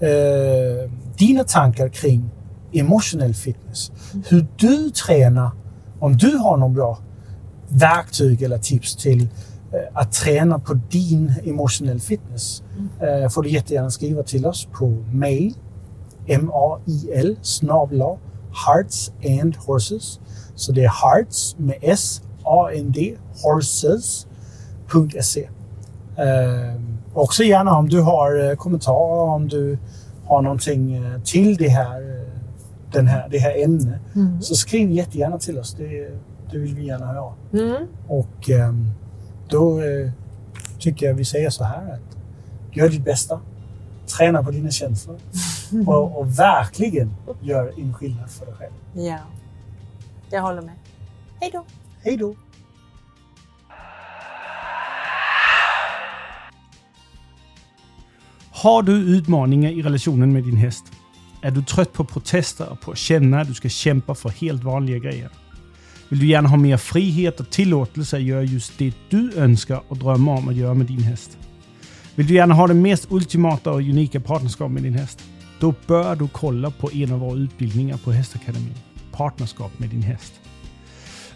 Eh, 0.00 0.90
dina 1.18 1.44
tankar 1.44 1.88
kring 1.88 2.30
emotionell 2.72 3.34
fitness. 3.34 3.92
Hur 4.28 4.46
du 4.56 4.90
tränar, 4.90 5.50
om 6.00 6.16
du 6.16 6.36
har 6.36 6.56
någon 6.56 6.74
bra 6.74 6.98
verktyg 7.68 8.42
eller 8.42 8.58
tips 8.58 8.96
till 8.96 9.22
eh, 9.22 9.28
att 9.92 10.12
träna 10.12 10.58
på 10.58 10.74
din 10.74 11.34
emotionell 11.44 12.00
fitness. 12.00 12.62
Eh, 13.00 13.28
får 13.28 13.42
du 13.42 13.50
jättegärna 13.50 13.90
skriva 13.90 14.22
till 14.22 14.46
oss 14.46 14.68
på 14.72 15.04
mail 15.12 15.54
mail 16.26 17.36
snabla 17.42 18.16
hearts 18.66 19.12
and 19.40 19.56
horses. 19.56 20.20
Så 20.54 20.72
det 20.72 20.84
är 20.84 20.88
hearts 20.88 21.56
med 21.58 21.76
s 21.82 22.22
a-n-d 22.44 23.16
horses.se. 23.42 25.48
Eh, 26.16 26.74
också 27.14 27.42
gärna 27.42 27.76
om 27.76 27.88
du 27.88 28.00
har 28.00 28.56
kommentarer, 28.56 29.20
om 29.20 29.48
du 29.48 29.78
har 30.26 30.42
någonting 30.42 30.94
eh, 30.96 31.20
till 31.20 31.56
det 31.56 31.68
här, 31.68 32.00
eh, 32.00 32.28
den 32.92 33.06
här, 33.06 33.28
det 33.28 33.38
här 33.38 33.64
ämnet. 33.64 34.00
Mm. 34.14 34.42
Så 34.42 34.54
skriv 34.54 34.90
jättegärna 34.90 35.38
till 35.38 35.58
oss. 35.58 35.74
Det, 35.78 36.10
det 36.50 36.58
vill 36.58 36.74
vi 36.74 36.86
gärna 36.86 37.06
höra. 37.06 37.32
Mm. 37.52 37.86
Och 38.08 38.50
ehm, 38.50 38.90
då 39.48 39.80
eh, 39.80 40.10
tycker 40.78 41.06
jag 41.06 41.14
vi 41.14 41.24
säger 41.24 41.50
så 41.50 41.64
här 41.64 41.92
att 41.92 42.16
gör 42.72 42.88
ditt 42.88 43.04
bästa. 43.04 43.40
Träna 44.18 44.42
på 44.42 44.50
dina 44.50 44.70
känslor. 44.70 45.18
Och, 45.86 46.18
och 46.18 46.38
verkligen 46.38 47.14
gör 47.40 47.72
en 47.76 47.94
skillnad 47.94 48.30
för 48.30 48.46
dig 48.46 48.54
själv. 48.54 48.72
Ja, 48.94 49.18
jag 50.30 50.42
håller 50.42 50.62
med. 50.62 50.74
Hej 51.40 51.50
då! 51.52 51.64
Hej 52.02 52.16
då! 52.16 52.34
Har 58.58 58.82
du 58.82 58.92
utmaningar 58.92 59.70
i 59.70 59.82
relationen 59.82 60.32
med 60.32 60.44
din 60.44 60.56
häst? 60.56 60.84
Är 61.42 61.50
du 61.50 61.62
trött 61.62 61.92
på 61.92 62.04
protester 62.04 62.68
och 62.68 62.80
på 62.80 62.90
att 62.90 62.98
känna 62.98 63.40
att 63.40 63.48
du 63.48 63.54
ska 63.54 63.68
kämpa 63.68 64.14
för 64.14 64.28
helt 64.28 64.64
vanliga 64.64 64.98
grejer? 64.98 65.30
Vill 66.08 66.18
du 66.18 66.26
gärna 66.26 66.48
ha 66.48 66.56
mer 66.56 66.76
frihet 66.76 67.40
och 67.40 67.50
tillåtelse 67.50 68.16
att 68.16 68.22
göra 68.22 68.42
just 68.42 68.78
det 68.78 68.94
du 69.10 69.32
önskar 69.36 69.82
och 69.88 69.96
drömmer 69.96 70.32
om 70.32 70.48
att 70.48 70.54
göra 70.54 70.74
med 70.74 70.86
din 70.86 71.02
häst? 71.02 71.38
Vill 72.14 72.26
du 72.26 72.34
gärna 72.34 72.54
ha 72.54 72.66
det 72.66 72.74
mest 72.74 73.06
ultimata 73.10 73.70
och 73.70 73.80
unika 73.80 74.20
partnerskap 74.20 74.70
med 74.70 74.82
din 74.82 74.94
häst? 74.94 75.22
Då 75.60 75.74
bör 75.86 76.16
du 76.16 76.28
kolla 76.28 76.70
på 76.70 76.90
en 76.92 77.12
av 77.12 77.20
våra 77.20 77.38
utbildningar 77.38 77.96
på 77.96 78.12
Hästakademin. 78.12 78.74
Partnerskap 79.12 79.78
med 79.78 79.88
din 79.88 80.02
häst. 80.02 80.32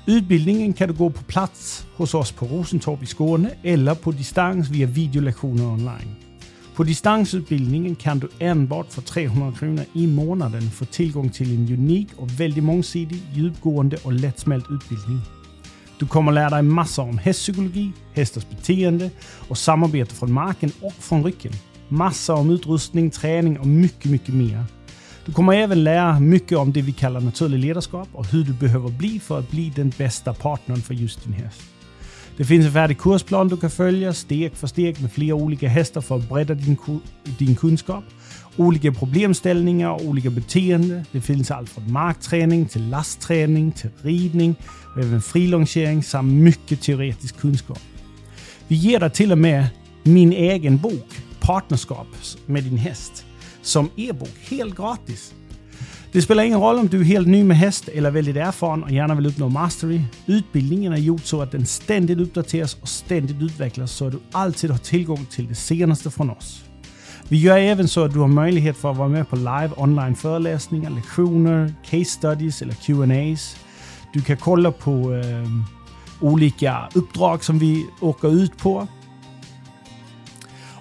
Utbildningen 0.06 0.72
kan 0.72 0.88
du 0.88 0.94
gå 0.94 1.10
på 1.10 1.22
plats 1.22 1.86
hos 1.97 2.14
oss 2.14 2.32
på 2.32 2.47
Rosentorp 2.47 3.02
i 3.02 3.06
Skåne 3.06 3.51
eller 3.62 3.94
på 3.94 4.12
distans 4.12 4.68
via 4.68 4.86
videolektioner 4.86 5.64
online. 5.64 6.30
På 6.74 6.84
distansutbildningen 6.84 7.94
kan 7.94 8.18
du 8.18 8.28
enbart 8.38 8.92
för 8.92 9.02
300 9.02 9.52
kronor 9.59 9.84
i 9.92 10.06
månaden 10.06 10.70
få 10.70 10.84
tillgång 10.84 11.30
till 11.30 11.55
en 11.55 11.74
unik 11.74 12.09
och 12.16 12.40
väldigt 12.40 12.64
mångsidig, 12.64 13.22
djupgående 13.32 13.97
och 14.02 14.12
lättsmält 14.12 14.64
utbildning. 14.70 15.20
Du 15.98 16.06
kommer 16.06 16.32
lära 16.32 16.51
dig 16.51 16.62
massor 16.62 17.02
om 17.02 17.18
hästpsykologi, 17.18 17.92
hästars 18.14 18.48
beteende 18.48 19.10
och 19.48 19.59
samarbete 19.59 20.14
från 20.14 20.32
marken 20.32 20.72
och 20.80 20.92
från 20.92 21.24
rycken. 21.24 21.52
Massor 21.88 22.38
om 22.38 22.51
utrustning, 22.51 23.10
träning 23.10 23.59
och 23.59 23.66
mycket, 23.66 24.10
mycket 24.10 24.34
mer. 24.34 24.64
Du 25.26 25.32
kommer 25.32 25.52
även 25.52 25.84
lära 25.84 26.20
mycket 26.20 26.59
om 26.59 26.72
det 26.72 26.82
vi 26.82 26.92
kallar 26.92 27.20
naturlig 27.20 27.59
ledarskap 27.59 28.09
och 28.12 28.26
hur 28.26 28.44
du 28.44 28.52
behöver 28.52 28.88
bli 28.88 29.20
för 29.20 29.38
att 29.38 29.51
bli 29.51 29.72
den 29.76 29.92
bästa 29.98 30.34
partnern 30.34 30.82
för 30.82 30.94
just 30.94 31.24
din 31.24 31.32
häst. 31.32 31.62
Det 32.36 32.44
finns 32.44 32.66
en 32.66 32.73
färdig 32.73 32.98
kursplan 32.98 33.48
du 33.48 33.57
kan 33.57 33.70
följa 33.70 34.12
steg 34.12 34.55
för 34.55 34.66
steg 34.66 35.01
med 35.01 35.12
flera 35.12 35.35
olika 35.35 35.69
hästar 35.69 36.01
för 36.01 36.16
att 36.16 36.28
bredda 36.28 36.55
din, 36.55 36.78
din 37.39 37.57
kunskap. 37.57 38.05
Olika 38.57 38.93
problemställningar 38.93 39.90
och 39.90 40.05
olika 40.05 40.31
beteenden. 40.31 41.05
Det 41.12 41.20
finns 41.20 41.51
allt 41.51 41.69
från 41.69 41.93
markträning 41.93 42.66
till 42.66 42.89
lastträning 42.89 43.73
till 43.73 43.90
ridning 44.02 44.55
och 44.94 45.02
även 45.02 45.23
frilongering 45.23 46.02
samt 46.02 46.32
mycket 46.32 46.82
teoretisk 46.82 47.40
kunskap. 47.40 47.81
Vi 48.69 48.77
ger 48.77 49.01
dig 49.01 49.11
till 49.11 49.32
och 49.32 49.39
med 49.39 49.66
min 50.02 50.32
egen 50.32 50.78
bok 50.78 51.09
Partnerskap 51.40 52.07
med 52.47 52.65
din 52.65 52.77
häst 52.77 53.24
som 53.62 53.90
e-bok 53.97 54.36
helt 54.51 54.77
gratis. 54.77 55.35
Det 56.12 56.23
spelar 56.23 56.43
ingen 56.43 56.61
roll 56.61 56.78
om 56.78 56.89
du 56.89 57.01
är 57.01 57.05
helt 57.05 57.28
ny 57.28 57.45
med 57.45 57.57
häst 57.57 57.89
eller 57.89 58.11
väldigt 58.11 58.37
erfaren 58.37 58.82
och 58.82 58.91
gärna 58.91 59.15
vill 59.15 59.27
uppnå 59.27 59.49
mastery. 59.49 60.01
Utbildningen 60.27 60.93
är 60.93 60.97
gjord 60.97 61.20
så 61.24 61.43
att 61.43 61.53
den 61.53 61.66
ständigt 61.66 62.19
uppdateras 62.19 62.77
och 62.81 62.89
ständigt 62.89 63.43
utvecklas 63.43 63.93
så 63.93 64.07
att 64.07 64.12
du 64.12 64.19
alltid 64.32 64.70
har 64.70 64.78
tillgång 64.78 65.27
till 65.27 65.49
det 65.49 65.55
senaste 65.55 66.11
från 66.11 66.31
oss. 66.31 66.65
Vi 67.28 67.37
gör 67.37 67.59
även 67.59 67.89
så 67.89 68.05
att 68.05 68.12
du 68.12 68.19
har 68.19 68.28
möjlighet 68.28 68.77
för 68.77 68.91
att 68.91 68.97
vara 68.97 69.09
med 69.09 69.28
på 69.28 69.37
live 69.37 69.70
online 69.77 70.15
föreläsningar, 70.15 70.91
lektioner, 70.91 71.74
case 71.85 72.05
studies 72.05 72.62
eller 72.62 72.74
Q&As. 72.74 73.57
Du 74.12 74.23
kan 74.23 74.37
kolla 74.37 74.73
på 74.73 75.15
eh, 75.15 75.49
olika 76.20 76.89
uppdrag 76.95 77.45
som 77.45 77.59
vi 77.59 77.87
åker 78.01 78.28
ut 78.28 78.59
på. 78.59 78.89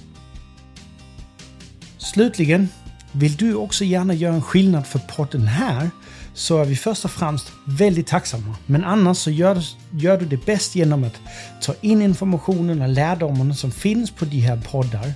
Slutligen, 1.99 2.69
vill 3.11 3.35
du 3.35 3.55
också 3.55 3.83
gärna 3.83 4.13
göra 4.13 4.33
en 4.33 4.41
skillnad 4.41 4.87
för 4.87 4.99
podden 4.99 5.47
här 5.47 5.89
så 6.33 6.57
är 6.57 6.65
vi 6.65 6.75
först 6.75 7.05
och 7.05 7.11
främst 7.11 7.51
väldigt 7.65 8.07
tacksamma. 8.07 8.55
Men 8.65 8.83
annars 8.83 9.17
så 9.17 9.31
gör 9.31 9.55
du, 9.55 9.61
gör 9.99 10.17
du 10.17 10.25
det 10.25 10.45
bäst 10.45 10.75
genom 10.75 11.03
att 11.03 11.19
ta 11.61 11.73
in 11.81 12.01
informationen 12.01 12.81
och 12.81 12.89
lärdomarna 12.89 13.53
som 13.53 13.71
finns 13.71 14.11
på 14.11 14.25
de 14.25 14.39
här 14.39 14.61
poddar. 14.71 15.13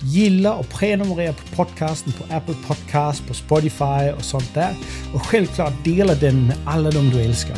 Gilla 0.00 0.54
och 0.54 0.68
prenumerera 0.68 1.32
på 1.32 1.56
podcasten 1.56 2.12
på 2.12 2.34
Apple 2.34 2.54
Podcast, 2.66 3.26
på 3.26 3.34
Spotify 3.34 4.10
och 4.16 4.24
sånt 4.24 4.54
där. 4.54 4.74
Och 5.14 5.26
självklart 5.26 5.84
dela 5.84 6.14
den 6.14 6.46
med 6.46 6.56
alla 6.64 6.90
de 6.90 7.10
du 7.10 7.20
älskar. 7.20 7.56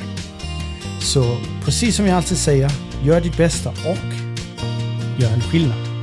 Så 1.01 1.37
precis 1.65 1.97
som 1.97 2.07
jag 2.07 2.17
alltid 2.17 2.39
säger, 2.39 2.71
gör 3.05 3.21
ditt 3.21 3.37
bästa 3.37 3.71
och 3.71 4.15
gör 5.23 5.33
en 5.33 5.41
skillnad. 5.41 5.94